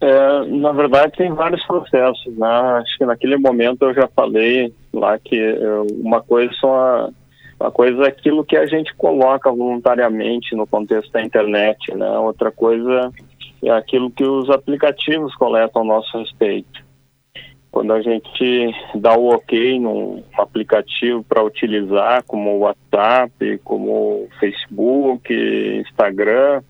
É, 0.01 0.45
na 0.47 0.73
verdade, 0.73 1.17
tem 1.17 1.33
vários 1.33 1.65
processos. 1.67 2.37
Né? 2.37 2.47
Acho 2.47 2.99
que 2.99 3.07
naquele 3.07 3.37
momento 3.37 3.83
eu 3.83 3.95
já 3.95 4.09
falei 4.09 4.73
lá 4.93 5.19
que 5.19 5.41
uma 6.01 6.21
coisa 6.23 6.53
são 6.61 7.13
uma 7.61 7.73
coisa 7.73 8.05
é 8.05 8.09
aquilo 8.09 8.45
que 8.45 8.57
a 8.57 8.67
gente 8.67 8.95
coloca 8.95 9.51
voluntariamente 9.51 10.55
no 10.55 10.67
contexto 10.67 11.11
da 11.11 11.21
internet, 11.21 11.93
né? 11.93 12.09
Outra 12.19 12.53
coisa 12.53 13.13
é 13.65 13.71
aquilo 13.71 14.11
que 14.11 14.23
os 14.23 14.49
aplicativos 14.49 15.35
coletam 15.35 15.83
a 15.83 15.85
nosso 15.85 16.17
respeito. 16.19 16.87
Quando 17.71 17.93
a 17.93 18.01
gente 18.01 18.73
dá 18.95 19.17
o 19.17 19.35
ok 19.35 19.79
num 19.79 20.23
aplicativo 20.39 21.25
para 21.25 21.43
utilizar, 21.43 22.23
como 22.25 22.51
o 22.51 22.59
WhatsApp, 22.61 23.59
como 23.65 23.91
o 23.91 24.29
Facebook, 24.39 25.35
Instagram, 25.81 26.63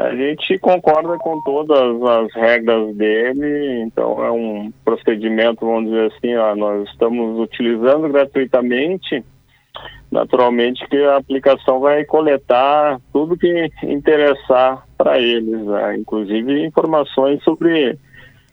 a 0.00 0.16
gente 0.16 0.58
concorda 0.58 1.18
com 1.18 1.42
todas 1.42 2.02
as 2.02 2.32
regras 2.34 2.96
dele, 2.96 3.82
então 3.82 4.24
é 4.24 4.30
um 4.30 4.72
procedimento, 4.82 5.66
vamos 5.66 5.90
dizer 5.90 6.10
assim, 6.12 6.34
ó, 6.36 6.56
nós 6.56 6.88
estamos 6.88 7.38
utilizando 7.38 8.08
gratuitamente, 8.08 9.22
naturalmente 10.10 10.88
que 10.88 10.96
a 11.04 11.18
aplicação 11.18 11.80
vai 11.80 12.04
coletar 12.04 12.98
tudo 13.12 13.36
que 13.36 13.70
interessar 13.82 14.86
para 14.96 15.18
eles, 15.18 15.60
né? 15.66 15.98
inclusive 15.98 16.64
informações 16.64 17.42
sobre 17.42 17.98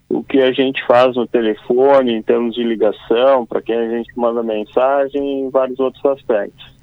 o 0.10 0.22
que 0.24 0.42
a 0.42 0.52
gente 0.52 0.86
faz 0.86 1.16
no 1.16 1.26
telefone, 1.26 2.14
em 2.14 2.22
termos 2.22 2.56
de 2.56 2.64
ligação, 2.64 3.46
para 3.46 3.62
quem 3.62 3.78
a 3.78 3.90
gente 3.90 4.12
manda 4.18 4.44
mensagem 4.44 5.48
e 5.48 5.50
vários 5.50 5.80
outros 5.80 6.04
aspectos. 6.06 6.77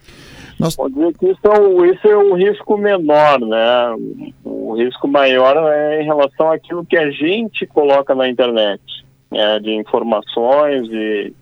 Nós... 0.59 0.76
Pode 0.76 0.94
dizer 0.94 1.18
que 1.18 1.26
isso 1.26 1.40
é, 1.46 1.90
isso 1.90 2.09
é 2.09 2.16
um 2.16 2.34
risco 2.34 2.76
menor, 2.76 3.40
né? 3.40 3.96
O 4.44 4.74
risco 4.74 5.09
maior 5.09 5.57
é 5.72 6.02
em 6.02 6.05
relação 6.05 6.50
àquilo 6.50 6.84
que 6.84 6.96
a 6.96 7.11
gente 7.11 7.66
coloca 7.66 8.14
na 8.14 8.28
internet, 8.28 8.82
né? 9.30 9.59
de 9.61 9.72
informações, 9.72 10.88
de, 10.88 11.32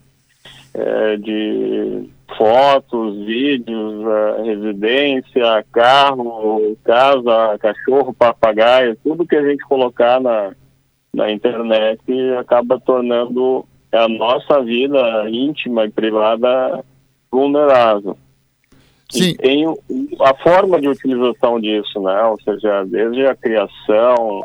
é, 0.74 1.16
de 1.16 2.10
fotos, 2.36 3.24
vídeos, 3.24 4.04
residência, 4.44 5.64
carro, 5.70 6.76
casa, 6.84 7.58
cachorro, 7.58 8.14
papagaio, 8.14 8.96
tudo 9.02 9.26
que 9.26 9.36
a 9.36 9.46
gente 9.46 9.62
colocar 9.64 10.20
na, 10.20 10.52
na 11.14 11.30
internet 11.30 12.00
acaba 12.38 12.80
tornando 12.80 13.66
a 13.92 14.08
nossa 14.08 14.62
vida 14.62 15.28
íntima 15.28 15.84
e 15.84 15.90
privada 15.90 16.82
vulnerável. 17.30 18.16
Sim. 19.12 19.30
E 19.30 19.34
tem 19.34 19.66
a 20.20 20.34
forma 20.42 20.80
de 20.80 20.88
utilização 20.88 21.60
disso, 21.60 22.00
né? 22.00 22.22
Ou 22.24 22.40
seja, 22.42 22.84
desde 22.84 23.26
a 23.26 23.36
criação 23.36 24.40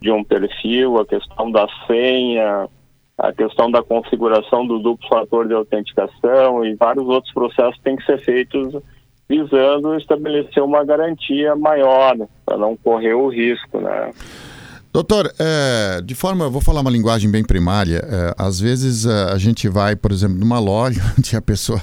de 0.00 0.10
um 0.10 0.24
perfil, 0.24 0.98
a 0.98 1.06
questão 1.06 1.50
da 1.50 1.66
senha, 1.86 2.68
a 3.16 3.32
questão 3.32 3.70
da 3.70 3.82
configuração 3.82 4.66
do 4.66 4.80
duplo 4.80 5.08
fator 5.08 5.46
de 5.46 5.54
autenticação 5.54 6.64
e 6.64 6.74
vários 6.74 7.06
outros 7.06 7.32
processos 7.32 7.80
têm 7.82 7.96
que 7.96 8.04
ser 8.04 8.18
feitos 8.18 8.74
visando 9.28 9.94
estabelecer 9.94 10.62
uma 10.62 10.84
garantia 10.84 11.54
maior 11.54 12.16
para 12.44 12.56
não 12.56 12.76
correr 12.76 13.14
o 13.14 13.28
risco, 13.28 13.80
né? 13.80 14.10
Doutor, 14.92 15.32
é, 15.38 16.00
de 16.02 16.14
forma, 16.14 16.48
vou 16.48 16.62
falar 16.62 16.80
uma 16.80 16.90
linguagem 16.90 17.30
bem 17.30 17.44
primária. 17.44 18.02
É, 18.04 18.34
às 18.38 18.58
vezes 18.58 19.04
é, 19.06 19.24
a 19.32 19.38
gente 19.38 19.68
vai, 19.68 19.94
por 19.94 20.10
exemplo, 20.10 20.36
numa 20.38 20.58
loja 20.58 21.00
onde 21.16 21.36
a 21.36 21.42
pessoa 21.42 21.80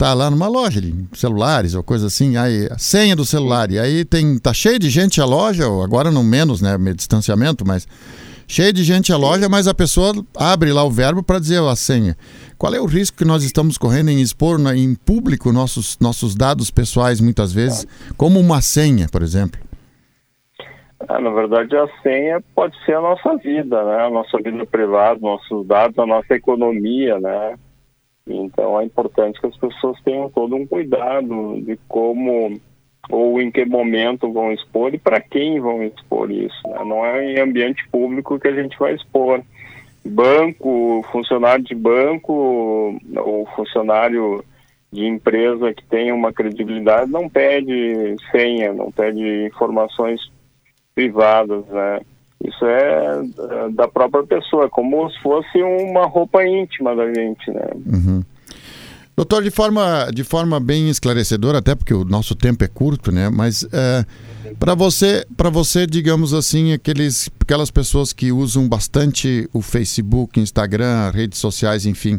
tá 0.00 0.14
lá 0.14 0.30
numa 0.30 0.48
loja 0.48 0.80
de 0.80 0.94
celulares 1.12 1.74
ou 1.74 1.82
coisa 1.82 2.06
assim, 2.06 2.38
aí 2.38 2.66
a 2.70 2.78
senha 2.78 3.14
do 3.14 3.26
celular, 3.26 3.70
e 3.70 3.78
aí 3.78 4.02
tem 4.02 4.38
tá 4.38 4.50
cheio 4.50 4.78
de 4.78 4.88
gente 4.88 5.20
a 5.20 5.26
loja, 5.26 5.64
agora 5.84 6.10
não 6.10 6.24
menos, 6.24 6.62
né, 6.62 6.74
distanciamento, 6.96 7.66
mas 7.66 7.86
cheio 8.48 8.72
de 8.72 8.82
gente 8.82 9.12
a 9.12 9.18
loja, 9.18 9.46
mas 9.46 9.68
a 9.68 9.74
pessoa 9.74 10.14
abre 10.34 10.72
lá 10.72 10.82
o 10.84 10.90
verbo 10.90 11.22
para 11.22 11.38
dizer 11.38 11.60
a 11.60 11.76
senha. 11.76 12.16
Qual 12.56 12.74
é 12.74 12.80
o 12.80 12.86
risco 12.86 13.18
que 13.18 13.26
nós 13.26 13.44
estamos 13.44 13.76
correndo 13.76 14.08
em 14.08 14.22
expor 14.22 14.58
na, 14.58 14.74
em 14.74 14.94
público 14.94 15.52
nossos 15.52 15.98
nossos 16.00 16.34
dados 16.34 16.70
pessoais 16.70 17.20
muitas 17.20 17.52
vezes, 17.52 17.86
como 18.16 18.40
uma 18.40 18.62
senha, 18.62 19.06
por 19.12 19.20
exemplo? 19.20 19.60
Ah, 21.08 21.20
na 21.20 21.30
verdade, 21.30 21.76
a 21.76 21.86
senha 22.02 22.42
pode 22.54 22.74
ser 22.86 22.94
a 22.94 23.02
nossa 23.02 23.36
vida, 23.36 23.84
né? 23.84 24.06
A 24.06 24.10
nossa 24.10 24.38
vida 24.38 24.64
privada, 24.64 25.20
nossos 25.20 25.66
dados, 25.66 25.98
a 25.98 26.06
nossa 26.06 26.34
economia, 26.34 27.20
né? 27.20 27.54
Então 28.36 28.80
é 28.80 28.84
importante 28.84 29.40
que 29.40 29.46
as 29.46 29.56
pessoas 29.56 30.00
tenham 30.02 30.30
todo 30.30 30.54
um 30.54 30.66
cuidado 30.66 31.60
de 31.62 31.78
como 31.88 32.60
ou 33.10 33.40
em 33.40 33.50
que 33.50 33.64
momento 33.64 34.32
vão 34.32 34.52
expor 34.52 34.94
e 34.94 34.98
para 34.98 35.20
quem 35.20 35.60
vão 35.60 35.82
expor 35.82 36.30
isso. 36.30 36.60
Né? 36.68 36.84
Não 36.84 37.04
é 37.04 37.32
em 37.32 37.40
ambiente 37.40 37.88
público 37.88 38.38
que 38.38 38.48
a 38.48 38.54
gente 38.54 38.78
vai 38.78 38.94
expor. 38.94 39.42
Banco, 40.04 41.04
funcionário 41.10 41.64
de 41.64 41.74
banco 41.74 42.98
ou 43.16 43.46
funcionário 43.54 44.44
de 44.92 45.04
empresa 45.04 45.74
que 45.74 45.84
tenha 45.84 46.14
uma 46.14 46.32
credibilidade 46.32 47.10
não 47.10 47.28
pede 47.28 48.16
senha, 48.30 48.72
não 48.72 48.90
pede 48.90 49.46
informações 49.46 50.20
privadas, 50.94 51.64
né? 51.66 52.00
Isso 52.42 52.64
é 52.64 53.70
da 53.72 53.86
própria 53.86 54.24
pessoa, 54.24 54.49
como 54.68 55.08
se 55.10 55.20
fosse 55.20 55.62
uma 55.62 56.06
roupa 56.06 56.44
íntima 56.44 56.94
da 56.94 57.06
gente, 57.12 57.50
né? 57.50 57.66
Uhum. 57.86 58.24
Doutor, 59.16 59.42
de 59.42 59.50
forma, 59.50 60.10
de 60.14 60.24
forma 60.24 60.58
bem 60.58 60.88
esclarecedora, 60.88 61.58
até 61.58 61.74
porque 61.74 61.92
o 61.92 62.04
nosso 62.04 62.34
tempo 62.34 62.64
é 62.64 62.68
curto, 62.68 63.12
né? 63.12 63.28
Mas 63.28 63.66
é, 63.70 64.04
para 64.58 64.74
você, 64.74 65.26
para 65.36 65.50
você, 65.50 65.86
digamos 65.86 66.32
assim, 66.32 66.72
aqueles, 66.72 67.28
aquelas 67.38 67.70
pessoas 67.70 68.12
que 68.12 68.32
usam 68.32 68.66
bastante 68.66 69.48
o 69.52 69.60
Facebook, 69.60 70.40
Instagram, 70.40 71.10
redes 71.10 71.38
sociais, 71.38 71.84
enfim, 71.84 72.18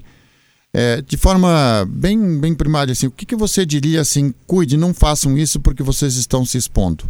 é, 0.74 1.02
de 1.02 1.18
forma 1.18 1.86
bem, 1.90 2.40
bem 2.40 2.54
primária, 2.54 2.92
assim, 2.92 3.08
o 3.08 3.12
que, 3.12 3.26
que 3.26 3.36
você 3.36 3.66
diria 3.66 4.02
assim? 4.02 4.34
Cuide, 4.46 4.78
não 4.78 4.94
façam 4.94 5.38
isso 5.38 5.60
porque 5.60 5.82
vocês 5.82 6.16
estão 6.16 6.46
se 6.46 6.58
expondo. 6.58 7.06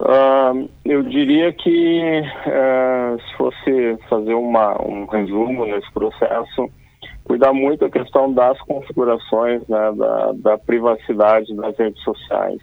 Uh, 0.00 0.68
eu 0.84 1.02
diria 1.02 1.52
que 1.52 2.20
uh, 2.20 3.20
se 3.20 3.36
fosse 3.36 3.98
fazer 4.10 4.34
uma, 4.34 4.80
um 4.82 5.06
resumo 5.06 5.64
nesse 5.64 5.90
processo, 5.92 6.70
cuidar 7.24 7.52
muito 7.54 7.84
a 7.84 7.90
questão 7.90 8.32
das 8.32 8.60
configurações, 8.60 9.66
né, 9.68 9.92
da, 9.96 10.32
da 10.32 10.58
privacidade 10.58 11.54
das 11.56 11.76
redes 11.78 12.02
sociais. 12.02 12.60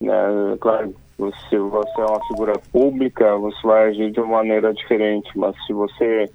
Né? 0.00 0.12
Claro, 0.60 0.94
se 1.48 1.56
você 1.56 2.00
é 2.00 2.04
uma 2.04 2.26
figura 2.26 2.52
pública, 2.72 3.36
você 3.36 3.66
vai 3.66 3.88
agir 3.88 4.10
de 4.10 4.20
uma 4.20 4.38
maneira 4.38 4.74
diferente, 4.74 5.30
mas 5.36 5.54
se 5.64 5.72
você 5.72 6.28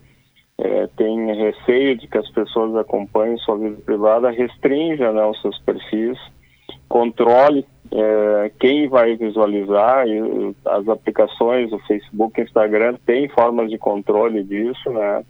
é, 0.58 0.88
tem 0.96 1.34
receio 1.36 1.98
de 1.98 2.08
que 2.08 2.18
as 2.18 2.30
pessoas 2.32 2.76
acompanhem 2.76 3.38
sua 3.40 3.58
vida 3.58 3.78
privada, 3.86 4.32
restrinja 4.32 5.12
né, 5.12 5.26
os 5.26 5.42
seus 5.42 5.60
perfis, 5.60 6.18
controle 6.88 7.66
é, 7.94 8.52
quem 8.60 8.88
vai 8.88 9.16
visualizar, 9.16 10.06
as 10.66 10.88
aplicações, 10.88 11.72
o 11.72 11.80
Facebook, 11.80 12.42
Instagram, 12.42 12.96
tem 13.06 13.28
formas 13.30 13.70
de 13.70 13.78
controle 13.78 14.44
disso, 14.44 14.90
né? 14.90 15.24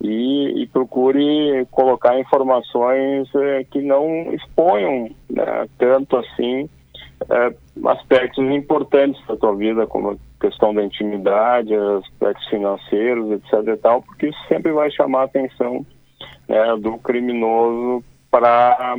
e, 0.00 0.62
e 0.62 0.66
procure 0.68 1.66
colocar 1.70 2.18
informações 2.18 3.28
é, 3.34 3.64
que 3.64 3.80
não 3.80 4.32
exponham 4.32 5.10
né, 5.30 5.66
tanto 5.78 6.16
assim 6.16 6.68
é, 7.30 7.54
aspectos 7.86 8.44
importantes 8.50 9.24
da 9.26 9.36
tua 9.36 9.54
vida, 9.56 9.86
como 9.86 10.10
a 10.10 10.16
questão 10.40 10.74
da 10.74 10.84
intimidade, 10.84 11.74
aspectos 11.74 12.46
financeiros, 12.48 13.30
etc. 13.32 13.68
e 13.68 13.76
tal, 13.78 14.02
porque 14.02 14.28
isso 14.28 14.38
sempre 14.48 14.70
vai 14.72 14.90
chamar 14.90 15.22
a 15.22 15.24
atenção 15.24 15.84
né, 16.48 16.76
do 16.78 16.98
criminoso 16.98 18.04
para 18.30 18.96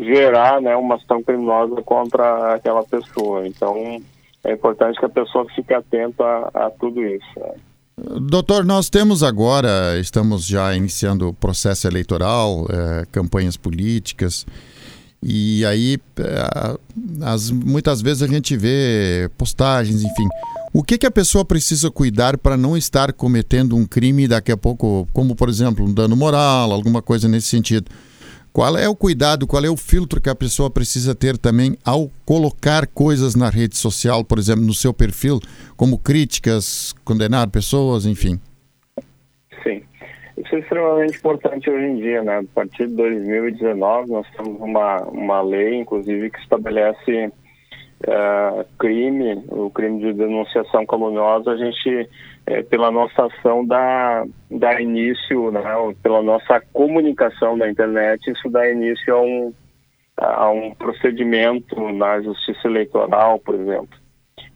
gerar 0.00 0.60
né, 0.60 0.76
uma 0.76 0.96
ação 0.96 1.22
criminosa 1.22 1.82
contra 1.82 2.54
aquela 2.54 2.82
pessoa. 2.82 3.46
Então, 3.46 4.00
é 4.44 4.52
importante 4.52 4.98
que 4.98 5.04
a 5.04 5.10
pessoa 5.10 5.46
fique 5.54 5.72
atenta 5.72 6.24
a, 6.54 6.70
tudo 6.70 7.02
isso. 7.04 7.38
Né. 7.38 7.52
Doutor, 8.22 8.64
nós 8.64 8.88
temos 8.88 9.22
agora, 9.22 9.98
estamos 9.98 10.46
já 10.46 10.74
iniciando 10.74 11.28
o 11.28 11.34
processo 11.34 11.86
eleitoral, 11.86 12.66
é, 12.70 13.04
campanhas 13.12 13.56
políticas, 13.56 14.46
e 15.22 15.64
aí 15.66 15.98
é, 16.18 16.78
as, 17.22 17.50
muitas 17.50 18.00
vezes 18.00 18.22
a 18.22 18.26
gente 18.26 18.56
vê 18.56 19.30
postagens, 19.36 20.02
enfim. 20.02 20.28
O 20.72 20.82
que, 20.82 20.96
que 20.96 21.06
a 21.06 21.10
pessoa 21.10 21.44
precisa 21.44 21.90
cuidar 21.90 22.38
para 22.38 22.56
não 22.56 22.76
estar 22.76 23.12
cometendo 23.12 23.76
um 23.76 23.84
crime 23.84 24.26
daqui 24.26 24.52
a 24.52 24.56
pouco, 24.56 25.06
como 25.12 25.34
por 25.34 25.48
exemplo 25.48 25.84
um 25.84 25.92
dano 25.92 26.16
moral, 26.16 26.72
alguma 26.72 27.02
coisa 27.02 27.28
nesse 27.28 27.48
sentido? 27.48 27.90
Qual 28.52 28.76
é 28.76 28.88
o 28.88 28.96
cuidado, 28.96 29.46
qual 29.46 29.64
é 29.64 29.70
o 29.70 29.76
filtro 29.76 30.20
que 30.20 30.28
a 30.28 30.34
pessoa 30.34 30.68
precisa 30.68 31.14
ter 31.14 31.38
também 31.38 31.76
ao 31.84 32.10
colocar 32.24 32.86
coisas 32.86 33.36
na 33.36 33.48
rede 33.48 33.76
social, 33.76 34.24
por 34.24 34.38
exemplo, 34.38 34.64
no 34.64 34.74
seu 34.74 34.92
perfil, 34.92 35.38
como 35.76 35.96
críticas, 35.96 36.92
condenar 37.04 37.48
pessoas, 37.48 38.06
enfim? 38.06 38.40
Sim. 39.62 39.82
Isso 40.36 40.54
é 40.56 40.58
extremamente 40.58 41.16
importante 41.16 41.70
hoje 41.70 41.84
em 41.84 41.96
dia, 41.96 42.22
né? 42.22 42.38
A 42.38 42.54
partir 42.54 42.88
de 42.88 42.96
2019, 42.96 44.10
nós 44.10 44.26
temos 44.36 44.60
uma, 44.60 44.96
uma 45.04 45.42
lei, 45.42 45.76
inclusive, 45.76 46.30
que 46.30 46.38
estabelece 46.40 47.30
uh, 48.06 48.64
crime, 48.78 49.44
o 49.48 49.70
crime 49.70 50.00
de 50.00 50.12
denunciação 50.12 50.86
caluniosa, 50.86 51.50
a 51.50 51.56
gente 51.56 52.08
é, 52.46 52.62
pela 52.62 52.90
nossa 52.90 53.26
ação 53.26 53.64
dá, 53.66 54.24
dá 54.50 54.80
início, 54.80 55.50
né, 55.50 55.62
pela 56.02 56.22
nossa 56.22 56.60
comunicação 56.72 57.56
na 57.56 57.68
internet, 57.70 58.30
isso 58.30 58.48
dá 58.50 58.68
início 58.68 59.14
a 59.14 59.20
um, 59.20 59.54
a 60.16 60.50
um 60.50 60.74
procedimento 60.74 61.92
na 61.92 62.20
justiça 62.20 62.66
eleitoral, 62.66 63.38
por 63.38 63.54
exemplo. 63.54 63.98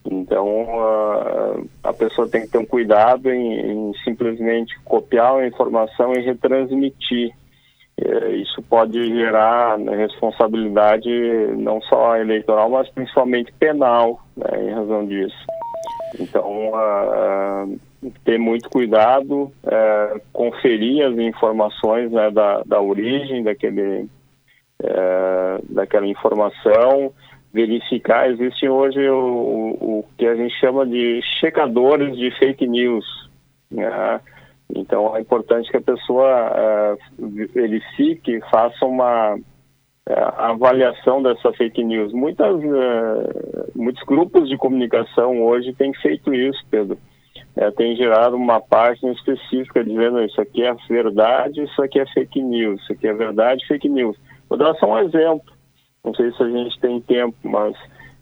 Então, 0.04 0.46
uh, 0.46 1.68
a 1.82 1.92
pessoa 1.92 2.28
tem 2.28 2.42
que 2.42 2.48
ter 2.48 2.58
um 2.58 2.66
cuidado 2.66 3.30
em, 3.30 3.90
em 3.90 3.92
simplesmente 4.04 4.78
copiar 4.84 5.36
a 5.36 5.46
informação 5.46 6.12
e 6.12 6.20
retransmitir. 6.20 7.32
Uh, 8.00 8.30
isso 8.34 8.60
pode 8.62 9.06
gerar 9.06 9.78
né, 9.78 9.96
responsabilidade 9.96 11.10
não 11.56 11.80
só 11.82 12.16
eleitoral, 12.16 12.68
mas 12.68 12.88
principalmente 12.90 13.52
penal, 13.52 14.20
né, 14.36 14.64
em 14.64 14.70
razão 14.72 15.06
disso. 15.06 15.36
Então, 16.18 16.70
uh, 16.70 17.80
ter 18.24 18.38
muito 18.38 18.68
cuidado, 18.68 19.52
uh, 19.64 20.20
conferir 20.32 21.06
as 21.06 21.18
informações 21.18 22.10
né, 22.10 22.30
da, 22.30 22.62
da 22.64 22.80
origem 22.80 23.42
daquele, 23.42 24.08
uh, 24.82 25.64
daquela 25.68 26.06
informação, 26.06 27.12
verificar. 27.52 28.30
Existe 28.30 28.68
hoje 28.68 29.08
o, 29.08 29.16
o, 29.16 29.98
o, 29.98 30.04
que 30.18 30.26
a 30.26 30.34
gente 30.34 30.54
chama 30.60 30.86
de 30.86 31.20
checadores 31.40 32.16
de 32.16 32.30
fake 32.38 32.66
news. 32.66 33.04
Né? 33.70 34.20
Então, 34.70 35.16
é 35.16 35.20
importante 35.20 35.70
que 35.70 35.76
a 35.76 35.82
pessoa 35.82 36.96
verifique, 37.18 38.40
faça 38.50 38.84
uma 38.84 39.36
a 40.06 40.50
avaliação 40.50 41.22
dessa 41.22 41.52
fake 41.52 41.82
news. 41.82 42.12
Muitas, 42.12 42.56
uh, 42.56 43.72
muitos 43.74 44.02
grupos 44.04 44.48
de 44.48 44.56
comunicação 44.56 45.42
hoje 45.42 45.72
têm 45.72 45.94
feito 45.94 46.34
isso, 46.34 46.62
Pedro. 46.70 46.98
É, 47.56 47.70
tem 47.70 47.96
gerado 47.96 48.36
uma 48.36 48.60
página 48.60 49.12
específica 49.12 49.84
dizendo 49.84 50.22
isso 50.22 50.40
aqui 50.40 50.62
é 50.64 50.74
verdade, 50.88 51.62
isso 51.62 51.82
aqui 51.82 52.00
é 52.00 52.06
fake 52.06 52.42
news, 52.42 52.82
isso 52.82 52.92
aqui 52.92 53.06
é 53.06 53.14
verdade, 53.14 53.66
fake 53.66 53.88
news. 53.88 54.16
Vou 54.48 54.58
dar 54.58 54.74
só 54.74 54.86
um 54.86 54.98
exemplo. 54.98 55.54
Não 56.04 56.12
sei 56.14 56.32
se 56.32 56.42
a 56.42 56.50
gente 56.50 56.78
tem 56.80 57.00
tempo, 57.00 57.36
mas 57.44 57.74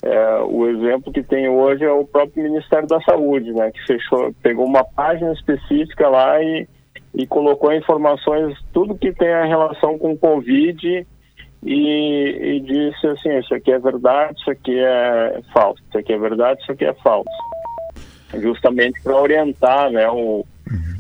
é, 0.03 0.40
o 0.40 0.66
exemplo 0.68 1.12
que 1.12 1.22
tem 1.22 1.48
hoje 1.48 1.84
é 1.84 1.92
o 1.92 2.05
próprio 2.05 2.42
Ministério 2.42 2.88
da 2.88 3.00
Saúde, 3.03 3.53
né, 3.53 3.70
que 3.70 3.86
fechou, 3.86 4.34
pegou 4.42 4.66
uma 4.66 4.82
página 4.82 5.32
específica 5.32 6.09
lá 6.09 6.42
e, 6.42 6.66
e 7.14 7.24
colocou 7.24 7.72
informações, 7.72 8.59
tudo 8.72 8.98
que 8.98 9.12
tem 9.12 9.32
a 9.32 9.44
relação 9.44 9.96
com 9.96 10.18
Covid 10.18 11.07
e, 11.64 12.57
e 12.57 12.61
disse 12.61 13.07
assim, 13.07 13.38
isso 13.38 13.55
aqui 13.55 13.70
é 13.70 13.78
verdade, 13.78 14.40
isso 14.40 14.50
aqui 14.50 14.76
é 14.76 15.40
falso, 15.55 15.80
isso 15.88 15.98
aqui 15.98 16.12
é 16.12 16.18
verdade, 16.18 16.61
isso 16.61 16.72
aqui 16.72 16.84
é 16.84 16.94
falso. 16.94 17.28
Justamente 18.40 19.00
para 19.03 19.16
orientar 19.16 19.88
né, 19.92 20.09
o, 20.09 20.44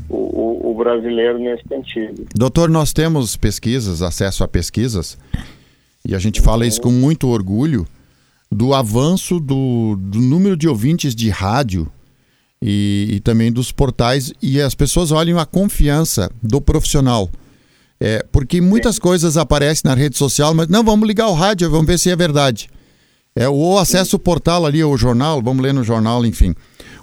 o, 0.08 0.70
o, 0.70 0.74
brasileiro 0.76 1.38
nesse 1.38 1.66
sentido. 1.66 2.26
Doutor, 2.36 2.68
nós 2.68 2.92
temos 2.92 3.36
pesquisas, 3.36 4.00
acesso 4.00 4.44
a 4.44 4.48
pesquisas, 4.48 5.18
e 6.06 6.14
a 6.14 6.18
gente 6.18 6.40
fala 6.40 6.66
isso 6.66 6.80
com 6.80 6.90
muito 6.90 7.28
orgulho, 7.28 7.84
do 8.52 8.74
avanço 8.74 9.40
do, 9.40 9.96
do 9.98 10.20
número 10.20 10.54
de 10.58 10.68
ouvintes 10.68 11.14
de 11.14 11.30
rádio 11.30 11.90
e, 12.60 13.08
e 13.12 13.20
também 13.20 13.50
dos 13.50 13.72
portais, 13.72 14.30
e 14.42 14.60
as 14.60 14.74
pessoas 14.74 15.10
olham 15.10 15.38
a 15.38 15.46
confiança 15.46 16.30
do 16.42 16.60
profissional. 16.60 17.30
É, 17.98 18.24
porque 18.30 18.60
muitas 18.60 18.98
coisas 18.98 19.38
aparecem 19.38 19.88
na 19.88 19.94
rede 19.94 20.18
social, 20.18 20.52
mas 20.54 20.68
não, 20.68 20.84
vamos 20.84 21.08
ligar 21.08 21.28
o 21.28 21.34
rádio, 21.34 21.70
vamos 21.70 21.86
ver 21.86 21.98
se 21.98 22.10
é 22.10 22.16
verdade. 22.16 22.68
É, 23.34 23.48
ou 23.48 23.78
acesso 23.78 24.16
o 24.16 24.18
portal 24.18 24.66
ali, 24.66 24.84
o 24.84 24.96
jornal, 24.98 25.40
vamos 25.40 25.62
ler 25.62 25.72
no 25.72 25.82
jornal, 25.82 26.24
enfim. 26.26 26.54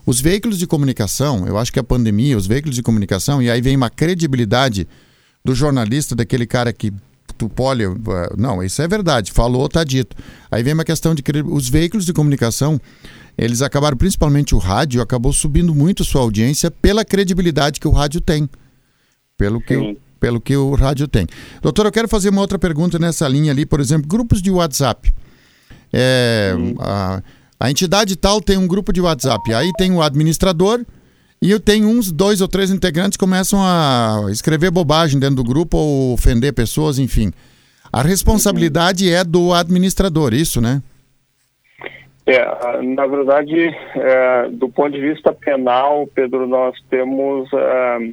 Os 0.05 0.21
veículos 0.21 0.59
de 0.59 0.67
comunicação, 0.67 1.47
eu 1.47 1.57
acho 1.57 1.73
que 1.73 1.79
a 1.79 1.83
pandemia, 1.83 2.37
os 2.37 2.45
veículos 2.45 2.75
de 2.75 2.83
comunicação, 2.83 3.41
e 3.41 3.49
aí 3.49 3.59
vem 3.59 3.75
uma 3.75 3.89
credibilidade 3.89 4.87
do 5.43 5.55
jornalista, 5.55 6.15
daquele 6.15 6.45
cara 6.45 6.71
que 6.71 6.93
tu 7.47 7.63
olha, 7.63 7.87
não, 8.37 8.61
isso 8.61 8.81
é 8.81 8.87
verdade, 8.87 9.31
falou, 9.31 9.69
tá 9.69 9.83
dito. 9.83 10.15
Aí 10.51 10.61
vem 10.61 10.73
uma 10.73 10.83
questão 10.83 11.15
de 11.15 11.23
os 11.45 11.69
veículos 11.69 12.05
de 12.05 12.13
comunicação, 12.13 12.79
eles 13.37 13.61
acabaram, 13.61 13.95
principalmente 13.95 14.53
o 14.53 14.57
rádio, 14.57 15.01
acabou 15.01 15.31
subindo 15.31 15.73
muito 15.73 16.03
sua 16.03 16.21
audiência 16.21 16.69
pela 16.69 17.05
credibilidade 17.05 17.79
que 17.79 17.87
o 17.87 17.91
rádio 17.91 18.19
tem. 18.19 18.49
Pelo 19.37 19.61
que, 19.61 19.75
Sim 19.75 19.95
pelo 20.19 20.41
que 20.41 20.55
o 20.55 20.75
rádio 20.75 21.07
tem. 21.07 21.25
Doutor, 21.61 21.85
eu 21.85 21.91
quero 21.91 22.07
fazer 22.07 22.29
uma 22.29 22.41
outra 22.41 22.59
pergunta 22.59 22.99
nessa 22.99 23.27
linha 23.27 23.51
ali, 23.51 23.65
por 23.65 23.79
exemplo, 23.79 24.07
grupos 24.07 24.41
de 24.41 24.51
WhatsApp. 24.51 25.13
É, 25.93 26.53
a, 26.79 27.23
a 27.59 27.71
entidade 27.71 28.15
tal 28.15 28.41
tem 28.41 28.57
um 28.57 28.67
grupo 28.67 28.91
de 28.91 29.01
WhatsApp, 29.01 29.53
aí 29.53 29.71
tem 29.77 29.91
o 29.91 30.01
administrador 30.01 30.85
e 31.41 31.51
eu 31.51 31.59
tenho 31.59 31.87
uns 31.87 32.11
dois 32.11 32.41
ou 32.41 32.47
três 32.47 32.71
integrantes 32.71 33.17
que 33.17 33.23
começam 33.23 33.59
a 33.61 34.25
escrever 34.29 34.71
bobagem 34.71 35.19
dentro 35.19 35.37
do 35.37 35.43
grupo 35.43 35.77
ou 35.77 36.13
ofender 36.13 36.53
pessoas, 36.53 36.99
enfim. 36.99 37.31
A 37.91 38.01
responsabilidade 38.01 39.11
é 39.11 39.23
do 39.23 39.53
administrador, 39.53 40.33
isso, 40.33 40.61
né? 40.61 40.81
É, 42.25 42.81
na 42.83 43.07
verdade, 43.07 43.75
é, 43.95 44.49
do 44.51 44.69
ponto 44.69 44.91
de 44.91 45.01
vista 45.01 45.33
penal, 45.33 46.07
Pedro, 46.13 46.45
nós 46.45 46.75
temos 46.87 47.49
é, 47.51 48.11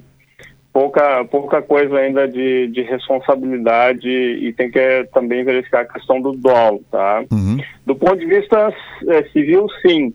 pouca, 0.73 1.25
pouca 1.27 1.61
coisa 1.61 1.97
ainda 1.97 2.27
de, 2.27 2.69
de 2.69 2.81
responsabilidade 2.83 4.09
e 4.09 4.53
tem 4.55 4.71
que 4.71 5.05
também 5.13 5.45
verificar 5.45 5.81
a 5.81 5.93
questão 5.93 6.21
do 6.21 6.33
dolo, 6.33 6.83
tá? 6.91 7.25
Uhum. 7.31 7.59
Do 7.85 7.95
ponto 7.95 8.17
de 8.17 8.27
vista 8.27 8.73
é, 9.09 9.23
civil, 9.25 9.67
sim. 9.83 10.15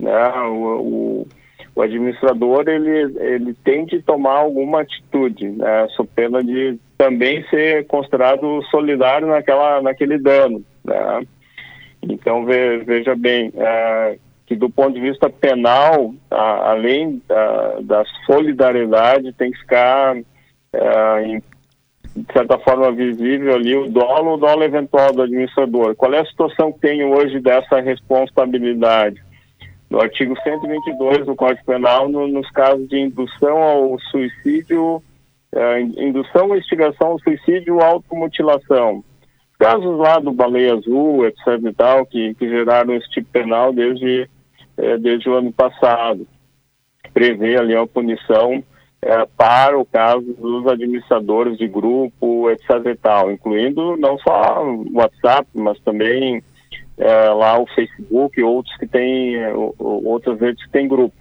Né? 0.00 0.28
O, 0.48 0.80
o, 0.80 1.28
o, 1.74 1.82
administrador, 1.82 2.68
ele, 2.68 3.18
ele 3.18 3.54
tem 3.64 3.86
que 3.86 4.00
tomar 4.00 4.38
alguma 4.38 4.82
atitude, 4.82 5.48
né? 5.48 5.86
sob 5.90 6.08
pena 6.14 6.42
de 6.42 6.78
também 6.96 7.44
ser 7.48 7.86
considerado 7.86 8.62
solidário 8.70 9.26
naquela, 9.26 9.82
naquele 9.82 10.18
dano, 10.18 10.62
né? 10.84 11.26
Então, 12.02 12.44
veja 12.44 13.14
bem, 13.16 13.50
é, 13.56 14.18
que 14.46 14.54
do 14.54 14.68
ponto 14.68 14.92
de 14.92 15.00
vista 15.00 15.30
penal, 15.30 16.14
a, 16.30 16.70
além 16.70 17.22
da, 17.26 17.80
da, 17.80 18.04
solidariedade, 18.26 19.32
tem 19.32 19.50
que 19.50 19.58
ficar, 19.58 20.16
é, 20.72 21.22
em, 21.22 21.42
de 22.14 22.32
certa 22.32 22.58
forma, 22.58 22.92
visível 22.92 23.54
ali 23.54 23.74
o 23.74 23.88
dolo, 23.88 24.34
o 24.34 24.36
dolo 24.36 24.62
eventual 24.62 25.12
do 25.12 25.22
administrador. 25.22 25.96
Qual 25.96 26.12
é 26.12 26.20
a 26.20 26.26
situação 26.26 26.72
que 26.72 26.80
tem 26.80 27.04
hoje 27.04 27.40
dessa 27.40 27.80
responsabilidade? 27.80 29.22
No 29.94 30.00
artigo 30.00 30.34
122 30.42 31.24
do 31.24 31.36
Código 31.36 31.64
Penal, 31.64 32.08
no, 32.08 32.26
nos 32.26 32.50
casos 32.50 32.88
de 32.88 32.98
indução 32.98 33.62
ao 33.62 33.96
suicídio, 34.10 35.00
é, 35.54 35.80
indução 35.82 36.48
ou 36.48 36.56
instigação 36.56 37.12
ao 37.12 37.20
suicídio 37.20 37.76
ou 37.76 37.80
automutilação. 37.80 39.04
Casos 39.56 39.96
lá 39.96 40.18
do 40.18 40.32
Baleia 40.32 40.74
Azul, 40.74 41.24
etc 41.24 41.46
e 41.64 41.72
tal, 41.72 42.04
que, 42.06 42.34
que 42.34 42.48
geraram 42.48 42.92
esse 42.96 43.08
tipo 43.10 43.30
penal 43.30 43.72
desde 43.72 44.28
é, 44.76 44.98
desde 44.98 45.30
o 45.30 45.34
ano 45.34 45.52
passado. 45.52 46.26
Prevê 47.12 47.56
ali 47.56 47.76
a 47.76 47.86
punição 47.86 48.64
é, 49.00 49.24
para 49.36 49.78
o 49.78 49.84
caso 49.84 50.34
dos 50.34 50.66
administradores 50.66 51.56
de 51.56 51.68
grupo, 51.68 52.50
etc. 52.50 52.84
e 52.86 52.96
tal, 52.96 53.30
incluindo 53.30 53.96
não 53.96 54.18
só 54.18 54.60
o 54.60 54.92
WhatsApp, 54.92 55.46
mas 55.54 55.78
também 55.82 56.42
é, 56.98 57.28
lá 57.30 57.58
o 57.58 57.66
Facebook 57.66 58.38
e 58.38 58.44
outros 58.44 58.76
que 58.76 58.86
têm, 58.86 59.36
é, 59.36 59.52
outras 59.78 60.40
redes 60.40 60.64
que 60.64 60.70
têm 60.70 60.88
grupo. 60.88 61.14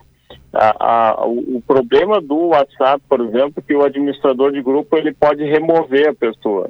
A, 0.54 0.76
a, 1.20 1.26
o, 1.26 1.58
o, 1.58 1.62
problema 1.66 2.22
do 2.22 2.50
WhatsApp, 2.50 3.04
por 3.10 3.22
exemplo, 3.22 3.54
é 3.58 3.62
que 3.62 3.76
o 3.76 3.84
administrador 3.84 4.52
de 4.52 4.62
grupo 4.62 4.96
ele 4.96 5.14
pode 5.14 5.44
remover 5.44 6.10
a 6.10 6.14
pessoa. 6.14 6.70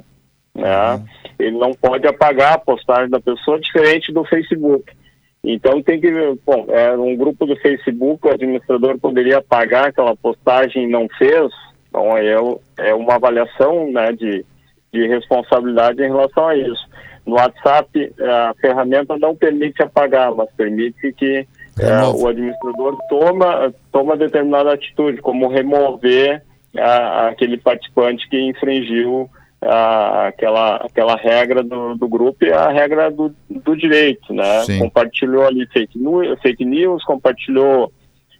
Né? 0.54 0.94
Uhum. 0.94 1.04
Ele 1.38 1.58
não 1.58 1.72
pode 1.72 2.06
apagar 2.06 2.54
a 2.54 2.58
postagem 2.58 3.10
da 3.10 3.20
pessoa, 3.20 3.60
diferente 3.60 4.12
do 4.12 4.24
Facebook. 4.24 4.90
Então 5.44 5.82
tem 5.82 6.00
que, 6.00 6.10
bom, 6.46 6.66
é 6.70 6.96
um 6.96 7.14
grupo 7.14 7.44
do 7.44 7.54
Facebook, 7.56 8.26
o 8.26 8.32
administrador 8.32 8.98
poderia 8.98 9.38
apagar 9.38 9.88
aquela 9.88 10.16
postagem 10.16 10.84
e 10.84 10.90
não 10.90 11.06
fez, 11.18 11.52
então 11.88 12.16
é, 12.16 12.34
é 12.78 12.94
uma 12.94 13.16
avaliação 13.16 13.92
né, 13.92 14.10
de, 14.12 14.44
de 14.90 15.06
responsabilidade 15.06 16.02
em 16.02 16.08
relação 16.08 16.48
a 16.48 16.56
isso. 16.56 16.88
No 17.26 17.36
WhatsApp, 17.36 18.14
a 18.20 18.54
ferramenta 18.60 19.16
não 19.18 19.34
permite 19.34 19.82
apagar, 19.82 20.34
mas 20.34 20.48
permite 20.56 21.12
que 21.12 21.46
é, 21.80 22.02
o 22.14 22.28
administrador 22.28 22.96
toma, 23.08 23.74
toma 23.90 24.16
determinada 24.16 24.72
atitude, 24.72 25.22
como 25.22 25.48
remover 25.48 26.42
a, 26.76 27.28
aquele 27.28 27.56
participante 27.56 28.28
que 28.28 28.38
infringiu 28.38 29.28
a, 29.60 30.28
aquela, 30.28 30.76
aquela 30.76 31.16
regra 31.16 31.62
do, 31.62 31.94
do 31.96 32.08
grupo 32.08 32.44
e 32.44 32.52
a 32.52 32.68
regra 32.68 33.10
do, 33.10 33.34
do 33.48 33.76
direito, 33.76 34.32
né? 34.32 34.62
Sim. 34.64 34.78
Compartilhou 34.80 35.46
ali 35.46 35.66
fake 35.68 35.98
news, 35.98 36.38
fake 36.42 36.64
news, 36.64 37.04
compartilhou 37.04 37.92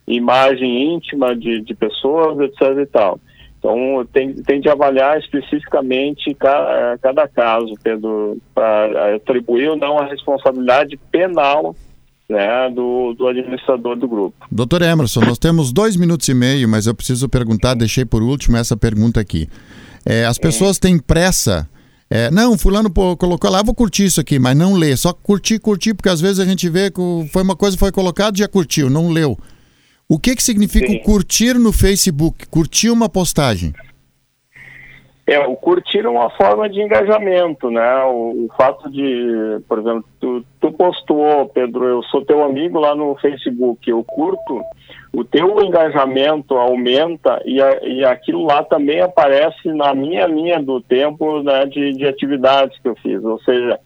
imagem 0.07 0.95
íntima 0.95 1.35
de, 1.35 1.61
de 1.63 1.75
pessoas, 1.75 2.39
etc 2.41 2.79
e 2.83 2.87
tal. 2.87 3.19
Então, 3.65 4.07
tem, 4.13 4.35
tem 4.35 4.61
de 4.61 4.69
avaliar 4.69 5.19
especificamente 5.19 6.35
cada, 6.35 6.99
cada 6.99 7.27
caso, 7.27 7.73
Pedro, 7.83 8.37
para 8.55 9.17
atribuir 9.17 9.71
ou 9.71 9.77
não 9.77 9.99
a 9.99 10.05
responsabilidade 10.05 10.99
penal 11.11 11.75
né, 12.29 12.69
do, 12.69 13.15
do 13.15 13.27
administrador 13.27 13.97
do 13.97 14.07
grupo. 14.07 14.37
Doutor 14.53 14.83
Emerson, 14.83 15.21
nós 15.23 15.39
temos 15.39 15.73
dois 15.73 15.97
minutos 15.97 16.29
e 16.29 16.35
meio, 16.35 16.69
mas 16.69 16.87
eu 16.87 16.95
preciso 16.95 17.27
perguntar, 17.27 17.73
deixei 17.73 18.05
por 18.05 18.23
último 18.23 18.59
essa 18.59 18.77
pergunta 18.77 19.19
aqui. 19.19 19.49
É, 20.05 20.27
as 20.27 20.37
pessoas 20.37 20.79
têm 20.79 20.99
pressa. 20.99 21.67
É, 22.11 22.31
não, 22.31 22.59
fulano 22.59 22.91
pô, 22.91 23.17
colocou 23.17 23.51
lá, 23.51 23.63
vou 23.63 23.75
curtir 23.75 24.05
isso 24.05 24.21
aqui, 24.21 24.39
mas 24.39 24.55
não 24.55 24.75
lê. 24.75 24.95
Só 24.95 25.15
curtir, 25.15 25.59
curtir, 25.59 25.95
porque 25.95 26.11
às 26.11 26.21
vezes 26.21 26.39
a 26.39 26.45
gente 26.45 26.69
vê 26.69 26.91
que 26.91 27.01
foi 27.33 27.43
uma 27.43 27.57
coisa 27.57 27.79
foi 27.79 27.91
colocada 27.91 28.37
já 28.37 28.47
curtiu, 28.47 28.91
não 28.91 29.11
leu. 29.11 29.39
O 30.09 30.19
que, 30.19 30.37
que 30.37 30.43
significa 30.43 30.87
curtir 31.03 31.55
no 31.55 31.73
Facebook? 31.73 32.47
Curtir 32.49 32.91
uma 32.91 33.09
postagem? 33.09 33.73
É, 35.27 35.39
o 35.39 35.57
curtir 35.57 36.01
é 36.01 36.09
uma 36.09 36.29
forma 36.29 36.69
de 36.69 36.83
engajamento, 36.83 37.71
né? 37.71 38.05
O, 38.05 38.45
o 38.45 38.49
fato 38.59 38.91
de, 38.91 39.59
por 39.67 39.79
exemplo, 39.79 40.05
tu, 40.21 40.45
tu, 40.61 40.71
postou, 40.73 41.49
Pedro, 41.49 41.87
eu 41.87 42.03
sou 42.05 42.23
teu 42.23 42.45
amigo 42.45 42.79
lá 42.79 42.95
no 42.95 43.17
Facebook, 43.17 43.89
eu 43.89 44.05
curto, 44.05 44.61
o 45.15 45.25
teu 45.25 45.63
engajamento 45.63 46.55
aumenta 46.55 47.41
e, 47.47 47.63
a, 47.63 47.81
e 47.83 48.05
aquilo 48.05 48.45
lá 48.45 48.63
também 48.63 49.01
aparece 49.01 49.73
na 49.73 49.95
minha 49.95 50.27
linha 50.27 50.63
do 50.63 50.79
tempo 50.83 51.43
né, 51.43 51.65
de, 51.65 51.95
de 51.95 52.07
atividades 52.07 52.79
que 52.81 52.89
eu 52.89 52.97
fiz. 52.97 53.25
Ou 53.25 53.41
seja, 53.45 53.81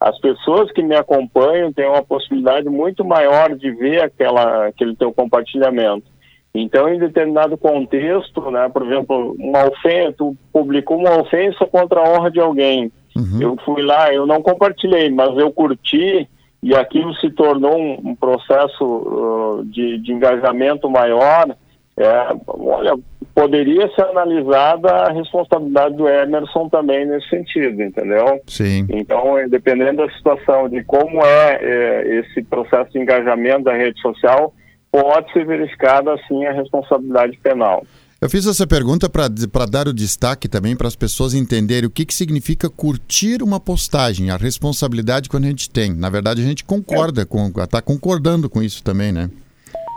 as 0.00 0.18
pessoas 0.18 0.72
que 0.72 0.82
me 0.82 0.96
acompanham 0.96 1.72
têm 1.72 1.86
uma 1.86 2.02
possibilidade 2.02 2.68
muito 2.68 3.04
maior 3.04 3.54
de 3.54 3.70
ver 3.70 4.02
aquela, 4.02 4.68
aquele 4.68 4.96
teu 4.96 5.12
compartilhamento. 5.12 6.06
Então, 6.54 6.88
em 6.88 6.98
determinado 6.98 7.56
contexto, 7.56 8.50
né, 8.50 8.68
por 8.70 8.84
exemplo, 8.84 9.36
uma 9.38 9.68
ofensa, 9.68 10.14
tu 10.16 10.34
publicou 10.52 10.96
uma 10.96 11.20
ofensa 11.20 11.66
contra 11.66 12.00
a 12.00 12.10
honra 12.10 12.30
de 12.30 12.40
alguém. 12.40 12.90
Uhum. 13.14 13.38
Eu 13.40 13.56
fui 13.64 13.82
lá, 13.82 14.12
eu 14.12 14.26
não 14.26 14.42
compartilhei, 14.42 15.10
mas 15.10 15.36
eu 15.36 15.52
curti 15.52 16.26
e 16.62 16.74
aquilo 16.74 17.14
se 17.16 17.30
tornou 17.30 17.76
um, 17.78 18.10
um 18.10 18.16
processo 18.16 18.84
uh, 18.84 19.64
de, 19.64 19.98
de, 19.98 20.12
engajamento 20.12 20.90
maior. 20.90 21.56
É, 22.00 22.34
olha, 22.46 22.96
poderia 23.34 23.86
ser 23.94 24.02
analisada 24.02 24.90
a 24.90 25.12
responsabilidade 25.12 25.96
do 25.96 26.08
Emerson 26.08 26.66
também 26.70 27.06
nesse 27.06 27.28
sentido, 27.28 27.82
entendeu? 27.82 28.40
Sim. 28.46 28.86
Então, 28.88 29.36
dependendo 29.50 29.98
da 29.98 30.10
situação, 30.14 30.66
de 30.68 30.82
como 30.84 31.22
é, 31.22 31.58
é 31.60 32.20
esse 32.20 32.42
processo 32.42 32.90
de 32.92 33.00
engajamento 33.00 33.64
da 33.64 33.74
rede 33.74 34.00
social, 34.00 34.54
pode 34.90 35.30
ser 35.32 35.44
verificada 35.44 36.14
assim 36.14 36.46
a 36.46 36.52
responsabilidade 36.52 37.38
penal. 37.42 37.84
Eu 38.18 38.28
fiz 38.28 38.46
essa 38.46 38.66
pergunta 38.66 39.08
para 39.08 39.66
dar 39.66 39.88
o 39.88 39.94
destaque 39.94 40.48
também 40.48 40.76
para 40.76 40.88
as 40.88 40.96
pessoas 40.96 41.34
entenderem 41.34 41.86
o 41.86 41.90
que, 41.90 42.04
que 42.04 42.14
significa 42.14 42.68
curtir 42.68 43.42
uma 43.42 43.58
postagem, 43.58 44.30
a 44.30 44.36
responsabilidade 44.36 45.28
que 45.28 45.36
a 45.36 45.40
gente 45.40 45.68
tem. 45.68 45.94
Na 45.94 46.10
verdade, 46.10 46.42
a 46.42 46.44
gente 46.44 46.64
concorda, 46.64 47.22
é. 47.22 47.64
está 47.64 47.80
concordando 47.80 48.48
com 48.48 48.62
isso 48.62 48.82
também, 48.82 49.10
né? 49.10 49.30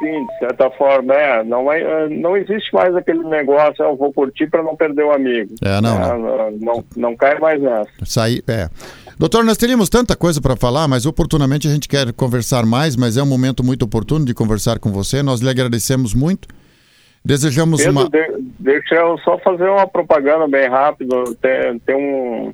Sim, 0.04 0.26
de 0.26 0.40
certa 0.40 0.70
forma, 0.72 1.14
é. 1.14 1.44
Não, 1.46 1.72
é, 1.72 2.10
não 2.10 2.36
existe 2.36 2.74
mais 2.74 2.94
aquele 2.94 3.24
negócio, 3.24 3.84
ah, 3.84 3.90
eu 3.90 3.96
vou 3.96 4.12
curtir 4.12 4.48
para 4.48 4.62
não 4.62 4.76
perder 4.76 5.06
o 5.06 5.14
amigo. 5.14 5.56
É, 5.64 5.80
não, 5.80 5.96
é, 5.96 6.18
não. 6.18 6.52
não. 6.52 6.86
Não 6.96 7.16
cai 7.16 7.40
mais 7.40 7.62
nessa. 7.62 7.90
Sair, 8.04 8.44
é. 8.48 8.68
Doutor, 9.18 9.46
nós 9.46 9.58
teríamos 9.58 9.88
tanta 9.88 10.16
coisa 10.16 10.42
para 10.42 10.58
falar, 10.58 10.88
mas 10.88 11.06
oportunamente 11.06 11.68
a 11.68 11.72
gente 11.72 11.88
quer 11.88 12.12
conversar 12.12 12.66
mais, 12.66 12.98
mas 12.98 13.16
é 13.16 13.24
um 13.24 13.26
momento 13.26 13.64
muito 13.64 13.86
oportuno 13.86 14.26
de 14.26 14.34
conversar 14.34 14.80
com 14.80 14.92
você. 14.92 15.24
Nós 15.24 15.40
lhe 15.40 15.50
agradecemos 15.50 16.14
muito. 16.14 16.50
Desejamos 17.24 17.82
Pedro, 17.82 18.02
uma. 18.02 18.10
De, 18.10 18.28
deixa 18.60 18.96
eu 18.96 19.18
só 19.20 19.38
fazer 19.40 19.70
uma 19.70 19.88
propaganda 19.88 20.46
bem 20.48 20.68
rápido. 20.68 21.34
Tem, 21.36 21.80
tem 21.80 21.96
um, 21.96 22.54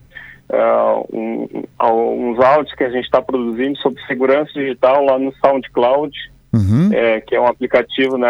uh, 0.51 1.07
um, 1.11 2.29
uns 2.29 2.39
áudios 2.39 2.75
que 2.75 2.83
a 2.83 2.89
gente 2.91 3.05
está 3.05 3.21
produzindo 3.21 3.75
sobre 3.79 3.99
segurança 4.05 4.51
digital 4.53 5.03
lá 5.03 5.17
no 5.17 5.33
SoundCloud. 5.37 6.15
Uhum. 6.51 6.91
É, 6.91 7.21
que 7.21 7.35
é 7.35 7.41
um 7.41 7.45
aplicativo, 7.45 8.17
né? 8.17 8.27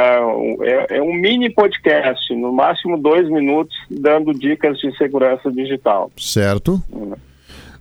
É, 0.61 0.97
é, 0.97 1.01
um 1.01 1.13
mini 1.13 1.49
podcast, 1.49 2.35
no 2.35 2.51
máximo 2.51 2.97
dois 2.97 3.29
minutos, 3.29 3.75
dando 3.89 4.33
dicas 4.33 4.77
de 4.79 4.95
segurança 4.97 5.49
digital. 5.51 6.11
Certo. 6.17 6.83
Uhum. 6.91 7.13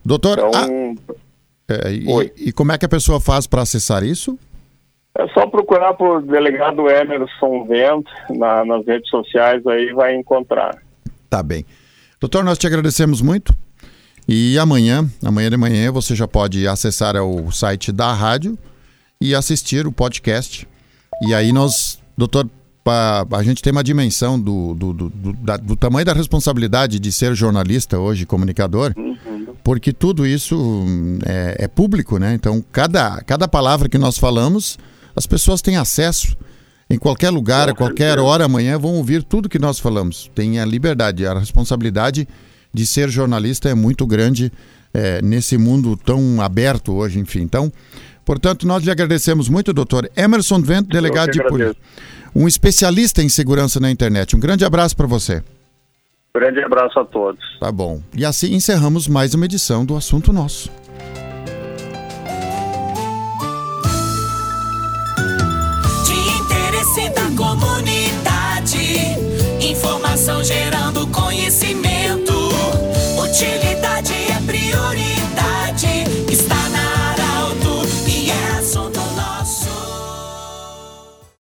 Doutor, 0.05 0.39
então, 0.39 0.97
é, 1.69 1.93
e, 1.93 2.49
e, 2.49 2.53
como 2.53 2.73
é 2.73 2.79
que 2.79 2.87
a 2.87 2.89
pessoa 2.89 3.21
faz 3.21 3.47
para 3.47 3.63
acessar 3.63 4.03
isso? 4.03 4.39
É 5.17 5.27
só 5.29 5.47
procurar 5.47 5.95
por 5.95 6.23
delegado 6.23 6.89
Emerson 6.89 7.67
Vento 7.67 8.11
na, 8.31 8.65
nas 8.65 8.87
redes 8.87 9.11
sociais, 9.11 9.67
aí 9.67 9.93
vai 9.93 10.15
encontrar. 10.15 10.79
Tá 11.29 11.43
bem. 11.43 11.67
Doutor, 12.21 12.45
nós 12.45 12.57
te 12.57 12.67
agradecemos 12.67 13.21
muito. 13.21 13.53
E 14.27 14.59
amanhã, 14.59 15.05
amanhã 15.25 15.51
de 15.51 15.57
manhã, 15.57 15.91
você 15.91 16.15
já 16.15 16.29
pode 16.29 16.67
acessar 16.69 17.17
o 17.17 17.51
site 17.51 17.91
da 17.91 18.13
rádio 18.13 18.59
e 19.21 19.35
assistir 19.35 19.87
o 19.87 19.93
podcast. 19.93 20.67
E 21.27 21.35
aí 21.35 21.53
nós, 21.53 21.99
doutor, 22.17 22.49
a 22.87 23.43
gente 23.43 23.63
tem 23.63 23.73
uma 23.73 23.85
dimensão 23.85 24.41
do, 24.41 24.75
do, 24.75 24.93
do, 24.93 25.09
do, 25.11 25.33
da, 25.35 25.57
do 25.57 25.77
tamanho 25.77 26.07
da 26.07 26.13
responsabilidade 26.13 26.99
de 26.99 27.13
ser 27.13 27.35
jornalista 27.35 27.99
hoje, 27.99 28.25
comunicador. 28.25 28.95
Uhum 28.97 29.09
porque 29.69 29.93
tudo 29.93 30.27
isso 30.27 30.87
é, 31.27 31.65
é, 31.65 31.69
público, 31.69 32.17
né? 32.17 32.33
Então, 32.33 32.65
cada, 32.73 33.21
cada 33.21 33.47
palavra 33.47 33.87
que 33.87 33.99
nós 33.99 34.17
falamos, 34.17 34.79
as 35.15 35.27
pessoas 35.27 35.61
têm 35.61 35.77
acesso. 35.77 36.35
Em 36.89 36.97
qualquer 36.97 37.29
lugar, 37.29 37.69
a 37.69 37.75
qualquer 37.75 38.19
hora, 38.19 38.47
amanhã, 38.47 38.79
vão 38.79 38.95
ouvir 38.95 39.23
tudo 39.23 39.47
que 39.47 39.59
nós 39.59 39.79
falamos. 39.79 40.31
Tem 40.35 40.59
a 40.59 40.65
liberdade, 40.65 41.27
a 41.27 41.39
responsabilidade 41.39 42.27
de 42.73 42.87
ser 42.87 43.11
jornalista 43.11 43.69
é 43.69 43.75
muito 43.75 44.07
grande 44.07 44.51
é, 44.95 45.21
nesse 45.21 45.59
mundo 45.59 45.99
tão 45.99 46.41
aberto 46.41 46.95
hoje, 46.95 47.19
enfim. 47.19 47.41
Então, 47.41 47.71
Portanto, 48.29 48.67
nós 48.67 48.85
lhe 48.85 48.91
agradecemos 48.91 49.49
muito, 49.49 49.73
doutor 49.73 50.11
Emerson 50.15 50.61
Vento, 50.61 50.91
delegado 50.91 51.31
de 51.31 51.43
polícia. 51.45 51.75
Um 52.37 52.47
especialista 52.47 53.23
em 53.23 53.29
segurança 53.31 53.81
na 53.81 53.91
internet. 53.91 54.37
Um 54.37 54.39
grande 54.39 54.67
abraço 54.67 54.95
para 54.95 55.07
você. 55.07 55.43
Grande 56.37 56.61
abraço 56.61 57.01
a 57.01 57.07
todos. 57.07 57.43
Tá 57.59 57.73
bom. 57.73 58.03
E 58.15 58.27
assim 58.27 58.55
encerramos 58.55 59.09
mais 59.09 59.33
uma 59.33 59.47
edição 59.47 59.83
do 59.83 59.97
Assunto 59.97 60.31
Nosso. 60.31 60.71
De 66.05 66.43
interesse 66.43 67.09
da 67.15 67.35
comunidade, 67.35 68.77
informação 69.59 70.45
gerando 70.45 71.07
conhecimento, 71.07 72.35
utilidade. 73.25 73.88